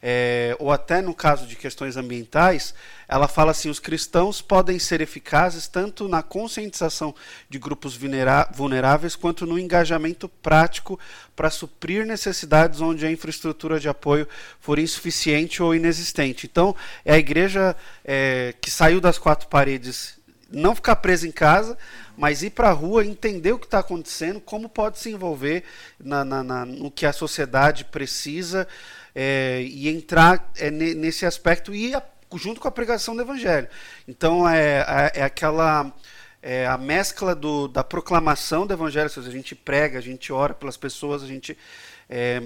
é, 0.05 0.53
ou 0.59 0.69
até 0.69 1.01
no 1.01 1.15
caso 1.15 1.47
de 1.47 1.55
questões 1.55 1.95
ambientais, 1.95 2.73
ela 3.07 3.25
fala 3.25 3.51
assim: 3.51 3.69
os 3.69 3.79
cristãos 3.79 4.41
podem 4.41 4.77
ser 4.77 4.99
eficazes 4.99 5.65
tanto 5.65 6.09
na 6.09 6.21
conscientização 6.21 7.15
de 7.49 7.57
grupos 7.57 7.97
vulneráveis 8.51 9.15
quanto 9.15 9.45
no 9.45 9.57
engajamento 9.57 10.27
prático 10.27 10.99
para 11.33 11.49
suprir 11.49 12.05
necessidades 12.05 12.81
onde 12.81 13.05
a 13.05 13.11
infraestrutura 13.11 13.79
de 13.79 13.87
apoio 13.87 14.27
for 14.59 14.77
insuficiente 14.77 15.63
ou 15.63 15.73
inexistente. 15.73 16.47
Então, 16.51 16.75
é 17.05 17.13
a 17.13 17.17
igreja 17.17 17.73
é, 18.03 18.53
que 18.59 18.69
saiu 18.69 18.99
das 18.99 19.17
quatro 19.17 19.47
paredes, 19.47 20.19
não 20.53 20.75
ficar 20.75 20.95
presa 20.97 21.27
em 21.27 21.31
casa, 21.31 21.77
mas 22.15 22.43
ir 22.43 22.51
para 22.51 22.69
a 22.69 22.73
rua, 22.73 23.05
entender 23.05 23.51
o 23.51 23.59
que 23.59 23.65
está 23.65 23.79
acontecendo, 23.79 24.39
como 24.39 24.69
pode 24.69 24.99
se 24.99 25.09
envolver 25.09 25.63
na, 25.99 26.23
na, 26.23 26.43
na, 26.43 26.65
no 26.65 26.91
que 26.91 27.05
a 27.05 27.11
sociedade 27.11 27.85
precisa 27.85 28.67
é, 29.15 29.63
e 29.63 29.89
entrar 29.89 30.51
é, 30.57 30.69
nesse 30.69 31.25
aspecto 31.25 31.73
e 31.73 31.95
a, 31.95 32.03
junto 32.35 32.61
com 32.61 32.67
a 32.67 32.71
pregação 32.71 33.15
do 33.15 33.21
evangelho. 33.21 33.67
Então 34.07 34.47
é, 34.47 34.85
é, 35.15 35.19
é 35.19 35.23
aquela 35.23 35.91
é 36.45 36.67
a 36.67 36.77
mescla 36.77 37.33
do, 37.33 37.69
da 37.69 37.85
proclamação 37.85 38.67
do 38.67 38.73
evangelho, 38.73 39.09
seja, 39.09 39.29
a 39.29 39.31
gente 39.31 39.55
prega, 39.55 39.97
a 39.97 40.01
gente 40.01 40.31
ora 40.33 40.53
pelas 40.53 40.75
pessoas, 40.75 41.23
a 41.23 41.25
gente 41.25 41.57
é, 42.09 42.43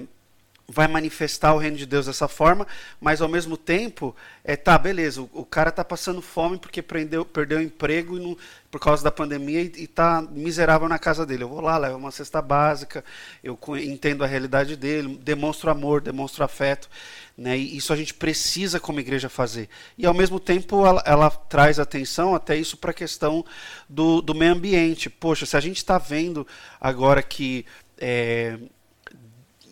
vai 0.70 0.86
manifestar 0.86 1.54
o 1.54 1.58
reino 1.58 1.78
de 1.78 1.86
Deus 1.86 2.04
dessa 2.04 2.28
forma, 2.28 2.66
mas 3.00 3.22
ao 3.22 3.28
mesmo 3.28 3.56
tempo, 3.56 4.14
é, 4.44 4.54
tá, 4.54 4.76
beleza, 4.76 5.22
o, 5.22 5.30
o 5.32 5.44
cara 5.44 5.72
tá 5.72 5.82
passando 5.82 6.20
fome 6.20 6.58
porque 6.58 6.82
prendeu, 6.82 7.24
perdeu 7.24 7.58
o 7.58 7.62
emprego 7.62 8.18
não, 8.18 8.36
por 8.70 8.78
causa 8.78 9.02
da 9.02 9.10
pandemia 9.10 9.62
e, 9.62 9.84
está 9.84 10.20
miserável 10.30 10.86
na 10.86 10.98
casa 10.98 11.24
dele. 11.24 11.42
Eu 11.42 11.48
vou 11.48 11.62
lá, 11.62 11.78
levo 11.78 11.96
uma 11.96 12.10
cesta 12.10 12.42
básica, 12.42 13.02
eu 13.42 13.58
entendo 13.82 14.22
a 14.22 14.26
realidade 14.26 14.76
dele, 14.76 15.18
demonstro 15.22 15.70
amor, 15.70 16.02
demonstro 16.02 16.44
afeto. 16.44 16.90
Né, 17.36 17.56
e 17.56 17.76
isso 17.76 17.92
a 17.92 17.96
gente 17.96 18.12
precisa 18.12 18.78
como 18.78 19.00
igreja 19.00 19.28
fazer. 19.28 19.70
E 19.96 20.04
ao 20.04 20.12
mesmo 20.12 20.38
tempo 20.38 20.84
ela, 20.84 21.02
ela 21.06 21.30
traz 21.30 21.78
atenção 21.78 22.34
até 22.34 22.56
isso 22.56 22.76
para 22.76 22.90
a 22.90 22.94
questão 22.94 23.42
do, 23.88 24.20
do 24.20 24.34
meio 24.34 24.52
ambiente. 24.52 25.08
Poxa, 25.08 25.46
se 25.46 25.56
a 25.56 25.60
gente 25.60 25.78
está 25.78 25.96
vendo 25.96 26.46
agora 26.80 27.22
que 27.22 27.64
é, 27.96 28.58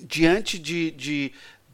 diante 0.07 0.59
de, 0.59 0.91
de 0.93 1.33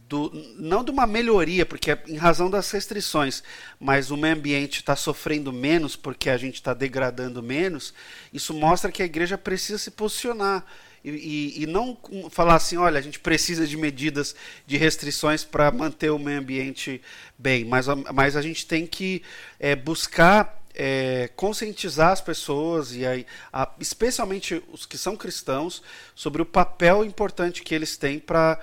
do, 0.09 0.31
não 0.59 0.85
de 0.85 0.91
uma 0.91 1.07
melhoria, 1.07 1.65
porque 1.65 1.91
é 1.91 2.03
em 2.07 2.17
razão 2.17 2.51
das 2.51 2.71
restrições, 2.71 3.43
mas 3.81 4.11
o 4.11 4.17
meio 4.17 4.35
ambiente 4.35 4.81
está 4.81 4.95
sofrendo 4.95 5.51
menos 5.53 5.97
porque 5.97 6.29
a 6.29 6.37
gente 6.37 6.57
está 6.57 6.75
degradando 6.75 7.43
menos, 7.43 7.95
isso 8.33 8.53
mostra 8.53 8.93
que 8.93 9.03
a 9.03 9.07
igreja 9.07 9.39
precisa 9.39 9.79
se 9.79 9.91
posicionar. 9.91 10.65
E, 11.05 11.11
e, 11.11 11.63
e, 11.63 11.67
não 11.67 11.99
falar 12.31 12.55
assim, 12.55 12.77
olha, 12.77 12.97
a 12.97 13.03
gente 13.03 13.19
precisa 13.19 13.67
de 13.67 13.77
medidas 13.77 14.37
de 14.65 14.77
restrições 14.77 15.43
para 15.43 15.69
manter 15.73 16.11
o 16.11 16.19
meio 16.19 16.39
ambiente 16.39 17.03
bem, 17.37 17.65
mas, 17.65 17.87
mas 18.15 18.37
a 18.37 18.43
gente 18.43 18.65
tem 18.65 18.87
que 18.87 19.21
é, 19.59 19.75
buscar 19.75 20.62
é, 20.75 21.31
conscientizar 21.37 22.13
as 22.13 22.21
pessoas 22.21 22.95
e 22.95 23.07
aí, 23.07 23.27
a, 23.53 23.69
especialmente 23.79 24.63
os 24.73 24.87
que 24.87 24.97
são 24.97 25.17
cristãos 25.17 25.83
sobre 26.15 26.43
o 26.43 26.47
papel 26.47 27.05
importante 27.05 27.63
que 27.63 27.75
eles 27.75 27.97
têm 27.97 28.19
para 28.19 28.59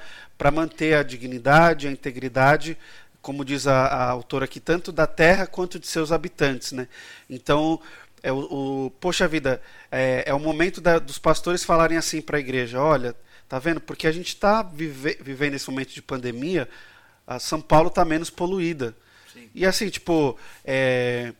manter 0.51 0.95
a 0.95 1.03
dignidade, 1.03 1.88
a 1.88 1.91
integridade, 1.91 2.78
como 3.22 3.45
diz 3.45 3.68
a, 3.68 3.86
a, 3.86 4.10
autora 4.10 4.45
aqui, 4.45 4.60
tanto 4.60 4.91
da 4.91 5.05
terra 5.05 5.45
quanto 5.45 5.80
de 5.80 5.88
seus 5.88 6.12
habitantes, 6.12 6.72
né? 6.72 6.88
Então, 7.30 7.80
é 8.24 8.32
o, 8.32 8.86
o 8.86 8.91
poxa 8.99 9.28
vida, 9.28 9.62
é, 9.91 10.24
é 10.26 10.34
o 10.34 10.39
momento 10.39 10.82
da, 10.82 10.99
dos 10.99 11.18
pastores 11.18 11.64
falarem 11.64 11.97
assim 11.97 12.22
para 12.22 12.38
a 12.38 12.39
igreja, 12.39 12.82
olha, 12.82 13.16
tá 13.47 13.60
vendo? 13.60 13.80
Porque 13.80 14.07
a 14.07 14.12
gente 14.12 14.30
está 14.30 14.62
vive, 14.62 15.18
vivendo 15.22 15.55
esse 15.55 15.70
momento 15.70 15.93
de 15.93 16.01
pandemia, 16.01 16.68
a 17.28 17.39
São 17.39 17.62
Paulo 17.62 17.89
está 17.89 18.03
menos 18.03 18.30
poluída. 18.30 18.95
Sim. 19.32 19.49
E 19.53 19.66
assim, 19.66 19.89
tipo, 19.89 20.38
é, 20.66 21.34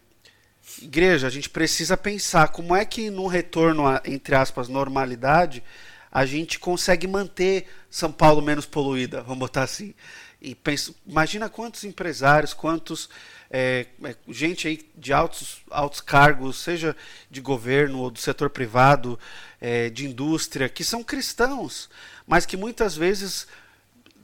igreja, 0.82 1.28
a 1.28 1.30
gente 1.30 1.50
precisa 1.50 1.98
pensar 1.98 2.50
como 2.50 2.76
é 2.76 2.86
que 2.86 3.10
no 3.10 3.28
retorno 3.28 3.88
a, 3.88 4.02
entre 4.06 4.36
aspas, 4.36 4.68
normalidade, 4.68 5.64
a 6.12 6.26
gente 6.26 6.60
consegue 6.60 7.08
manter 7.08 7.68
São 7.90 8.12
Paulo 8.12 8.42
menos 8.42 8.66
poluída, 8.66 9.22
vamos 9.24 9.40
botar 9.40 9.64
assim. 9.64 9.94
E 10.42 10.56
penso, 10.56 10.96
imagina 11.06 11.50
quantos 11.50 11.84
empresários, 11.84 12.54
quantos 12.54 13.10
é, 13.52 13.88
é, 14.04 14.16
gente 14.28 14.68
aí 14.68 14.80
de 14.96 15.12
altos, 15.12 15.62
altos 15.70 16.00
cargos, 16.00 16.62
seja 16.62 16.96
de 17.30 17.42
governo 17.42 18.00
ou 18.00 18.12
do 18.12 18.20
setor 18.20 18.50
privado, 18.50 19.20
é, 19.60 19.90
de 19.90 20.06
indústria, 20.06 20.70
que 20.70 20.84
são 20.84 21.04
cristãos, 21.04 21.90
mas 22.28 22.46
que 22.46 22.56
muitas 22.56 22.96
vezes 22.96 23.48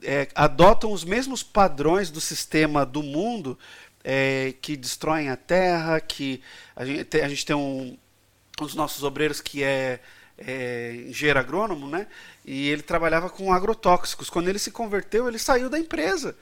é, 0.02 0.28
adotam 0.34 0.92
os 0.92 1.04
mesmos 1.04 1.42
padrões 1.42 2.10
do 2.10 2.20
sistema 2.20 2.86
do 2.86 3.02
mundo 3.02 3.58
é, 4.08 4.54
que 4.62 4.76
destroem 4.76 5.30
a 5.30 5.36
terra, 5.36 6.00
que 6.00 6.40
a 6.76 6.84
gente, 6.84 7.20
a 7.20 7.28
gente 7.28 7.44
tem 7.44 7.56
um, 7.56 7.98
os 8.60 8.72
nossos 8.72 9.02
obreiros 9.02 9.40
que 9.40 9.64
é, 9.64 9.98
é 10.38 10.94
engenheiro 11.08 11.40
agrônomo, 11.40 11.88
né? 11.88 12.06
E 12.44 12.68
ele 12.68 12.82
trabalhava 12.82 13.28
com 13.28 13.52
agrotóxicos. 13.52 14.30
Quando 14.30 14.46
ele 14.46 14.60
se 14.60 14.70
converteu, 14.70 15.26
ele 15.26 15.40
saiu 15.40 15.68
da 15.68 15.76
empresa. 15.76 16.36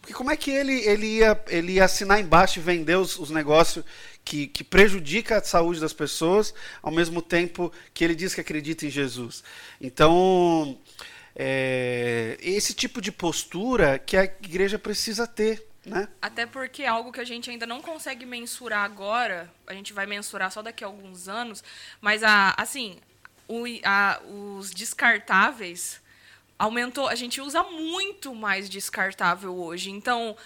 Porque 0.00 0.14
como 0.14 0.30
é 0.30 0.36
que 0.36 0.50
ele, 0.50 0.80
ele, 0.88 1.18
ia, 1.18 1.38
ele 1.48 1.72
ia 1.72 1.84
assinar 1.84 2.18
embaixo 2.18 2.58
e 2.58 2.62
vender 2.62 2.96
os, 2.96 3.18
os 3.18 3.28
negócios 3.28 3.84
que, 4.24 4.46
que 4.46 4.64
prejudica 4.64 5.36
a 5.36 5.42
saúde 5.42 5.78
das 5.78 5.92
pessoas, 5.92 6.54
ao 6.80 6.90
mesmo 6.90 7.20
tempo 7.20 7.70
que 7.92 8.02
ele 8.02 8.14
diz 8.14 8.34
que 8.34 8.40
acredita 8.40 8.86
em 8.86 8.90
Jesus? 8.90 9.44
Então, 9.78 10.78
é, 11.36 12.38
esse 12.40 12.72
tipo 12.72 13.02
de 13.02 13.12
postura 13.12 13.98
que 13.98 14.16
a 14.16 14.24
igreja 14.24 14.78
precisa 14.78 15.26
ter. 15.26 15.69
Né? 15.84 16.08
Até 16.20 16.44
porque 16.44 16.82
é 16.82 16.88
algo 16.88 17.10
que 17.10 17.20
a 17.20 17.24
gente 17.24 17.50
ainda 17.50 17.66
não 17.66 17.80
consegue 17.80 18.26
mensurar 18.26 18.84
agora, 18.84 19.50
a 19.66 19.72
gente 19.72 19.92
vai 19.92 20.06
mensurar 20.06 20.50
só 20.50 20.60
daqui 20.60 20.84
a 20.84 20.86
alguns 20.86 21.26
anos, 21.26 21.64
mas 22.00 22.22
a, 22.22 22.54
assim, 22.58 22.98
o, 23.48 23.64
a, 23.82 24.20
os 24.22 24.70
descartáveis 24.70 26.00
aumentou, 26.60 27.08
a 27.08 27.14
gente 27.14 27.40
usa 27.40 27.62
muito 27.62 28.34
mais 28.34 28.68
descartável 28.68 29.56
hoje. 29.56 29.90
Então, 29.90 30.36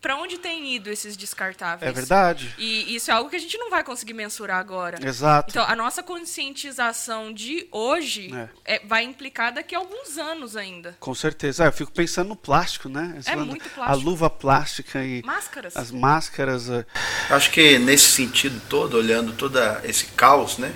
para 0.00 0.16
onde 0.16 0.36
tem 0.36 0.74
ido 0.74 0.90
esses 0.90 1.16
descartáveis? 1.16 1.88
É 1.88 1.94
verdade. 1.94 2.52
E 2.58 2.92
isso 2.96 3.12
é 3.12 3.14
algo 3.14 3.30
que 3.30 3.36
a 3.36 3.38
gente 3.38 3.56
não 3.56 3.70
vai 3.70 3.84
conseguir 3.84 4.12
mensurar 4.12 4.58
agora. 4.58 4.98
Exato. 5.06 5.50
Então, 5.50 5.64
a 5.64 5.76
nossa 5.76 6.02
conscientização 6.02 7.32
de 7.32 7.68
hoje 7.70 8.34
é. 8.34 8.74
É, 8.74 8.82
vai 8.84 9.04
implicar 9.04 9.54
daqui 9.54 9.76
a 9.76 9.78
alguns 9.78 10.18
anos 10.18 10.56
ainda. 10.56 10.96
Com 10.98 11.14
certeza. 11.14 11.62
Ah, 11.62 11.66
eu 11.68 11.72
fico 11.72 11.92
pensando 11.92 12.30
no 12.30 12.36
plástico, 12.36 12.88
né? 12.88 13.20
é 13.24 13.36
muito 13.36 13.70
plástico. 13.70 13.82
A 13.82 13.94
luva 13.94 14.28
plástica 14.28 15.04
e 15.04 15.22
máscaras. 15.22 15.76
as 15.76 15.92
máscaras. 15.92 16.68
É. 16.68 16.84
Acho 17.30 17.52
que 17.52 17.78
nesse 17.78 18.10
sentido 18.10 18.60
todo, 18.68 18.96
olhando 18.96 19.32
todo 19.34 19.60
esse 19.84 20.06
caos, 20.06 20.58
né? 20.58 20.74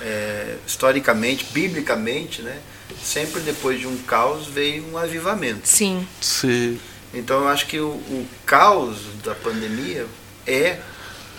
É, 0.00 0.56
historicamente, 0.66 1.44
biblicamente, 1.52 2.40
né? 2.40 2.58
Sempre 3.02 3.40
depois 3.40 3.80
de 3.80 3.86
um 3.86 3.96
caos 3.98 4.46
veio 4.46 4.86
um 4.92 4.98
avivamento. 4.98 5.66
Sim. 5.68 6.06
Sim. 6.20 6.78
Então 7.12 7.40
eu 7.42 7.48
acho 7.48 7.66
que 7.66 7.80
o, 7.80 7.88
o 7.88 8.26
caos 8.44 8.98
da 9.24 9.34
pandemia 9.34 10.06
é 10.46 10.78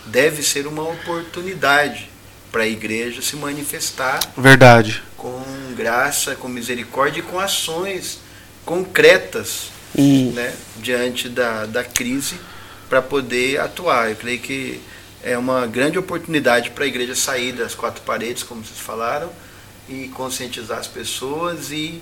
deve 0.06 0.42
ser 0.44 0.68
uma 0.68 0.84
oportunidade 0.84 2.10
para 2.52 2.64
a 2.64 2.68
igreja 2.68 3.22
se 3.22 3.36
manifestar. 3.36 4.20
Verdade. 4.36 5.04
Com 5.16 5.44
graça, 5.76 6.36
com 6.36 6.48
misericórdia 6.48 7.20
e 7.20 7.24
com 7.24 7.40
ações 7.40 8.20
concretas 8.66 9.72
hum. 9.98 10.32
né, 10.32 10.54
diante 10.78 11.30
da, 11.30 11.66
da 11.66 11.84
crise 11.84 12.36
para 12.90 13.02
poder 13.02 13.60
atuar. 13.60 14.10
Eu 14.10 14.16
creio 14.16 14.40
que 14.40 14.82
é 15.24 15.38
uma 15.38 15.68
grande 15.68 15.98
oportunidade 16.00 16.72
para 16.72 16.86
a 16.86 16.88
igreja 16.88 17.16
sair 17.16 17.52
das 17.52 17.76
quatro 17.76 18.02
paredes, 18.04 18.44
como 18.44 18.64
vocês 18.64 18.80
falaram, 18.80 19.32
e 19.90 20.08
conscientizar 20.10 20.78
as 20.78 20.88
pessoas 20.88 21.72
e, 21.72 22.02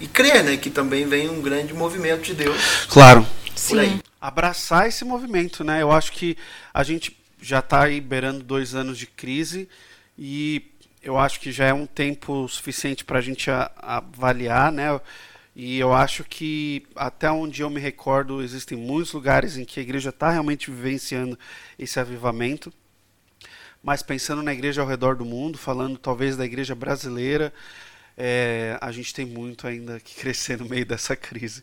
e 0.00 0.06
crer 0.06 0.42
né, 0.42 0.56
que 0.56 0.70
também 0.70 1.06
vem 1.06 1.28
um 1.28 1.40
grande 1.40 1.74
movimento 1.74 2.22
de 2.22 2.34
Deus. 2.34 2.86
Claro. 2.88 3.26
Sim. 3.54 4.00
Abraçar 4.20 4.88
esse 4.88 5.04
movimento, 5.04 5.62
né? 5.62 5.82
Eu 5.82 5.92
acho 5.92 6.12
que 6.12 6.36
a 6.72 6.82
gente 6.82 7.16
já 7.40 7.60
está 7.60 7.84
aí 7.84 8.00
beirando 8.00 8.42
dois 8.42 8.74
anos 8.74 8.98
de 8.98 9.06
crise 9.06 9.68
e 10.18 10.62
eu 11.02 11.16
acho 11.18 11.38
que 11.40 11.52
já 11.52 11.66
é 11.66 11.72
um 11.72 11.86
tempo 11.86 12.48
suficiente 12.48 13.04
para 13.04 13.18
a 13.18 13.22
gente 13.22 13.48
avaliar, 13.50 14.72
né? 14.72 15.00
E 15.54 15.78
eu 15.78 15.94
acho 15.94 16.24
que 16.24 16.84
até 16.94 17.30
onde 17.30 17.62
eu 17.62 17.70
me 17.70 17.80
recordo 17.80 18.42
existem 18.42 18.76
muitos 18.76 19.12
lugares 19.12 19.56
em 19.56 19.64
que 19.64 19.80
a 19.80 19.82
igreja 19.82 20.10
está 20.10 20.30
realmente 20.30 20.70
vivenciando 20.70 21.38
esse 21.78 21.98
avivamento. 21.98 22.72
Mas 23.86 24.02
pensando 24.02 24.42
na 24.42 24.52
igreja 24.52 24.80
ao 24.80 24.88
redor 24.88 25.14
do 25.14 25.24
mundo, 25.24 25.56
falando 25.56 25.96
talvez 25.96 26.36
da 26.36 26.44
igreja 26.44 26.74
brasileira, 26.74 27.54
é, 28.18 28.76
a 28.80 28.90
gente 28.90 29.14
tem 29.14 29.24
muito 29.24 29.64
ainda 29.64 30.00
que 30.00 30.16
crescer 30.16 30.58
no 30.58 30.68
meio 30.68 30.84
dessa 30.84 31.14
crise. 31.14 31.62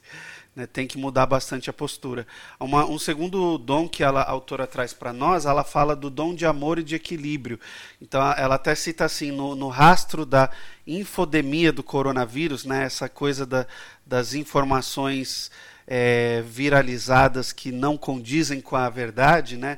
Né, 0.56 0.66
tem 0.66 0.88
que 0.88 0.98
mudar 0.98 1.26
bastante 1.26 1.70
a 1.70 1.74
postura. 1.74 2.26
Uma, 2.58 2.86
um 2.86 2.98
segundo 2.98 3.58
dom 3.58 3.90
que 3.90 4.02
ela, 4.02 4.22
a 4.22 4.32
autora 4.32 4.66
traz 4.66 4.94
para 4.94 5.12
nós, 5.12 5.46
ela 5.46 5.66
fala 5.66 5.98
do 5.98 6.10
dom 6.10 6.34
de 6.34 6.46
amor 6.46 6.80
e 6.80 6.84
de 6.84 6.96
equilíbrio. 6.96 7.60
Então, 8.02 8.22
ela 8.38 8.56
até 8.56 8.74
cita 8.74 9.04
assim: 9.04 9.30
no, 9.30 9.54
no 9.54 9.68
rastro 9.68 10.26
da 10.26 10.50
infodemia 10.88 11.74
do 11.74 11.84
coronavírus, 11.84 12.64
né, 12.64 12.86
essa 12.86 13.10
coisa 13.10 13.46
da, 13.46 13.68
das 14.06 14.34
informações 14.34 15.52
é, 15.86 16.42
viralizadas 16.48 17.52
que 17.52 17.70
não 17.70 17.98
condizem 17.98 18.62
com 18.62 18.78
a 18.78 18.90
verdade, 18.90 19.58
né, 19.58 19.78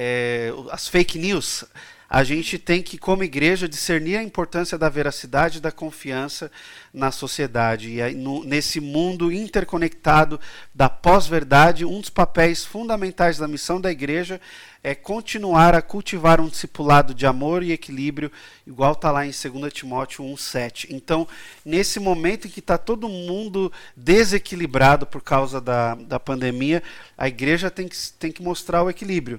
é, 0.00 0.52
as 0.70 0.86
fake 0.86 1.18
news 1.18 1.64
a 2.10 2.24
gente 2.24 2.58
tem 2.58 2.82
que, 2.82 2.96
como 2.96 3.22
igreja, 3.22 3.68
discernir 3.68 4.16
a 4.16 4.22
importância 4.22 4.78
da 4.78 4.88
veracidade 4.88 5.58
e 5.58 5.60
da 5.60 5.70
confiança 5.70 6.50
na 6.92 7.10
sociedade. 7.10 7.90
E 7.90 8.00
aí, 8.00 8.14
no, 8.14 8.42
nesse 8.44 8.80
mundo 8.80 9.30
interconectado 9.30 10.40
da 10.74 10.88
pós-verdade, 10.88 11.84
um 11.84 12.00
dos 12.00 12.08
papéis 12.08 12.64
fundamentais 12.64 13.36
da 13.36 13.46
missão 13.46 13.78
da 13.78 13.90
igreja 13.90 14.40
é 14.82 14.94
continuar 14.94 15.74
a 15.74 15.82
cultivar 15.82 16.40
um 16.40 16.48
discipulado 16.48 17.12
de 17.12 17.26
amor 17.26 17.62
e 17.62 17.72
equilíbrio, 17.72 18.32
igual 18.66 18.92
está 18.92 19.10
lá 19.10 19.26
em 19.26 19.30
2 19.30 19.70
Timóteo 19.70 20.24
1,7. 20.24 20.86
Então, 20.88 21.28
nesse 21.62 22.00
momento 22.00 22.46
em 22.46 22.50
que 22.50 22.60
está 22.60 22.78
todo 22.78 23.06
mundo 23.06 23.70
desequilibrado 23.94 25.04
por 25.04 25.20
causa 25.20 25.60
da, 25.60 25.94
da 25.94 26.18
pandemia, 26.18 26.82
a 27.18 27.28
igreja 27.28 27.70
tem 27.70 27.86
que, 27.86 27.96
tem 28.18 28.32
que 28.32 28.42
mostrar 28.42 28.82
o 28.82 28.88
equilíbrio. 28.88 29.38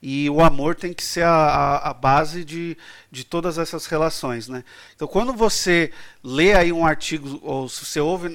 E 0.00 0.30
o 0.30 0.40
amor 0.40 0.76
tem 0.76 0.92
que 0.92 1.02
ser 1.02 1.24
a, 1.24 1.30
a, 1.30 1.90
a, 1.90 1.94
base 1.94 2.44
de, 2.44 2.76
de 3.10 3.24
todas 3.24 3.58
essas 3.58 3.86
relações. 3.86 4.46
Né? 4.46 4.62
Então, 4.94 5.08
quando 5.08 5.32
você 5.32 5.90
lê 6.22 6.54
aí 6.54 6.72
um 6.72 6.86
artigo, 6.86 7.40
ou 7.42 7.68
se 7.68 7.84
você 7.84 7.98
ouve 8.00 8.28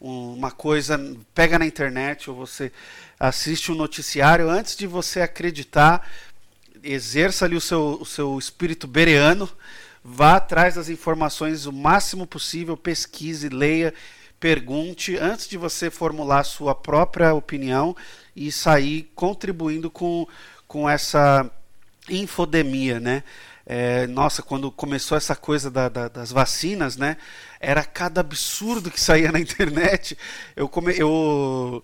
uma 0.00 0.50
coisa, 0.50 0.98
pega 1.32 1.60
na 1.60 1.66
internet, 1.66 2.28
ou 2.28 2.34
você 2.34 2.72
assiste 3.20 3.70
um 3.70 3.76
noticiário, 3.76 4.50
antes 4.50 4.74
de 4.74 4.86
você 4.86 5.20
acreditar, 5.20 6.10
exerça 6.82 7.44
ali 7.44 7.54
o 7.54 7.60
seu, 7.60 7.98
o 8.00 8.04
seu 8.04 8.36
espírito 8.36 8.88
bereano, 8.88 9.48
vá 10.02 10.36
atrás 10.36 10.74
das 10.74 10.88
informações 10.88 11.66
o 11.66 11.72
máximo 11.72 12.26
possível, 12.26 12.76
pesquise, 12.76 13.48
leia, 13.48 13.94
pergunte, 14.40 15.16
antes 15.16 15.48
de 15.48 15.56
você 15.56 15.88
formular 15.88 16.44
sua 16.44 16.74
própria 16.74 17.32
opinião 17.32 17.96
e 18.34 18.52
sair 18.52 19.10
contribuindo 19.14 19.90
com 19.90 20.26
com 20.66 20.88
essa 20.88 21.50
infodemia, 22.08 23.00
né? 23.00 23.22
É, 23.68 24.06
nossa, 24.06 24.42
quando 24.42 24.70
começou 24.70 25.16
essa 25.16 25.34
coisa 25.34 25.70
da, 25.70 25.88
da, 25.88 26.08
das 26.08 26.30
vacinas, 26.30 26.96
né? 26.96 27.16
Era 27.58 27.84
cada 27.84 28.20
absurdo 28.20 28.90
que 28.90 29.00
saía 29.00 29.32
na 29.32 29.40
internet. 29.40 30.16
Eu, 30.54 30.68
come, 30.68 30.94
eu 30.96 31.82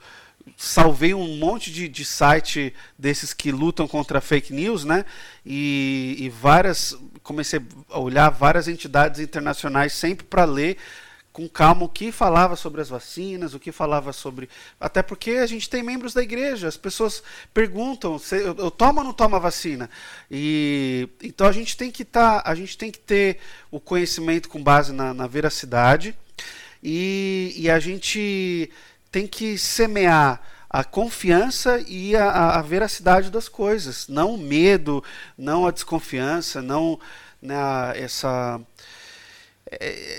salvei 0.57 1.13
um 1.13 1.37
monte 1.37 1.73
de, 1.73 1.89
de 1.89 2.05
site 2.05 2.73
desses 2.97 3.35
que 3.35 3.51
lutam 3.51 3.89
contra 3.89 4.21
fake 4.21 4.53
news, 4.53 4.85
né? 4.85 5.05
E, 5.45 6.17
e 6.21 6.29
várias 6.29 6.97
comecei 7.23 7.61
a 7.89 7.99
olhar 7.99 8.31
várias 8.31 8.69
entidades 8.69 9.21
internacionais 9.21 9.93
sempre 9.93 10.27
para 10.27 10.45
ler 10.45 10.77
com 11.33 11.49
calma 11.49 11.85
o 11.85 11.89
que 11.89 12.13
falava 12.13 12.57
sobre 12.57 12.81
as 12.81 12.89
vacinas, 12.89 13.55
o 13.55 13.61
que 13.61 13.73
falava 13.73 14.13
sobre. 14.13 14.49
Até 14.79 15.03
porque 15.03 15.33
a 15.33 15.47
gente 15.47 15.69
tem 15.69 15.83
membros 15.83 16.13
da 16.13 16.23
igreja, 16.23 16.69
as 16.69 16.77
pessoas 16.77 17.23
perguntam: 17.55 18.21
eu, 18.33 18.55
eu 18.57 18.71
tomo 18.71 19.01
ou 19.01 19.05
não 19.05 19.13
tomo 19.13 19.37
a 19.37 19.39
vacina? 19.39 19.89
E 20.31 21.09
então 21.23 21.47
a 21.47 21.53
gente 21.53 21.77
tem 21.77 21.91
que 21.91 22.05
tá, 22.05 22.43
a 22.45 22.55
gente 22.55 22.77
tem 22.77 22.91
que 22.91 22.99
ter 22.99 23.39
o 23.71 23.81
conhecimento 23.81 24.49
com 24.49 24.63
base 24.63 24.93
na, 24.93 25.15
na 25.15 25.27
veracidade 25.27 26.15
e, 26.83 27.55
e, 27.57 27.71
a 27.71 27.79
gente 27.79 28.71
tem 29.11 29.27
que 29.27 29.57
semear 29.57 30.41
a 30.69 30.83
confiança 30.83 31.83
e 31.87 32.17
a, 32.17 32.59
a 32.59 32.63
veracidade 32.63 33.31
das 33.31 33.49
coisas, 33.49 34.09
não 34.09 34.35
o 34.35 34.39
medo, 34.39 35.05
não 35.39 35.67
a 35.67 35.71
desconfiança, 35.71 36.61
não 36.61 36.99
né, 37.41 37.55
essa 37.95 38.61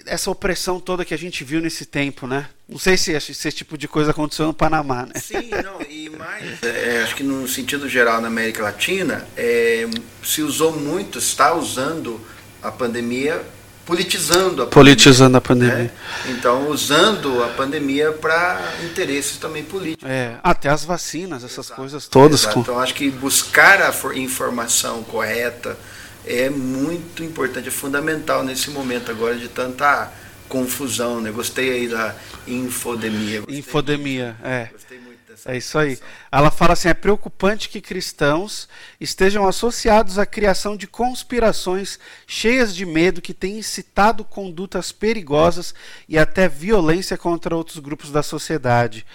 essa 0.06 0.32
opressão 0.32 0.80
toda 0.80 1.06
que 1.06 1.14
a 1.14 1.18
gente 1.18 1.44
viu 1.44 1.62
nesse 1.62 1.86
tempo, 1.86 2.26
né? 2.26 2.48
Não 2.68 2.80
sei 2.80 2.98
se 2.98 3.12
esse, 3.12 3.32
esse 3.32 3.52
tipo 3.52 3.78
de 3.78 3.88
coisa 3.88 4.12
aconteceu 4.12 4.48
no 4.48 4.54
Panamá, 4.54 5.06
né? 5.06 5.20
Sim, 5.20 5.50
não, 5.64 5.82
e 5.88 6.10
mais, 6.10 6.62
é, 6.64 7.04
acho 7.04 7.16
que 7.16 7.24
no 7.24 7.48
sentido 7.48 7.88
geral 7.88 8.22
na 8.22 8.28
América 8.28 8.64
Latina, 8.64 9.28
é, 9.38 9.88
se 10.24 10.42
usou 10.42 10.72
muito, 10.72 11.20
está 11.20 11.54
usando 11.54 12.20
a 12.62 12.72
pandemia, 12.72 13.42
politizando 13.86 14.64
a 14.64 14.68
politizando 14.68 15.40
pandemia, 15.42 15.74
a 15.74 15.78
pandemia. 15.78 15.94
Né? 16.26 16.36
Então, 16.38 16.70
usando 16.70 17.44
a 17.44 17.50
pandemia 17.50 18.12
para 18.14 18.60
interesses 18.84 19.38
também 19.38 19.64
políticos. 19.64 20.10
É, 20.10 20.38
até 20.42 20.70
as 20.70 20.86
vacinas, 20.86 21.44
essas 21.44 21.66
Exato. 21.66 21.82
coisas 21.82 22.08
todas. 22.08 22.42
Exato. 22.42 22.54
Com... 22.56 22.62
Então, 22.62 22.80
acho 22.80 22.94
que 22.94 23.10
buscar 23.12 23.82
a 23.82 23.94
informação 24.16 25.04
correta, 25.04 25.78
é 26.26 26.50
muito 26.50 27.24
importante, 27.24 27.68
é 27.68 27.72
fundamental 27.72 28.44
nesse 28.44 28.70
momento 28.70 29.12
agora 29.12 29.36
de 29.36 29.48
tanta 29.48 30.12
confusão, 30.48 31.20
né? 31.20 31.32
Gostei 31.32 31.72
aí 31.72 31.88
da 31.88 32.16
infodemia. 32.48 33.44
Infodemia, 33.48 34.36
é. 34.44 34.70
Gostei 34.72 35.00
muito 35.00 35.20
dessa 35.28 35.52
É 35.52 35.58
isso 35.58 35.78
aí. 35.78 35.98
Ela 36.32 36.52
fala 36.52 36.74
assim: 36.74 36.90
é 36.90 36.94
preocupante 36.94 37.70
que 37.70 37.82
cristãos 37.82 38.70
estejam 39.00 39.48
associados 39.48 40.20
à 40.20 40.26
criação 40.26 40.78
de 40.78 40.86
conspirações 40.88 42.00
cheias 42.28 42.76
de 42.76 42.86
medo 42.86 43.22
que 43.22 43.34
têm 43.34 43.58
incitado 43.58 44.24
condutas 44.24 44.92
perigosas 44.92 45.74
e 46.08 46.18
até 46.18 46.48
violência 46.48 47.18
contra 47.18 47.56
outros 47.56 47.80
grupos 47.80 48.12
da 48.12 48.22
sociedade. 48.22 49.06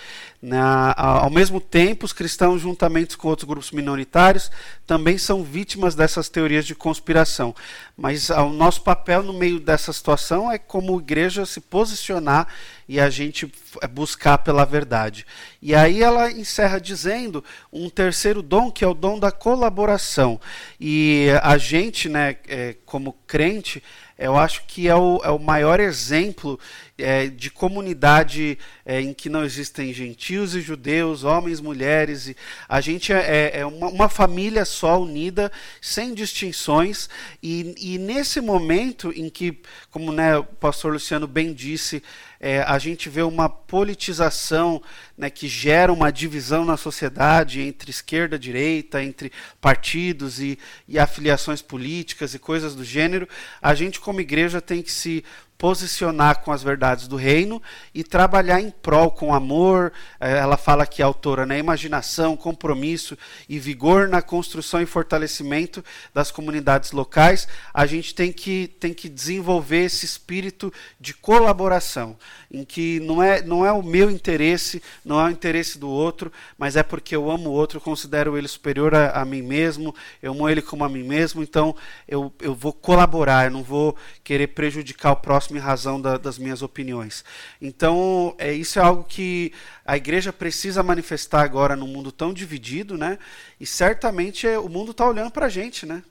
Na, 0.41 0.95
ao 0.97 1.31
mesmo 1.31 1.61
tempo, 1.61 2.07
os 2.07 2.13
cristãos, 2.13 2.63
juntamente 2.63 3.17
com 3.17 3.27
outros 3.27 3.49
grupos 3.49 3.73
minoritários, 3.73 4.53
também 4.87 5.19
são 5.19 5.43
vítimas 5.43 5.97
dessas 5.97 6.29
teorias 6.29 6.65
de 6.65 6.77
conspiração. 6.77 7.53
Mas 7.97 8.31
o 8.31 8.51
nosso 8.51 8.83
papel 8.83 9.25
no 9.25 9.33
meio 9.33 9.59
dessa 9.59 9.93
situação 9.93 10.51
é, 10.51 10.57
como 10.57 11.01
igreja, 11.01 11.45
se 11.45 11.61
posicionar 11.61 12.47
e 12.89 13.01
a 13.01 13.11
gente 13.11 13.53
buscar 13.91 14.39
pela 14.39 14.65
verdade. 14.65 15.27
E 15.61 15.75
aí 15.75 16.03
ela 16.05 16.31
encerra 16.31 16.81
dizendo 16.81 17.43
um 17.73 17.91
terceiro 17.91 18.41
dom, 18.41 18.71
que 18.71 18.85
é 18.85 18.89
o 18.89 18.95
dom 18.95 19.19
da 19.19 19.33
colaboração. 19.33 20.41
E 20.81 21.27
a 21.43 21.59
gente, 21.59 22.09
né, 22.09 22.37
é, 22.47 22.77
como 22.87 23.13
crente, 23.27 23.83
eu 24.17 24.37
acho 24.37 24.65
que 24.67 24.89
é 24.89 24.97
o, 24.97 25.21
é 25.23 25.31
o 25.31 25.39
maior 25.39 25.81
exemplo 25.81 26.59
é, 26.99 27.29
de 27.29 27.51
comunidade 27.51 28.59
é, 28.85 29.01
em 29.01 29.15
que 29.15 29.29
não 29.29 29.45
existem 29.45 29.93
gentios 29.93 30.55
e 30.55 30.61
judeus, 30.61 31.23
homens, 31.23 31.61
mulheres. 31.61 32.29
E 32.29 32.37
a 32.69 32.81
gente 32.81 33.13
é, 33.13 33.53
é, 33.55 33.61
é 33.61 33.67
uma, 33.67 33.89
uma, 33.89 34.09
família 34.09 34.65
só, 34.65 35.01
unida, 35.01 35.51
sem 35.81 36.13
distinções. 36.13 37.09
E, 37.43 37.75
e 37.79 37.99
nesse 37.99 38.41
momento 38.41 39.13
em 39.15 39.31
que, 39.31 39.61
como 39.91 40.13
né, 40.13 40.37
o 40.37 40.45
pastor 40.45 40.93
Luciano 40.93 41.27
bem 41.27 41.55
disse, 41.55 42.03
é, 42.41 42.63
a 42.63 42.79
gente 42.79 43.09
vê 43.09 43.23
uma 43.23 43.49
politização 43.49 44.81
né, 45.17 45.29
que 45.29 45.49
gera 45.49 45.93
uma 45.93 46.13
divisão 46.13 46.65
na 46.65 46.77
sociedade 46.77 47.61
entre 47.61 47.91
esquerda 47.91 48.37
e 48.37 48.39
direita, 48.39 49.03
entre 49.03 49.33
partidos 49.61 50.41
e, 50.41 50.59
e 50.87 50.99
afiliações 50.99 51.61
políticas 51.61 52.35
e 52.35 52.39
coisas 52.39 52.75
do 52.75 52.85
gênero, 52.85 53.29
a 53.61 53.75
gente, 53.75 53.99
como 53.99 54.21
igreja, 54.21 54.61
tem 54.61 54.83
que 54.83 54.93
se 54.93 55.25
posicionar 55.59 56.41
com 56.43 56.53
as 56.53 56.63
verdades 56.63 57.09
do 57.09 57.17
reino 57.17 57.61
e 57.93 58.05
trabalhar 58.05 58.61
em 58.61 58.71
prol 58.71 59.11
com 59.11 59.35
amor. 59.35 59.93
Eh, 60.21 60.39
ela 60.39 60.57
fala 60.57 60.85
aqui, 60.85 61.03
a 61.03 61.07
autora, 61.07 61.45
né? 61.45 61.59
imaginação, 61.59 62.37
compromisso 62.37 63.19
e 63.49 63.59
vigor 63.59 64.09
na 64.09 64.23
construção 64.23 64.81
e 64.81 64.87
fortalecimento 64.87 65.85
das 66.15 66.31
comunidades 66.31 66.93
locais. 66.93 67.49
A 67.75 67.87
gente 67.87 68.15
tem 68.15 68.33
que, 68.33 68.69
tem 68.79 68.95
que 68.95 69.09
desenvolver 69.09 69.85
esse 69.85 70.07
espírito 70.07 70.73
de 71.01 71.13
colaboração, 71.13 72.17
em 72.49 72.65
que 72.65 73.01
não 73.01 73.21
é, 73.21 73.43
não 73.43 73.67
é 73.67 73.73
o 73.73 73.83
meu 73.83 74.09
interesse, 74.13 74.81
não 75.05 75.21
é 75.21 75.25
o 75.25 75.31
interesse 75.31 75.77
do 75.77 75.91
outro, 75.91 76.33
mas 76.57 76.77
é 76.77 76.85
porque 76.85 77.17
eu 77.17 77.29
amo 77.29 77.51
o 77.51 77.53
outro, 77.53 77.81
considero 77.81 78.39
ele 78.39 78.47
superior 78.47 78.95
a, 78.95 79.11
a 79.11 79.25
mim 79.25 79.43
mesmo, 79.43 79.93
eu 80.23 80.31
amo 80.31 80.49
ele 80.49 80.63
como 80.63 80.85
a 80.85 80.89
mim 80.89 81.03
mesmo, 81.03 81.43
então 81.43 81.75
eu, 82.07 82.33
eu 82.41 82.55
vou 82.55 82.73
colaborar, 82.73 83.47
eu 83.47 83.51
não 83.51 83.65
vou 83.65 83.97
querer 84.23 84.49
prejudicar 84.49 85.13
o 85.13 85.17
próximo 85.17 85.48
próximo 85.49 85.59
em 85.59 85.61
razão 85.61 86.01
da, 86.01 86.19
das 86.19 86.39
minhas 86.39 86.63
opiniões. 86.63 87.25
Então, 87.61 88.35
é, 88.39 88.53
isso 88.53 88.79
é 88.79 88.83
algo 88.83 89.05
que 89.05 89.53
a 89.85 89.97
igreja 89.97 90.33
precisa 90.33 90.83
manifestar 90.83 91.43
agora 91.43 91.75
num 91.75 91.87
mundo 91.87 92.13
tão 92.13 92.33
dividido, 92.33 92.97
né? 92.97 93.19
E 93.59 93.67
certamente 93.67 94.47
é, 94.47 94.59
o 94.59 94.69
mundo 94.69 94.91
está 94.93 95.07
olhando 95.07 95.31
para 95.31 95.47
a 95.47 95.49
gente, 95.49 95.87
né? 95.87 96.03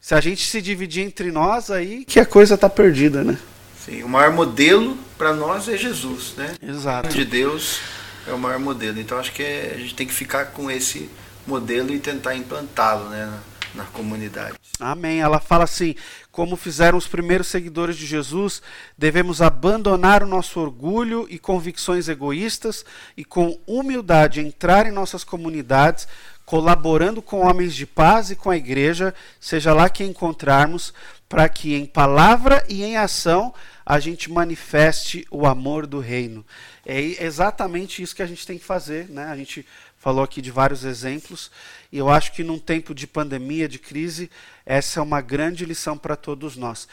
Se 0.00 0.14
a 0.14 0.20
gente 0.20 0.46
se 0.46 0.62
dividir 0.62 1.04
entre 1.04 1.32
nós, 1.32 1.70
aí 1.70 2.04
que 2.04 2.20
a 2.20 2.26
coisa 2.26 2.54
está 2.54 2.68
perdida, 2.68 3.24
né? 3.24 3.38
Sim, 3.84 4.02
o 4.02 4.08
maior 4.08 4.32
modelo 4.32 4.96
para 5.18 5.32
nós 5.32 5.68
é 5.68 5.76
Jesus, 5.76 6.34
né? 6.36 6.54
Exato. 6.62 7.08
De 7.08 7.24
Deus 7.24 7.80
é 8.26 8.32
o 8.32 8.38
maior 8.38 8.58
modelo. 8.58 9.00
Então 9.00 9.18
acho 9.18 9.32
que 9.32 9.42
é, 9.42 9.72
a 9.74 9.78
gente 9.78 9.94
tem 9.94 10.06
que 10.06 10.14
ficar 10.14 10.46
com 10.46 10.70
esse 10.70 11.10
modelo 11.46 11.92
e 11.92 11.98
tentar 11.98 12.34
implantá-lo, 12.34 13.08
né? 13.10 13.32
Na 13.74 13.84
comunidade. 13.84 14.54
Amém. 14.78 15.20
Ela 15.20 15.40
fala 15.40 15.64
assim: 15.64 15.94
como 16.30 16.56
fizeram 16.56 16.96
os 16.96 17.06
primeiros 17.06 17.48
seguidores 17.48 17.96
de 17.96 18.06
Jesus, 18.06 18.62
devemos 18.96 19.42
abandonar 19.42 20.22
o 20.22 20.26
nosso 20.26 20.60
orgulho 20.60 21.26
e 21.28 21.38
convicções 21.38 22.08
egoístas 22.08 22.84
e, 23.16 23.24
com 23.24 23.58
humildade, 23.66 24.40
entrar 24.40 24.86
em 24.86 24.92
nossas 24.92 25.24
comunidades, 25.24 26.06
colaborando 26.44 27.20
com 27.22 27.40
homens 27.40 27.74
de 27.74 27.86
paz 27.86 28.30
e 28.30 28.36
com 28.36 28.50
a 28.50 28.56
igreja, 28.56 29.14
seja 29.40 29.72
lá 29.72 29.88
quem 29.88 30.10
encontrarmos, 30.10 30.92
para 31.28 31.48
que 31.48 31.74
em 31.74 31.86
palavra 31.86 32.64
e 32.68 32.84
em 32.84 32.96
ação 32.96 33.52
a 33.84 33.98
gente 33.98 34.30
manifeste 34.30 35.26
o 35.30 35.46
amor 35.46 35.86
do 35.86 35.98
reino. 35.98 36.44
É 36.86 37.24
exatamente 37.24 38.02
isso 38.02 38.14
que 38.14 38.22
a 38.22 38.26
gente 38.26 38.46
tem 38.46 38.58
que 38.58 38.64
fazer, 38.64 39.08
né? 39.08 39.26
A 39.26 39.36
gente 39.36 39.66
falou 39.98 40.22
aqui 40.22 40.42
de 40.42 40.50
vários 40.50 40.84
exemplos 40.84 41.50
e 41.94 41.98
eu 41.98 42.10
acho 42.10 42.32
que 42.32 42.42
num 42.42 42.58
tempo 42.58 42.92
de 42.92 43.06
pandemia, 43.06 43.68
de 43.68 43.78
crise, 43.78 44.28
essa 44.66 44.98
é 44.98 45.02
uma 45.02 45.20
grande 45.20 45.64
lição 45.64 45.96
para 45.96 46.16
todos 46.16 46.56
nós. 46.56 46.88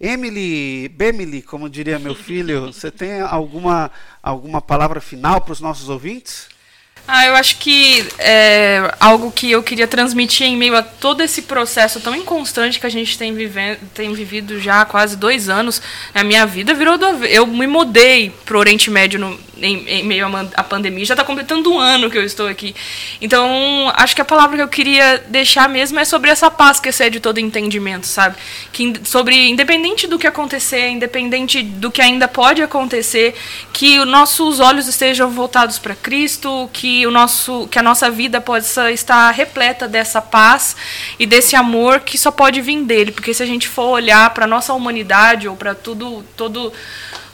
Emily, 0.00 0.88
Bemily, 0.90 1.42
como 1.42 1.68
diria 1.68 1.98
meu 1.98 2.14
filho, 2.14 2.66
você 2.72 2.88
tem 2.88 3.20
alguma, 3.20 3.90
alguma 4.22 4.62
palavra 4.62 5.00
final 5.00 5.40
para 5.40 5.52
os 5.54 5.60
nossos 5.60 5.88
ouvintes? 5.88 6.53
Ah, 7.06 7.26
eu 7.26 7.34
acho 7.34 7.58
que 7.58 8.06
é 8.18 8.90
algo 8.98 9.30
que 9.30 9.50
eu 9.50 9.62
queria 9.62 9.86
transmitir 9.86 10.46
em 10.46 10.56
meio 10.56 10.74
a 10.74 10.82
todo 10.82 11.20
esse 11.20 11.42
processo 11.42 12.00
tão 12.00 12.16
inconstante 12.16 12.80
que 12.80 12.86
a 12.86 12.90
gente 12.90 13.18
tem, 13.18 13.34
vivendo, 13.34 13.78
tem 13.92 14.14
vivido 14.14 14.58
já 14.58 14.80
há 14.80 14.84
quase 14.86 15.14
dois 15.14 15.50
anos. 15.50 15.82
A 16.14 16.24
minha 16.24 16.46
vida 16.46 16.72
virou 16.72 16.96
do 16.96 17.24
Eu 17.26 17.46
me 17.46 17.66
mudei 17.66 18.32
para 18.46 18.56
o 18.56 18.60
Oriente 18.60 18.90
Médio 18.90 19.20
no, 19.20 19.38
em, 19.58 19.86
em, 19.86 20.02
meio 20.04 20.26
à 20.54 20.64
pandemia. 20.64 21.04
Já 21.04 21.14
está 21.14 21.24
completando 21.24 21.70
um 21.72 21.78
ano 21.78 22.10
que 22.10 22.18
eu 22.18 22.24
estou 22.24 22.46
aqui. 22.46 22.74
Então, 23.20 23.92
acho 23.94 24.14
que 24.14 24.22
a 24.22 24.24
palavra 24.24 24.56
que 24.56 24.62
eu 24.62 24.68
queria 24.68 25.22
deixar 25.28 25.68
mesmo 25.68 25.98
é 25.98 26.04
sobre 26.04 26.30
essa 26.30 26.50
paz 26.50 26.80
que 26.80 26.88
excede 26.88 27.20
todo 27.20 27.38
entendimento, 27.38 28.06
sabe? 28.06 28.36
Que, 28.72 28.94
sobre, 29.04 29.48
independente 29.48 30.06
do 30.06 30.18
que 30.18 30.26
acontecer, 30.26 30.88
independente 30.88 31.62
do 31.62 31.90
que 31.90 32.00
ainda 32.00 32.26
pode 32.26 32.62
acontecer, 32.62 33.34
que 33.72 33.98
os 33.98 34.06
nossos 34.06 34.60
olhos 34.60 34.88
estejam 34.88 35.30
voltados 35.30 35.78
para 35.78 35.94
Cristo, 35.94 36.68
que 36.94 37.06
o 37.08 37.10
nosso 37.10 37.66
que 37.68 37.78
a 37.78 37.82
nossa 37.82 38.08
vida 38.08 38.40
possa 38.40 38.92
estar 38.92 39.28
repleta 39.32 39.88
dessa 39.88 40.22
paz 40.22 40.76
e 41.18 41.26
desse 41.26 41.56
amor 41.56 42.00
que 42.00 42.16
só 42.16 42.30
pode 42.30 42.60
vir 42.60 42.84
dele, 42.84 43.10
porque 43.10 43.34
se 43.34 43.42
a 43.42 43.46
gente 43.46 43.66
for 43.66 43.86
olhar 43.86 44.32
para 44.32 44.46
nossa 44.46 44.72
humanidade 44.72 45.48
ou 45.48 45.56
para 45.56 45.74
tudo 45.74 46.24
todo 46.36 46.72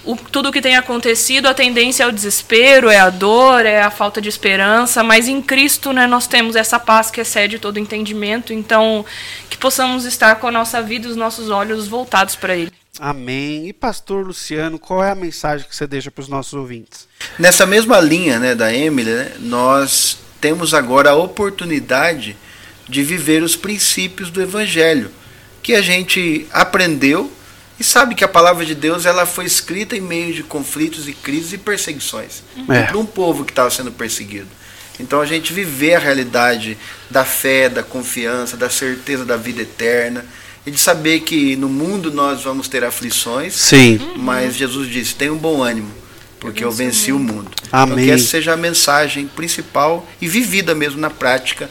o, 0.03 0.17
tudo 0.17 0.51
que 0.51 0.63
tem 0.63 0.77
acontecido, 0.77 1.47
a 1.47 1.53
tendência 1.53 2.05
é 2.05 2.07
o 2.07 2.13
desespero, 2.13 2.89
é 2.89 2.99
a 2.99 3.11
dor, 3.11 3.67
é 3.67 3.83
a 3.83 3.91
falta 3.91 4.19
de 4.19 4.31
esperança, 4.31 5.03
mas 5.03 5.29
em 5.29 5.43
Cristo 5.43 5.93
né, 5.93 6.07
nós 6.07 6.27
temos 6.27 6.57
essa 6.57 6.81
paz 6.81 7.11
que 7.11 7.21
excede 7.21 7.59
todo 7.59 7.79
entendimento, 7.79 8.55
então 8.55 9.05
que 9.51 9.59
possamos 9.59 10.07
estar 10.07 10.37
com 10.37 10.47
a 10.47 10.51
nossa 10.51 10.81
vida 10.81 11.07
e 11.07 11.11
os 11.11 11.17
nossos 11.17 11.51
olhos 11.51 11.87
voltados 11.87 12.35
para 12.35 12.57
Ele. 12.57 12.80
Amém. 13.01 13.67
E 13.67 13.73
pastor 13.73 14.27
Luciano, 14.27 14.79
qual 14.79 15.03
é 15.03 15.11
a 15.11 15.15
mensagem 15.15 15.67
que 15.67 15.75
você 15.75 15.87
deixa 15.87 16.11
para 16.11 16.21
os 16.21 16.29
nossos 16.29 16.53
ouvintes? 16.53 17.09
Nessa 17.39 17.65
mesma 17.65 17.99
linha 17.99 18.39
né, 18.39 18.55
da 18.55 18.75
Emily, 18.75 19.11
né, 19.11 19.33
nós 19.39 20.19
temos 20.39 20.75
agora 20.75 21.11
a 21.11 21.15
oportunidade 21.15 22.37
de 22.87 23.03
viver 23.03 23.43
os 23.43 23.57
princípios 23.57 24.31
do 24.31 24.43
Evangelho, 24.43 25.11
que 25.63 25.75
a 25.75 25.81
gente 25.81 26.47
aprendeu 26.53 27.33
e 27.79 27.85
sabe 27.85 28.15
que 28.15 28.23
a 28.23 28.29
palavra 28.29 28.67
de 28.67 28.75
Deus 28.75 29.07
ela 29.07 29.25
foi 29.25 29.47
escrita 29.47 29.97
em 29.97 30.03
meio 30.03 30.35
de 30.35 30.43
conflitos 30.43 31.09
e 31.09 31.15
crises 31.15 31.55
e 31.55 31.59
perseguições 31.59 32.43
é. 32.69 32.83
para 32.83 32.99
um 32.99 33.07
povo 33.07 33.47
que 33.47 33.53
estava 33.53 33.71
sendo 33.71 33.91
perseguido. 33.91 34.49
Então 34.99 35.23
a 35.23 35.27
gente 35.27 35.55
viver 35.55 35.95
a 35.95 35.99
realidade 35.99 36.77
da 37.09 37.25
fé, 37.25 37.71
da 37.71 37.83
confiança, 37.83 38.59
da 38.59 38.69
certeza 38.69 39.25
da 39.25 39.39
vida 39.39 39.63
eterna 39.63 40.23
e 40.67 40.71
de 40.71 40.79
saber 40.79 41.21
que 41.21 41.57
no 41.57 41.69
mundo 41.69 42.13
nós 42.13 42.43
vamos 42.43 42.69
ter 42.69 42.85
aflições. 42.85 43.55
Sim. 43.55 43.99
Mas 44.17 44.55
Jesus 44.55 44.89
disse: 44.89 45.15
tenha 45.15 45.33
um 45.33 45.39
bom 45.39 45.63
ânimo, 45.63 45.91
porque 46.39 46.65
eu 46.65 46.71
venci 46.71 47.13
o 47.13 47.19
mundo. 47.19 47.51
Amém. 47.73 47.95
Então, 47.95 48.05
que 48.05 48.11
essa 48.11 48.27
seja 48.27 48.53
a 48.53 48.57
mensagem 48.57 49.27
principal 49.27 50.07
e 50.21 50.29
vivida 50.29 50.75
mesmo 50.75 51.01
na 51.01 51.11
prática 51.11 51.71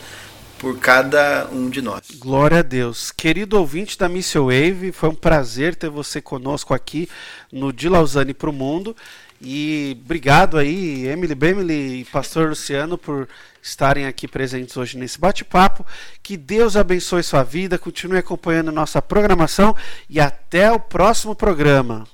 por 0.58 0.78
cada 0.78 1.48
um 1.52 1.70
de 1.70 1.82
nós. 1.82 2.02
Glória 2.20 2.60
a 2.60 2.62
Deus. 2.62 3.12
Querido 3.12 3.58
ouvinte 3.58 3.98
da 3.98 4.10
Missile 4.10 4.44
Wave, 4.44 4.92
foi 4.92 5.10
um 5.10 5.16
prazer 5.16 5.74
ter 5.74 5.90
você 5.90 6.22
conosco 6.22 6.74
aqui 6.74 7.08
no 7.52 7.72
De 7.72 7.88
Lausanne 7.88 8.34
para 8.34 8.50
o 8.50 8.54
Mundo. 8.54 8.96
E 9.42 9.98
obrigado 10.04 10.58
aí, 10.58 11.08
Emily 11.08 11.34
Bemily 11.34 12.02
e 12.02 12.06
Pastor 12.06 12.50
Luciano, 12.50 12.98
por 12.98 13.26
estarem 13.62 14.06
aqui 14.06 14.28
presentes 14.28 14.76
hoje 14.78 14.98
nesse 14.98 15.20
bate-papo. 15.20 15.86
Que 16.22 16.38
Deus 16.38 16.76
abençoe 16.76 17.24
sua 17.24 17.44
vida, 17.44 17.78
continue 17.78 18.18
acompanhando 18.18 18.72
nossa 18.72 19.02
programação 19.02 19.76
e 20.10 20.20
até 20.20 20.72
o 20.72 20.80
próximo 20.80 21.36
programa. 21.36 22.06